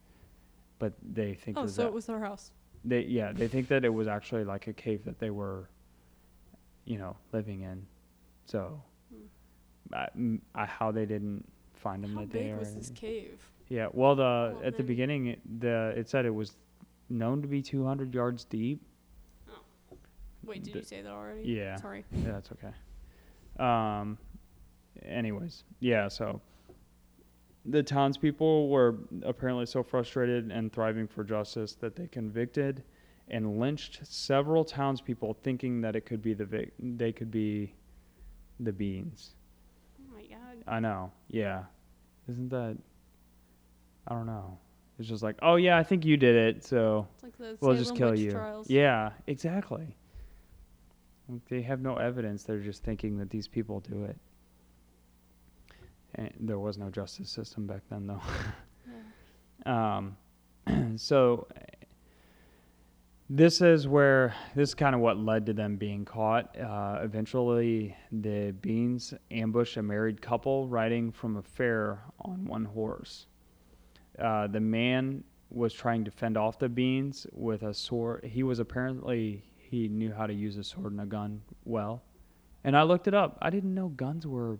But 0.79 0.93
they 1.13 1.33
think 1.33 1.57
Oh, 1.57 1.63
that 1.63 1.69
so 1.71 1.85
it 1.85 1.93
was 1.93 2.05
their 2.05 2.19
house. 2.21 2.51
they 2.85 3.01
yeah 3.01 3.33
they 3.33 3.49
think 3.49 3.67
that 3.67 3.83
it 3.83 3.93
was 3.93 4.07
actually 4.07 4.45
like 4.45 4.67
a 4.67 4.73
cave 4.73 5.03
that 5.03 5.19
they 5.19 5.31
were, 5.31 5.69
you 6.85 6.97
know, 6.97 7.17
living 7.33 7.61
in. 7.61 7.85
So. 8.45 8.81
I, 9.93 10.07
m- 10.15 10.41
I- 10.55 10.65
how 10.65 10.91
they 10.91 11.05
didn't 11.05 11.45
find 11.83 12.03
them 12.03 12.13
How 12.15 12.21
the 12.21 12.27
day 12.27 12.43
big 12.51 12.57
was 12.59 12.73
this 12.73 12.89
cave? 12.95 13.39
Yeah, 13.69 13.87
well, 13.91 14.15
the 14.15 14.21
Well, 14.55 14.61
at 14.63 14.77
the 14.77 14.83
beginning, 14.83 15.27
it, 15.27 15.59
the 15.59 15.93
it 15.95 16.09
said 16.09 16.25
it 16.25 16.33
was 16.33 16.55
known 17.09 17.41
to 17.41 17.47
be 17.47 17.61
200 17.61 18.13
yards 18.13 18.45
deep. 18.45 18.81
Oh, 19.49 19.53
wait, 20.43 20.63
did 20.63 20.73
The- 20.73 20.79
you 20.79 20.85
say 20.85 21.01
that 21.01 21.11
already? 21.11 21.43
yeah. 21.49 21.75
Sorry. 21.75 22.05
Yeah, 22.11 22.31
that's 22.31 22.49
okay. 22.53 22.73
Um, 23.63 24.17
anyways, 25.03 25.63
yeah. 25.79 26.07
So 26.07 26.41
the 27.65 27.83
townspeople 27.83 28.69
were 28.69 28.95
apparently 29.23 29.65
so 29.65 29.83
frustrated 29.83 30.51
and 30.51 30.71
thriving 30.71 31.07
for 31.07 31.23
justice 31.23 31.75
that 31.75 31.95
they 31.95 32.07
convicted 32.07 32.83
and 33.29 33.57
lynched 33.59 34.05
several 34.05 34.65
townspeople, 34.65 35.37
thinking 35.43 35.81
that 35.81 35.95
it 35.95 36.05
could 36.05 36.21
be 36.21 36.33
the 36.33 36.45
vic- 36.45 36.73
they 36.79 37.11
could 37.11 37.31
be 37.31 37.73
the 38.59 38.73
beans. 38.73 39.35
I 40.67 40.79
know. 40.79 41.11
Yeah. 41.29 41.63
Isn't 42.29 42.49
that? 42.49 42.77
I 44.07 44.13
don't 44.13 44.25
know. 44.25 44.57
It's 44.99 45.07
just 45.07 45.23
like, 45.23 45.37
oh 45.41 45.55
yeah, 45.55 45.77
I 45.77 45.83
think 45.83 46.05
you 46.05 46.17
did 46.17 46.35
it, 46.35 46.63
so 46.63 47.07
It's 47.15 47.23
like 47.23 47.33
we'll 47.39 47.57
Salem 47.57 47.77
just 47.77 47.95
kill 47.95 48.11
witch 48.11 48.19
you. 48.19 48.31
trials. 48.31 48.69
Yeah, 48.69 49.11
exactly. 49.27 49.95
Like, 51.27 51.45
They 51.49 51.61
have 51.63 51.81
no 51.81 51.95
evidence. 51.95 52.43
They're 52.43 52.59
just 52.59 52.83
thinking 52.83 53.17
that 53.17 53.29
these 53.29 53.47
people 53.47 53.79
do 53.79 54.03
it. 54.03 54.17
And 56.15 56.31
there 56.39 56.59
was 56.59 56.77
no 56.77 56.89
justice 56.89 57.29
system 57.31 57.65
back 57.65 57.81
then, 57.89 58.07
though. 58.07 58.21
Yeah. 58.87 58.93
Um, 59.65 60.17
so 60.97 61.47
this 63.29 63.61
is 63.61 63.87
where 63.87 64.35
this 64.55 64.69
is 64.69 64.75
kind 64.75 64.93
of 64.93 65.01
what 65.01 65.17
led 65.17 65.45
to 65.45 65.53
them 65.53 65.77
being 65.77 66.05
caught. 66.05 66.57
Uh, 66.59 66.99
eventually, 67.01 67.95
the 68.11 68.53
Beans 68.61 69.13
ambushed 69.31 69.77
a 69.77 69.83
married 69.83 70.21
couple 70.21 70.67
riding 70.67 71.11
from 71.11 71.37
a 71.37 71.41
fair 71.41 72.01
on 72.21 72.45
one 72.45 72.65
horse. 72.65 73.27
Uh, 74.19 74.47
the 74.47 74.59
man 74.59 75.23
was 75.49 75.73
trying 75.73 76.03
to 76.03 76.11
fend 76.11 76.37
off 76.37 76.59
the 76.59 76.69
Beans 76.69 77.25
with 77.31 77.63
a 77.63 77.73
sword. 77.73 78.23
He 78.25 78.43
was 78.43 78.59
apparently 78.59 79.43
he 79.57 79.87
knew 79.87 80.11
how 80.11 80.27
to 80.27 80.33
use 80.33 80.57
a 80.57 80.63
sword 80.63 80.91
and 80.91 81.01
a 81.01 81.05
gun 81.05 81.41
well. 81.65 82.03
And 82.63 82.77
I 82.77 82.83
looked 82.83 83.07
it 83.07 83.13
up. 83.13 83.37
I 83.41 83.49
didn't 83.49 83.73
know 83.73 83.89
guns 83.89 84.27
were 84.27 84.59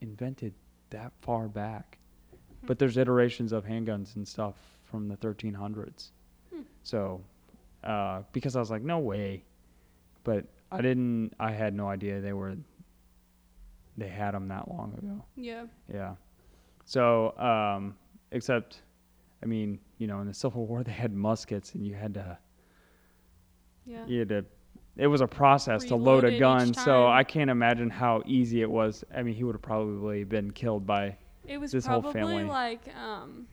invented 0.00 0.54
that 0.90 1.12
far 1.20 1.48
back. 1.48 1.98
But 2.64 2.78
there's 2.78 2.96
iterations 2.96 3.52
of 3.52 3.64
handguns 3.64 4.16
and 4.16 4.26
stuff 4.26 4.56
from 4.84 5.08
the 5.08 5.16
1300s. 5.16 6.10
Hmm. 6.52 6.62
So, 6.82 7.20
uh, 7.86 8.22
because 8.32 8.56
I 8.56 8.60
was 8.60 8.70
like, 8.70 8.82
no 8.82 8.98
way. 8.98 9.44
But 10.24 10.44
I 10.72 10.80
didn't, 10.82 11.32
I 11.38 11.52
had 11.52 11.72
no 11.74 11.88
idea 11.88 12.20
they 12.20 12.32
were, 12.32 12.56
they 13.96 14.08
had 14.08 14.32
them 14.34 14.48
that 14.48 14.68
long 14.68 14.92
ago. 14.98 15.24
Yeah. 15.36 15.64
Yeah. 15.92 16.14
So, 16.84 17.36
um, 17.38 17.96
except, 18.32 18.82
I 19.42 19.46
mean, 19.46 19.78
you 19.98 20.06
know, 20.06 20.20
in 20.20 20.26
the 20.26 20.34
Civil 20.34 20.66
War, 20.66 20.82
they 20.84 20.92
had 20.92 21.12
muskets 21.14 21.74
and 21.74 21.86
you 21.86 21.94
had 21.94 22.14
to, 22.14 22.38
Yeah. 23.86 24.04
you 24.06 24.18
had 24.20 24.28
to, 24.30 24.44
it 24.96 25.06
was 25.06 25.20
a 25.20 25.26
process 25.26 25.84
to 25.84 25.96
load 25.96 26.24
a 26.24 26.38
gun. 26.38 26.72
So. 26.74 27.06
I 27.06 27.22
can't 27.22 27.50
imagine 27.50 27.90
how 27.90 28.22
easy 28.26 28.62
it 28.62 28.70
was. 28.70 29.04
I 29.14 29.22
mean, 29.22 29.34
he 29.34 29.44
would 29.44 29.54
have 29.54 29.62
probably 29.62 30.24
been 30.24 30.50
killed 30.52 30.86
by, 30.86 31.16
It 31.46 31.58
was 31.58 31.70
this 31.70 31.86
whole 31.86 32.00
probably 32.02 32.20
family. 32.20 32.44
like 32.44 32.80
um 32.96 33.46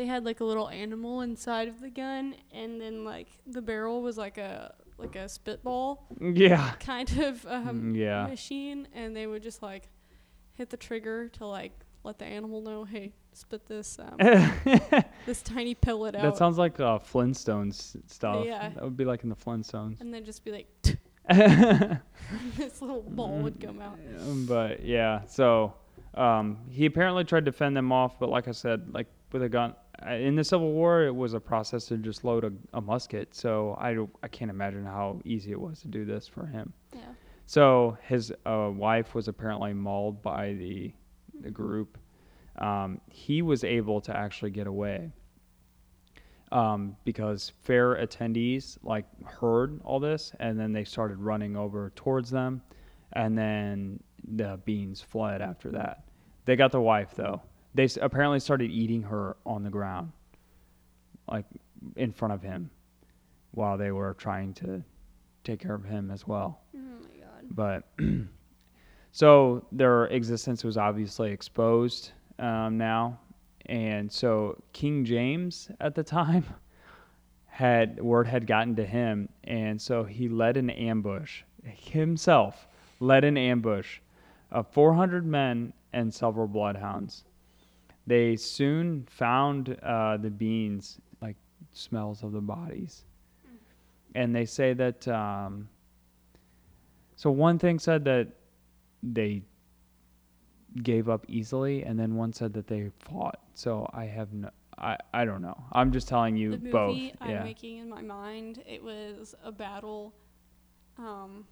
they 0.00 0.06
had 0.06 0.24
like 0.24 0.40
a 0.40 0.44
little 0.44 0.70
animal 0.70 1.20
inside 1.20 1.68
of 1.68 1.78
the 1.82 1.90
gun 1.90 2.34
and 2.52 2.80
then 2.80 3.04
like 3.04 3.28
the 3.46 3.60
barrel 3.60 4.00
was 4.00 4.16
like 4.16 4.38
a 4.38 4.72
like 4.96 5.14
a 5.14 5.28
spitball 5.28 6.06
yeah. 6.18 6.72
kind 6.80 7.10
of 7.18 7.44
um 7.46 7.92
Mm, 7.92 7.96
yeah. 7.96 8.26
machine 8.26 8.88
and 8.94 9.14
they 9.14 9.26
would 9.26 9.42
just 9.42 9.62
like 9.62 9.90
hit 10.54 10.70
the 10.70 10.78
trigger 10.78 11.28
to 11.28 11.44
like 11.46 11.72
let 12.02 12.18
the 12.18 12.24
animal 12.24 12.62
know, 12.62 12.84
hey, 12.84 13.12
spit 13.34 13.66
this 13.66 13.98
um 13.98 14.16
this 15.26 15.42
tiny 15.42 15.74
pellet 15.74 16.14
out. 16.14 16.22
That 16.22 16.36
sounds 16.38 16.56
like 16.56 16.80
uh, 16.80 16.98
Flintstones 16.98 17.96
stuff. 18.10 18.46
Yeah. 18.46 18.70
That 18.70 18.82
would 18.82 18.96
be 18.96 19.04
like 19.04 19.22
in 19.22 19.28
the 19.28 19.36
Flintstones. 19.36 20.00
and 20.00 20.14
then 20.14 20.24
just 20.24 20.42
be 20.46 20.50
like 20.52 20.66
this 22.56 22.80
little 22.80 23.02
ball 23.06 23.36
would 23.40 23.60
come 23.60 23.82
out. 23.82 23.98
Um, 24.20 24.46
but 24.46 24.82
yeah, 24.82 25.26
so 25.26 25.74
Um, 26.14 26.58
he 26.70 26.86
apparently 26.86 27.24
tried 27.24 27.44
to 27.44 27.52
fend 27.52 27.76
them 27.76 27.92
off, 27.92 28.18
but 28.18 28.30
like 28.30 28.48
I 28.48 28.52
said, 28.52 28.92
like 28.92 29.06
with 29.32 29.42
a 29.42 29.48
gun 29.48 29.74
uh, 30.06 30.12
in 30.12 30.34
the 30.34 30.44
Civil 30.44 30.72
War, 30.72 31.04
it 31.04 31.14
was 31.14 31.34
a 31.34 31.40
process 31.40 31.86
to 31.86 31.96
just 31.98 32.24
load 32.24 32.44
a, 32.44 32.52
a 32.74 32.80
musket. 32.80 33.34
So 33.34 33.76
I 33.80 33.96
I 34.22 34.28
can't 34.28 34.50
imagine 34.50 34.84
how 34.84 35.20
easy 35.24 35.50
it 35.52 35.60
was 35.60 35.80
to 35.80 35.88
do 35.88 36.04
this 36.04 36.26
for 36.26 36.46
him. 36.46 36.72
Yeah. 36.94 37.02
So 37.46 37.98
his 38.06 38.32
uh, 38.46 38.70
wife 38.72 39.14
was 39.14 39.28
apparently 39.28 39.72
mauled 39.72 40.22
by 40.22 40.54
the 40.54 40.92
the 41.40 41.50
group. 41.50 41.98
Um, 42.58 43.00
he 43.08 43.42
was 43.42 43.64
able 43.64 44.00
to 44.02 44.16
actually 44.16 44.50
get 44.50 44.66
away 44.66 45.10
um, 46.52 46.96
because 47.04 47.52
fair 47.62 47.94
attendees 47.96 48.76
like 48.82 49.06
heard 49.24 49.80
all 49.84 50.00
this 50.00 50.32
and 50.40 50.58
then 50.58 50.72
they 50.72 50.84
started 50.84 51.18
running 51.18 51.56
over 51.56 51.92
towards 51.94 52.30
them, 52.30 52.62
and 53.12 53.36
then 53.36 54.00
the 54.32 54.60
beans 54.64 55.00
fled 55.00 55.40
after 55.42 55.70
that. 55.70 56.04
They 56.44 56.56
got 56.56 56.72
the 56.72 56.80
wife 56.80 57.14
though. 57.14 57.42
They 57.74 57.88
apparently 58.00 58.40
started 58.40 58.70
eating 58.70 59.02
her 59.02 59.36
on 59.46 59.62
the 59.62 59.70
ground, 59.70 60.12
like 61.30 61.44
in 61.96 62.12
front 62.12 62.34
of 62.34 62.42
him, 62.42 62.70
while 63.52 63.78
they 63.78 63.92
were 63.92 64.14
trying 64.14 64.54
to 64.54 64.82
take 65.44 65.60
care 65.60 65.74
of 65.74 65.84
him 65.84 66.10
as 66.10 66.26
well. 66.26 66.60
Oh 66.76 66.78
my 66.78 67.24
god. 67.24 67.44
but 67.50 67.88
so 69.12 69.64
their 69.72 70.06
existence 70.06 70.64
was 70.64 70.76
obviously 70.76 71.30
exposed 71.30 72.12
um, 72.38 72.76
now. 72.76 73.18
And 73.66 74.10
so 74.10 74.60
king 74.72 75.04
james 75.04 75.70
at 75.80 75.94
the 75.94 76.02
time 76.02 76.44
had 77.46 78.00
word 78.02 78.26
had 78.26 78.46
gotten 78.46 78.74
to 78.76 78.84
him 78.84 79.28
and 79.44 79.80
so 79.80 80.02
he 80.02 80.28
led 80.28 80.56
an 80.56 80.70
ambush 80.70 81.42
himself 81.62 82.66
led 82.98 83.22
an 83.22 83.36
ambush 83.36 83.98
of 84.50 84.66
400 84.68 85.24
men 85.24 85.72
and 85.92 86.12
several 86.12 86.48
bloodhounds 86.48 87.24
they 88.10 88.36
soon 88.36 89.06
found 89.08 89.76
uh, 89.82 90.16
the 90.16 90.30
beans 90.30 90.98
like 91.22 91.36
smells 91.72 92.22
of 92.22 92.32
the 92.32 92.40
bodies 92.40 93.04
and 94.14 94.34
they 94.34 94.44
say 94.44 94.72
that 94.74 95.06
um, 95.08 95.68
so 97.16 97.30
one 97.30 97.58
thing 97.58 97.78
said 97.78 98.04
that 98.04 98.28
they 99.02 99.42
gave 100.82 101.08
up 101.08 101.24
easily, 101.28 101.82
and 101.84 101.98
then 101.98 102.14
one 102.14 102.32
said 102.32 102.52
that 102.54 102.66
they 102.66 102.90
fought. 103.00 103.40
So 103.54 103.88
I 103.92 104.04
have 104.06 104.32
no, 104.32 104.50
I, 104.78 104.96
I 105.12 105.24
don't 105.24 105.42
know. 105.42 105.56
I'm 105.72 105.92
just 105.92 106.08
telling 106.08 106.36
you 106.36 106.52
The 106.52 106.58
movie 106.58 106.70
both. 106.70 107.16
I'm 107.20 107.30
yeah. 107.30 107.42
making 107.42 107.78
in 107.78 107.88
my 107.88 108.02
mind, 108.02 108.62
it 108.66 108.82
was 108.82 109.34
a 109.44 109.52
battle. 109.52 110.14
Um, 110.98 111.46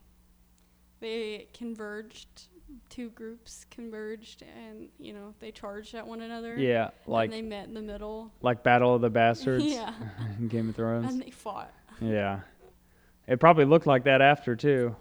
they 1.01 1.49
converged. 1.53 2.49
Two 2.91 3.11
groups 3.11 3.65
converged, 3.71 4.43
and 4.43 4.89
you 4.99 5.13
know 5.13 5.35
they 5.41 5.51
charged 5.51 5.95
at 5.95 6.07
one 6.07 6.21
another. 6.21 6.57
Yeah, 6.57 6.91
like 7.07 7.27
and 7.27 7.33
they 7.33 7.43
met 7.43 7.67
in 7.69 7.75
the 7.75 7.81
middle. 7.83 8.33
like 8.43 8.63
Battle 8.63 8.95
of 8.95 9.01
the 9.01 9.11
Bastards 9.11 9.65
Yeah. 9.67 9.93
in 10.39 10.49
Game 10.49 10.69
of 10.71 10.77
Thrones. 10.77 11.11
And 11.13 11.23
they 11.23 11.31
fought. 11.31 11.73
yeah. 12.01 12.41
It 13.27 13.41
probably 13.41 13.65
looked 13.67 13.87
like 13.87 14.05
that 14.05 14.21
after 14.23 14.57
too. 14.57 14.97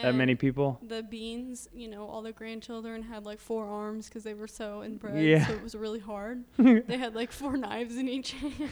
That 0.00 0.14
many 0.14 0.34
people. 0.34 0.80
The 0.82 1.02
beans, 1.02 1.68
you 1.72 1.86
know, 1.86 2.06
all 2.06 2.22
the 2.22 2.32
grandchildren 2.32 3.02
had 3.02 3.24
like 3.24 3.38
four 3.38 3.66
arms 3.66 4.08
because 4.08 4.24
they 4.24 4.34
were 4.34 4.48
so 4.48 4.82
inbred. 4.82 5.22
Yeah. 5.22 5.46
So 5.46 5.52
it 5.52 5.62
was 5.62 5.74
really 5.76 6.00
hard. 6.00 6.42
they 6.58 6.96
had 6.98 7.14
like 7.14 7.30
four 7.30 7.56
knives 7.56 7.96
in 7.96 8.08
each 8.08 8.32
hand. 8.32 8.70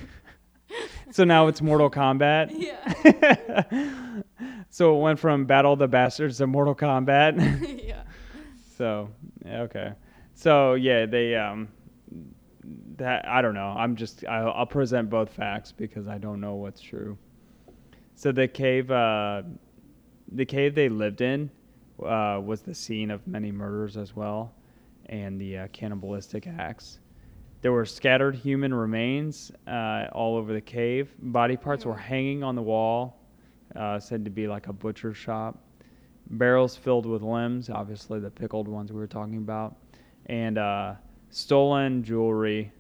So 1.13 1.23
now 1.25 1.47
it's 1.47 1.61
Mortal 1.63 1.91
Kombat. 1.91 2.51
yeah. 2.53 4.11
so 4.71 4.97
it 4.97 5.01
went 5.03 5.19
from 5.19 5.45
Battle 5.45 5.73
of 5.75 5.79
the 5.79 5.89
Bastards 5.89 6.39
to 6.39 6.47
Mortal 6.47 6.75
Kombat. 6.75 7.85
yeah. 7.87 8.03
So 8.81 9.11
okay, 9.47 9.93
so 10.33 10.73
yeah, 10.73 11.05
they 11.05 11.37
um, 11.37 11.69
that 12.97 13.29
I 13.29 13.43
don't 13.43 13.53
know. 13.53 13.75
I'm 13.77 13.95
just 13.95 14.25
I'll, 14.25 14.53
I'll 14.53 14.65
present 14.65 15.11
both 15.11 15.29
facts 15.29 15.71
because 15.71 16.09
I 16.09 16.17
don't 16.17 16.41
know 16.41 16.55
what's 16.55 16.81
true. 16.81 17.19
So 18.15 18.33
the 18.33 18.49
cave, 18.49 18.91
uh, 18.91 19.43
the 20.33 20.47
cave 20.47 20.75
they 20.75 20.89
lived 20.89 21.21
in, 21.21 21.51
uh, 22.03 22.41
was 22.43 22.63
the 22.63 22.75
scene 22.75 23.11
of 23.11 23.27
many 23.27 23.53
murders 23.53 23.99
as 23.99 24.17
well, 24.17 24.55
and 25.11 25.39
the 25.39 25.59
uh, 25.59 25.69
cannibalistic 25.75 26.47
acts. 26.47 27.01
There 27.61 27.73
were 27.73 27.85
scattered 27.85 28.35
human 28.35 28.73
remains 28.73 29.53
uh, 29.67 30.07
all 30.13 30.39
over 30.39 30.55
the 30.55 30.61
cave. 30.63 31.13
Body 31.19 31.59
parts 31.59 31.85
were 31.85 31.93
Mhm. 31.93 31.99
hanging 31.99 32.43
on 32.43 32.55
the 32.55 32.63
wall, 32.63 33.21
uh, 33.77 34.01
said 34.01 34.25
to 34.25 34.31
be 34.31 34.49
like 34.49 34.69
a 34.69 34.73
butcher 34.73 35.13
shop 35.13 35.63
barrels 36.31 36.77
filled 36.77 37.07
with 37.07 37.23
limbs, 37.23 37.71
obviously 37.71 38.21
the 38.21 38.31
pickled 38.31 38.69
ones 38.69 38.93
we 38.93 38.99
were 38.99 39.07
talking 39.07 39.37
about, 39.39 39.77
and 40.27 40.59
uh, 40.59 40.95
stolen 41.31 42.03
jewelry. 42.03 42.73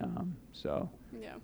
Um, 0.00 0.36
so 0.52 0.88
Yeah. 1.18 1.34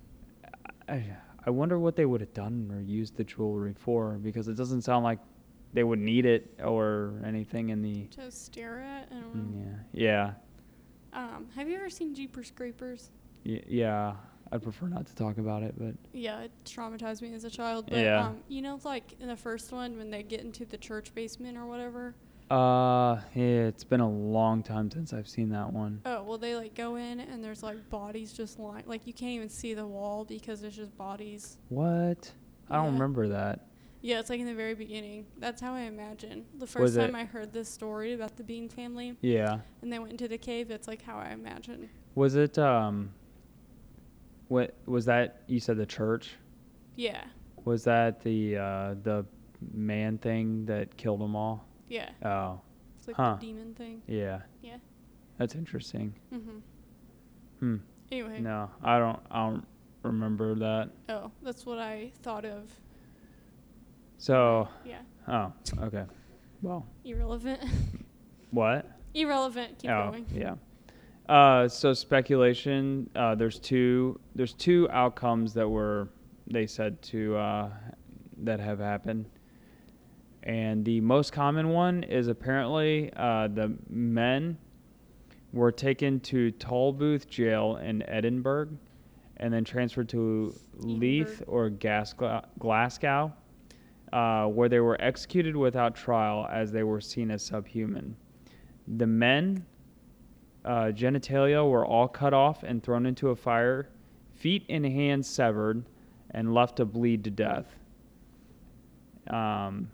I, 0.88 1.05
I 1.47 1.51
wonder 1.51 1.78
what 1.78 1.97
they 1.97 2.05
would 2.07 2.20
have 2.20 2.32
done 2.34 2.70
or 2.72 2.80
used 2.80 3.16
the 3.16 3.24
jewelry 3.24 3.74
for 3.78 4.12
because 4.22 4.49
it 4.49 4.55
doesn't 4.57 4.82
sound 4.82 5.05
like 5.05 5.18
they 5.72 5.82
would 5.84 5.99
need 5.99 6.24
it 6.26 6.55
or 6.62 7.20
anything 7.26 7.70
in 7.70 7.82
the. 7.82 8.07
Just 8.14 8.45
stare 8.47 8.80
at. 8.80 9.09
I 9.11 9.14
don't 9.20 9.34
Mm, 9.34 9.64
know. 9.66 9.74
Yeah, 9.92 10.32
Um, 11.12 11.47
have 11.55 11.68
you 11.68 11.76
ever 11.76 11.90
seen 11.90 12.14
Jeepers 12.14 12.51
Creepers? 12.51 13.11
y- 13.45 13.62
yeah. 13.66 14.14
I'd 14.55 14.62
prefer 14.62 14.86
not 14.86 15.05
to 15.07 15.14
talk 15.16 15.38
about 15.38 15.64
it, 15.64 15.74
but 15.76 15.94
Yeah, 16.12 16.42
it 16.42 16.52
traumatized 16.64 17.20
me 17.22 17.34
as 17.34 17.42
a 17.42 17.50
child. 17.50 17.86
But 17.90 17.98
Yeah. 17.98 18.28
um, 18.28 18.36
you 18.46 18.62
know, 18.62 18.78
like 18.84 19.16
in 19.20 19.26
the 19.26 19.36
first 19.36 19.72
one 19.72 19.96
when 19.98 20.11
they 20.11 20.22
get 20.22 20.42
into 20.42 20.64
the 20.64 20.78
church 20.78 21.12
basement 21.12 21.59
or 21.59 21.66
whatever. 21.66 22.14
uh, 22.50 23.16
yeah, 23.34 23.66
it's 23.66 23.82
been 23.84 24.00
a 24.00 24.09
long 24.09 24.62
time 24.62 24.90
since 24.90 25.12
I've 25.12 25.26
seen 25.26 25.48
that 25.48 25.72
one. 25.72 26.00
Oh 26.07 26.22
well, 26.22 26.38
they 26.38 26.55
like 26.55 26.74
go 26.76 26.94
in 26.96 27.18
and 27.18 27.42
there's 27.42 27.62
like 27.64 27.90
bodies 27.90 28.32
just 28.32 28.61
lying. 28.61 28.84
Like 28.86 29.07
you 29.09 29.12
can't 29.12 29.32
even 29.32 29.48
see 29.48 29.74
the 29.74 29.86
wall 29.86 30.24
because 30.24 30.61
there's 30.61 30.76
just 30.76 30.96
bodies. 30.96 31.59
What? 31.70 32.30
I 32.70 32.76
don't 32.76 32.92
remember 32.92 33.28
that. 33.28 33.66
Yeah, 34.02 34.20
it's 34.20 34.28
like 34.30 34.38
in 34.38 34.46
the 34.46 34.55
very 34.55 34.74
beginning. 34.74 35.26
That's 35.38 35.61
how 35.62 35.72
I 35.74 35.80
imagine. 35.82 36.44
The 36.59 36.61
Was 36.66 36.70
first 36.70 36.96
time 36.96 37.14
it- 37.16 37.18
I 37.18 37.24
heard 37.24 37.52
this 37.52 37.68
story 37.70 38.12
about 38.12 38.36
the 38.36 38.44
Bean 38.44 38.68
family 38.68 39.16
Yeah. 39.22 39.61
and 39.82 39.90
they 39.92 39.98
went 39.98 40.12
into 40.12 40.28
the 40.28 40.38
cave, 40.38 40.70
it's 40.70 40.86
like 40.86 41.02
how 41.02 41.16
I 41.16 41.30
imagine. 41.30 41.88
Was 42.14 42.36
it 42.36 42.57
um 42.59 43.14
what 44.49 44.74
was 44.86 45.05
that 45.07 45.42
you 45.47 45.61
said 45.61 45.76
the 45.76 45.86
church? 45.86 46.30
Yeah, 46.97 47.24
Was 47.64 47.84
that 47.84 48.22
the 48.22 48.57
uh 48.57 48.95
the 49.03 49.24
man 49.72 50.18
thing 50.18 50.66
that 50.66 50.97
killed 50.97 51.20
them 51.20 51.34
all? 51.36 51.66
yeah. 51.88 52.11
Oh, 52.24 52.61
It's 52.99 53.09
like 53.09 53.16
Huh. 53.16 53.36
the 53.40 53.47
demon 53.47 53.74
thing. 53.74 54.03
yeah. 54.07 54.40
Yeah. 54.62 54.76
That's 55.38 55.55
interesting. 55.55 56.14
Mm-hmm. 56.32 56.59
Hmm. 57.61 57.76
Anyway. 58.12 58.40
No, 58.40 58.70
I 58.82 58.99
don't 58.99 59.18
I 59.30 59.49
don't 59.51 59.66
remember 60.03 60.55
that. 60.57 60.90
Oh, 61.09 61.30
that's 61.42 61.64
what 61.66 61.78
I 61.78 62.12
thought 62.22 62.45
of. 62.45 62.70
So, 64.18 64.68
Yeah. 64.84 65.01
oh, 65.28 65.53
okay. 65.82 66.05
Well, 66.62 66.86
Irrelevant. 67.05 67.61
what? 68.51 68.86
Irrelevant. 69.14 69.78
Keep 69.78 69.90
oh, 69.90 70.11
going. 70.11 70.26
yeah. 70.32 70.55
Uh, 71.28 71.66
so 71.66 71.94
speculation. 71.94 73.08
Uh, 73.16 73.34
there's 73.34 73.58
two. 73.58 74.20
There's 74.34 74.52
two 74.52 74.88
outcomes 74.90 75.54
that 75.54 75.68
were 75.68 76.08
they 76.46 76.66
said 76.66 77.00
to 77.02 77.36
uh, 77.36 77.70
that 78.42 78.60
have 78.60 78.78
happened, 78.78 79.30
and 80.42 80.84
the 80.84 81.00
most 81.00 81.32
common 81.32 81.70
one 81.70 82.02
is 82.02 82.28
apparently 82.28 83.10
uh, 83.16 83.48
the 83.48 83.74
men 83.88 84.58
were 85.54 85.72
taken 85.72 86.20
to 86.20 86.52
Tolbooth 86.52 87.26
Jail 87.26 87.76
in 87.76 88.02
Edinburgh, 88.02 88.68
and 89.38 89.54
then 89.54 89.64
transferred 89.64 90.10
to 90.10 90.54
Leith 90.76 91.42
or 91.46 91.70
Glasgow, 91.70 93.32
uh, 94.12 94.46
where 94.46 94.68
they 94.68 94.80
were 94.80 95.00
executed 95.00 95.56
without 95.56 95.94
trial 95.94 96.46
as 96.52 96.70
they 96.70 96.82
were 96.82 97.00
seen 97.00 97.30
as 97.30 97.42
subhuman. 97.42 98.14
The 98.98 99.06
men 99.06 99.64
uh, 100.64 100.86
genitalia 100.94 101.68
were 101.68 101.84
all 101.84 102.08
cut 102.08 102.32
off 102.34 102.62
and 102.62 102.82
thrown 102.82 103.06
into 103.06 103.30
a 103.30 103.36
fire, 103.36 103.88
feet 104.34 104.64
and 104.68 104.84
hands 104.84 105.28
severed, 105.28 105.84
and 106.30 106.52
left 106.54 106.76
to 106.76 106.84
bleed 106.84 107.24
to 107.24 107.30
death. 107.30 107.66
Um, 109.28 109.90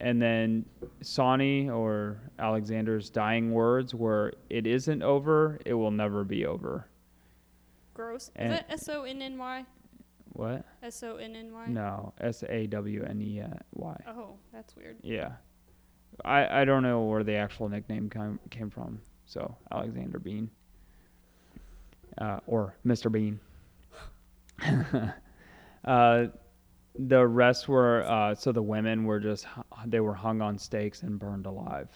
and 0.00 0.20
then 0.22 0.64
Sawney 1.00 1.68
or 1.68 2.20
Alexander's 2.38 3.10
dying 3.10 3.52
words 3.52 3.94
were, 3.94 4.32
"It 4.48 4.66
isn't 4.66 5.02
over. 5.02 5.58
It 5.66 5.74
will 5.74 5.90
never 5.90 6.24
be 6.24 6.46
over." 6.46 6.86
Gross. 7.94 8.30
And- 8.36 8.52
Is 8.52 8.58
that 8.60 8.70
S 8.70 8.88
O 8.88 9.02
N 9.02 9.20
N 9.22 9.38
Y? 9.38 9.64
What? 10.34 10.64
S 10.82 11.02
O 11.02 11.16
N 11.16 11.34
N 11.34 11.52
Y? 11.52 11.66
No, 11.66 12.12
S 12.20 12.44
A 12.48 12.66
W 12.68 13.02
N 13.02 13.20
E 13.20 13.42
Y. 13.74 14.04
Oh, 14.06 14.36
that's 14.52 14.76
weird. 14.76 14.96
Yeah, 15.02 15.32
I 16.24 16.60
I 16.60 16.64
don't 16.64 16.84
know 16.84 17.02
where 17.04 17.24
the 17.24 17.34
actual 17.34 17.68
nickname 17.68 18.08
came 18.08 18.38
came 18.50 18.70
from. 18.70 19.00
So 19.28 19.54
Alexander 19.70 20.18
Bean, 20.18 20.50
uh, 22.16 22.40
or 22.46 22.74
Mr. 22.84 23.12
Bean. 23.12 23.38
uh, 25.84 26.26
the 26.98 27.26
rest 27.26 27.68
were 27.68 28.04
uh, 28.08 28.34
so 28.34 28.52
the 28.52 28.62
women 28.62 29.04
were 29.04 29.20
just 29.20 29.46
they 29.86 30.00
were 30.00 30.14
hung 30.14 30.40
on 30.40 30.58
stakes 30.58 31.02
and 31.02 31.18
burned 31.18 31.44
alive. 31.44 31.88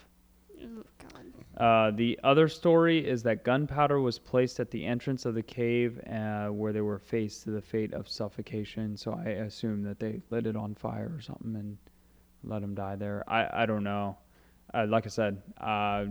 Oh 0.63 0.85
God. 0.99 1.33
Uh, 1.57 1.91
the 1.93 2.21
other 2.23 2.49
story 2.49 2.99
is 2.99 3.23
that 3.23 3.45
gunpowder 3.45 3.99
was 4.01 4.19
placed 4.19 4.61
at 4.61 4.71
the 4.71 4.85
entrance 4.85 5.25
of 5.25 5.35
the 5.35 5.43
cave 5.43 6.01
uh, 6.11 6.49
where 6.49 6.73
they 6.73 6.83
were 6.83 6.99
faced 6.99 7.45
to 7.45 7.51
the 7.51 7.63
fate 7.63 7.95
of 7.95 8.09
suffocation. 8.09 8.97
So 8.97 9.13
I 9.13 9.31
assume 9.31 9.83
that 9.85 9.99
they 9.99 10.21
lit 10.31 10.47
it 10.47 10.57
on 10.57 10.75
fire 10.75 11.11
or 11.15 11.21
something 11.21 11.57
and 11.57 11.79
let 12.45 12.63
him 12.63 12.75
die 12.75 12.97
there. 12.97 13.25
I, 13.27 13.63
I 13.63 13.67
don't 13.67 13.85
know. 13.85 14.19
Uh, 14.73 14.87
like 14.89 15.07
I 15.07 15.11
said, 15.11 15.43
I 15.59 16.09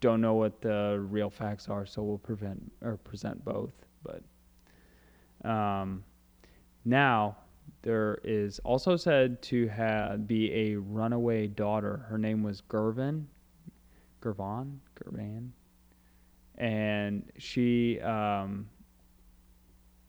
don't 0.00 0.20
know 0.20 0.34
what 0.34 0.60
the 0.60 1.04
real 1.08 1.30
facts 1.30 1.68
are, 1.68 1.86
so 1.86 2.02
we'll 2.02 2.18
prevent 2.18 2.60
or 2.82 2.96
present 2.98 3.44
both. 3.44 3.72
But 4.02 5.48
um, 5.48 6.04
now 6.84 7.36
there 7.82 8.18
is 8.24 8.58
also 8.60 8.96
said 8.96 9.40
to 9.42 9.68
have 9.68 10.26
be 10.26 10.52
a 10.52 10.76
runaway 10.76 11.46
daughter. 11.46 12.04
Her 12.08 12.18
name 12.18 12.42
was 12.42 12.62
Gervin, 12.62 13.24
Gervon, 14.22 14.78
Gervan, 14.96 15.50
and 16.56 17.30
she 17.38 18.00
um, 18.00 18.68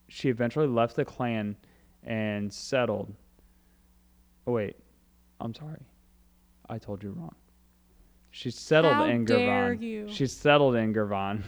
she 0.08 0.30
eventually 0.30 0.68
left 0.68 0.96
the 0.96 1.06
clan 1.06 1.56
and 2.04 2.52
settled. 2.52 3.14
Oh 4.48 4.54
wait, 4.54 4.76
I'm 5.40 5.54
sorry, 5.54 5.86
I 6.70 6.78
told 6.78 7.04
you 7.04 7.12
wrong. 7.12 7.36
She 8.32 8.50
settled 8.52 8.94
How 8.94 9.06
in 9.06 9.26
dare 9.26 9.76
Gervon. 9.76 9.82
you. 9.82 10.08
She 10.10 10.26
settled 10.28 10.76
in 10.76 10.94
Gervon, 10.94 11.44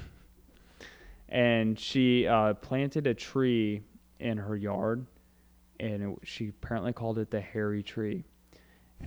and 1.30 1.78
she 1.80 2.28
uh, 2.28 2.54
planted 2.56 3.08
a 3.08 3.14
tree 3.14 3.82
in 4.20 4.38
her 4.38 4.56
yard, 4.56 5.06
and 5.80 6.04
it, 6.04 6.20
she 6.24 6.50
apparently 6.50 6.94
called 6.94 7.18
it 7.20 7.32
the 7.32 7.42
Hairy 7.42 7.84
Tree. 7.84 8.24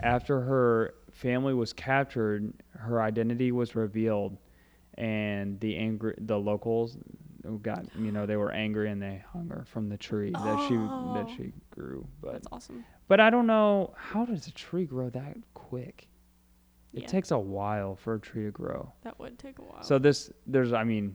After 0.00 0.40
her 0.40 0.94
family 1.10 1.54
was 1.54 1.72
captured, 1.72 2.52
her 2.72 3.00
identity 3.02 3.52
was 3.52 3.74
revealed, 3.76 4.36
and 4.94 5.58
the 5.60 5.76
angry 5.76 6.14
the 6.18 6.38
locals 6.38 6.96
got 7.62 7.84
you 7.96 8.10
know 8.10 8.26
they 8.26 8.36
were 8.36 8.50
angry 8.50 8.90
and 8.90 9.00
they 9.00 9.22
hung 9.32 9.48
her 9.48 9.64
from 9.68 9.88
the 9.88 9.96
tree 9.96 10.30
that 10.32 10.66
she 10.68 10.74
that 10.74 11.26
Oh. 11.28 11.34
she 11.36 11.52
grew. 11.70 12.06
But 12.20 12.32
That's 12.32 12.48
awesome. 12.50 12.84
but 13.08 13.20
I 13.20 13.30
don't 13.30 13.46
know 13.46 13.94
how 13.96 14.24
does 14.24 14.46
a 14.48 14.52
tree 14.52 14.84
grow 14.84 15.08
that 15.10 15.36
quick. 15.54 16.08
It 16.96 17.02
Yeah. 17.02 17.08
takes 17.08 17.30
a 17.30 17.38
while 17.38 17.94
for 17.94 18.14
a 18.14 18.20
tree 18.20 18.44
to 18.44 18.50
grow. 18.50 18.90
That 19.02 19.18
would 19.20 19.38
take 19.38 19.58
a 19.58 19.62
while. 19.62 19.82
So 19.82 19.98
this 19.98 20.32
there's 20.46 20.72
I 20.72 20.82
mean 20.82 21.14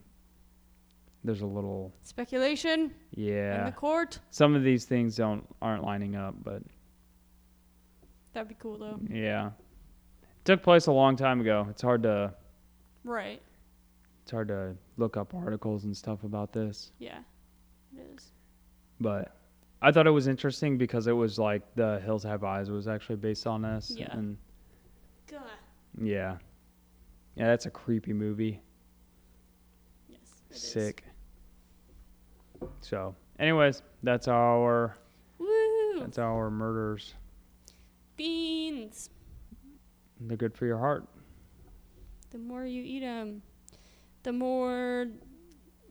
there's 1.24 1.42
a 1.42 1.46
little 1.46 1.94
speculation 2.02 2.94
Yeah. 3.12 3.60
in 3.60 3.66
the 3.66 3.72
court. 3.72 4.20
Some 4.30 4.56
of 4.56 4.64
these 4.64 4.86
things 4.86 5.16
don't 5.16 5.46
aren't 5.62 5.84
lining 5.84 6.16
up, 6.16 6.36
but 6.44 6.62
That'd 8.34 8.48
be 8.48 8.56
cool 8.60 8.78
though. 8.78 9.00
yeah. 9.10 9.48
It 10.22 10.46
took 10.46 10.64
place 10.64 10.88
a 10.88 10.92
long 10.92 11.16
time 11.16 11.42
ago. 11.42 11.68
It's 11.70 11.82
hard 11.82 12.04
to 12.04 12.34
Right. 13.04 13.42
it's 14.22 14.32
hard 14.32 14.48
to 14.50 14.76
look 14.98 15.18
up 15.18 15.34
articles 15.34 15.84
and 15.86 15.98
stuff 15.98 16.24
about 16.24 16.54
this. 16.54 16.92
Yeah. 17.00 17.20
It 17.98 18.02
is. 18.16 18.32
But 19.00 19.36
I 19.82 19.92
thought 19.92 20.06
it 20.06 20.12
was 20.12 20.28
interesting 20.28 20.78
because 20.78 21.08
it 21.08 21.12
was 21.14 21.40
like 21.40 21.74
the 21.76 22.00
Hills 22.02 22.24
Have 22.24 22.44
Eyes 22.44 22.70
was 22.70 22.88
actually 22.88 23.16
based 23.18 23.48
on 23.48 23.64
this. 23.64 23.92
Yeah. 23.98 24.16
And 24.16 24.38
God. 25.28 25.42
Yeah. 26.00 26.38
Yeah, 27.36 27.48
that's 27.48 27.66
a 27.66 27.70
creepy 27.72 28.14
movie. 28.14 28.62
Yes. 30.10 30.20
it 30.50 30.56
is. 30.56 30.62
Sick. 30.62 31.04
So, 32.82 33.16
anyways, 33.40 33.82
that's 34.04 34.28
our 34.28 34.98
Woo! 35.40 36.00
that's 36.00 36.20
our 36.20 36.50
murders. 36.52 37.16
Beans. 38.18 39.10
They're 40.20 40.38
good 40.38 40.56
for 40.56 40.66
your 40.66 40.78
heart. 40.78 41.08
The 42.30 42.38
more 42.38 42.66
you 42.66 42.84
eat 42.84 43.00
them, 43.00 43.42
the 44.24 44.32
more 44.32 45.08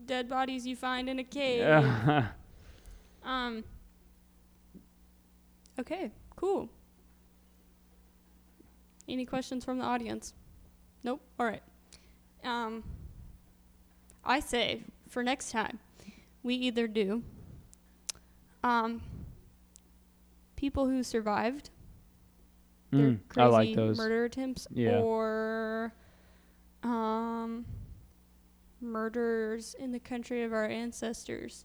dead 0.07 0.29
bodies 0.29 0.67
you 0.67 0.77
find 0.77 1.09
in 1.09 1.19
a 1.19 1.25
cave. 1.25 1.61
Yeah. 1.61 2.29
Um. 3.23 3.65
Okay, 5.79 6.11
cool. 6.37 6.71
Any 9.09 9.25
questions 9.27 9.65
from 9.65 9.79
the 9.79 9.85
audience? 9.85 10.35
Nope. 11.03 11.21
All 11.39 11.47
right. 11.47 11.63
Um. 12.45 12.85
I 14.25 14.41
say 14.41 14.83
for 15.09 15.23
next 15.23 15.51
time, 15.51 15.79
we 16.43 16.55
either 16.57 16.87
do 16.87 17.23
um 18.63 19.01
people 20.57 20.87
who 20.87 21.03
survived 21.03 21.71
their 22.91 23.13
Mm, 23.13 23.21
crazy 23.29 23.45
I 23.45 23.47
like 23.49 23.75
those. 23.75 23.97
murder 23.97 24.25
attempts, 24.27 24.67
Yeah. 24.71 25.01
or 25.01 25.93
um 26.83 27.65
murders 28.81 29.75
in 29.79 29.93
the 29.93 30.01
country 30.01 30.43
of 30.43 30.53
our 30.53 30.67
ancestors. 30.67 31.65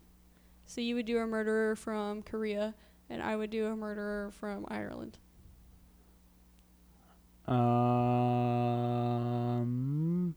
So 0.66 0.82
you 0.82 0.96
would 0.96 1.06
do 1.06 1.20
a 1.20 1.28
murderer 1.28 1.76
from 1.76 2.22
Korea, 2.24 2.74
and 3.10 3.22
I 3.22 3.36
would 3.36 3.50
do 3.50 3.66
a 3.68 3.76
murderer 3.76 4.32
from 4.32 4.66
Ireland. 4.70 5.18
Um, 8.56 10.36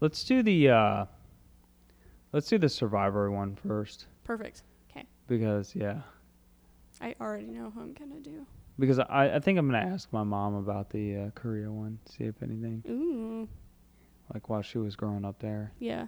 let's 0.00 0.24
do 0.24 0.42
the 0.42 0.70
uh, 0.70 1.04
let's 2.32 2.48
do 2.48 2.58
the 2.58 2.68
survivor 2.68 3.30
one 3.30 3.56
first 3.56 4.06
Perfect. 4.24 4.62
Okay. 4.90 5.06
because 5.26 5.74
yeah, 5.74 6.00
I 7.00 7.14
already 7.20 7.46
know 7.46 7.70
who 7.70 7.80
I'm 7.80 7.92
gonna 7.94 8.20
do. 8.20 8.46
because 8.78 8.98
I 8.98 9.34
I 9.36 9.40
think 9.40 9.58
I'm 9.58 9.66
gonna 9.70 9.78
ask 9.92 10.12
my 10.12 10.22
mom 10.24 10.54
about 10.54 10.90
the 10.90 11.16
uh, 11.16 11.30
Korea 11.34 11.70
one, 11.70 11.98
see 12.06 12.24
if 12.24 12.42
anything 12.42 12.82
Ooh, 12.88 13.48
like 14.32 14.48
while 14.48 14.62
she 14.62 14.78
was 14.78 14.96
growing 14.96 15.24
up 15.24 15.38
there. 15.40 15.72
yeah, 15.78 16.06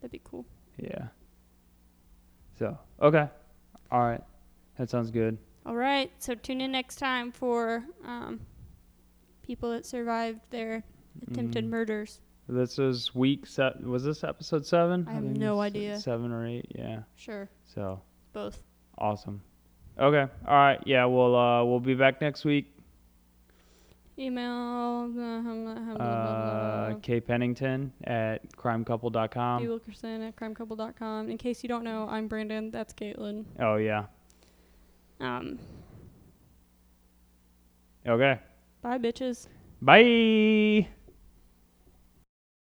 that'd 0.00 0.10
be 0.12 0.20
cool. 0.24 0.44
Yeah. 0.78 1.08
So 2.58 2.78
okay, 3.00 3.28
all 3.90 4.00
right, 4.04 4.22
that 4.78 4.90
sounds 4.90 5.10
good. 5.10 5.38
All 5.66 5.74
right, 5.74 6.10
so 6.18 6.34
tune 6.34 6.60
in 6.60 6.72
next 6.72 6.96
time 6.96 7.32
for 7.32 7.82
um, 8.04 8.40
people 9.44 9.70
that 9.70 9.86
survived 9.86 10.40
their 10.50 10.82
attempted 11.30 11.64
Mm. 11.66 11.68
murders. 11.68 12.20
This 12.48 12.78
is 12.78 13.14
week 13.14 13.46
set. 13.46 13.82
Was 13.82 14.04
this 14.04 14.24
episode 14.24 14.66
seven? 14.66 15.06
I 15.08 15.12
have 15.14 15.22
no 15.24 15.60
idea. 15.60 15.98
Seven 15.98 16.32
or 16.32 16.46
eight, 16.46 16.66
yeah. 16.74 17.02
Sure, 17.14 17.48
So 17.64 18.00
both. 18.32 18.62
awesome. 18.98 19.40
Okay, 19.98 20.30
all 20.46 20.54
right, 20.56 20.80
yeah. 20.86 21.04
We'll 21.04 21.36
uh, 21.36 21.64
we'll 21.64 21.80
be 21.80 21.94
back 21.94 22.20
next 22.20 22.44
week. 22.44 22.70
Email 24.18 25.10
Uh, 25.98 26.94
Kay 27.02 27.20
Pennington 27.20 27.92
at 28.04 28.46
crimecouple.com. 28.56 29.62
B. 29.62 29.68
Wilkerson 29.68 30.22
at 30.22 30.36
crimecouple.com. 30.36 31.28
In 31.30 31.36
case 31.38 31.62
you 31.64 31.68
don't 31.68 31.82
know, 31.84 32.06
I'm 32.08 32.28
Brandon. 32.28 32.70
That's 32.70 32.92
Caitlin. 32.92 33.44
Oh 33.58 33.76
yeah. 33.76 34.06
Um, 35.20 35.58
Okay. 38.06 38.38
Bye, 38.84 38.98
bitches. 38.98 39.48
Bye. 39.80 40.88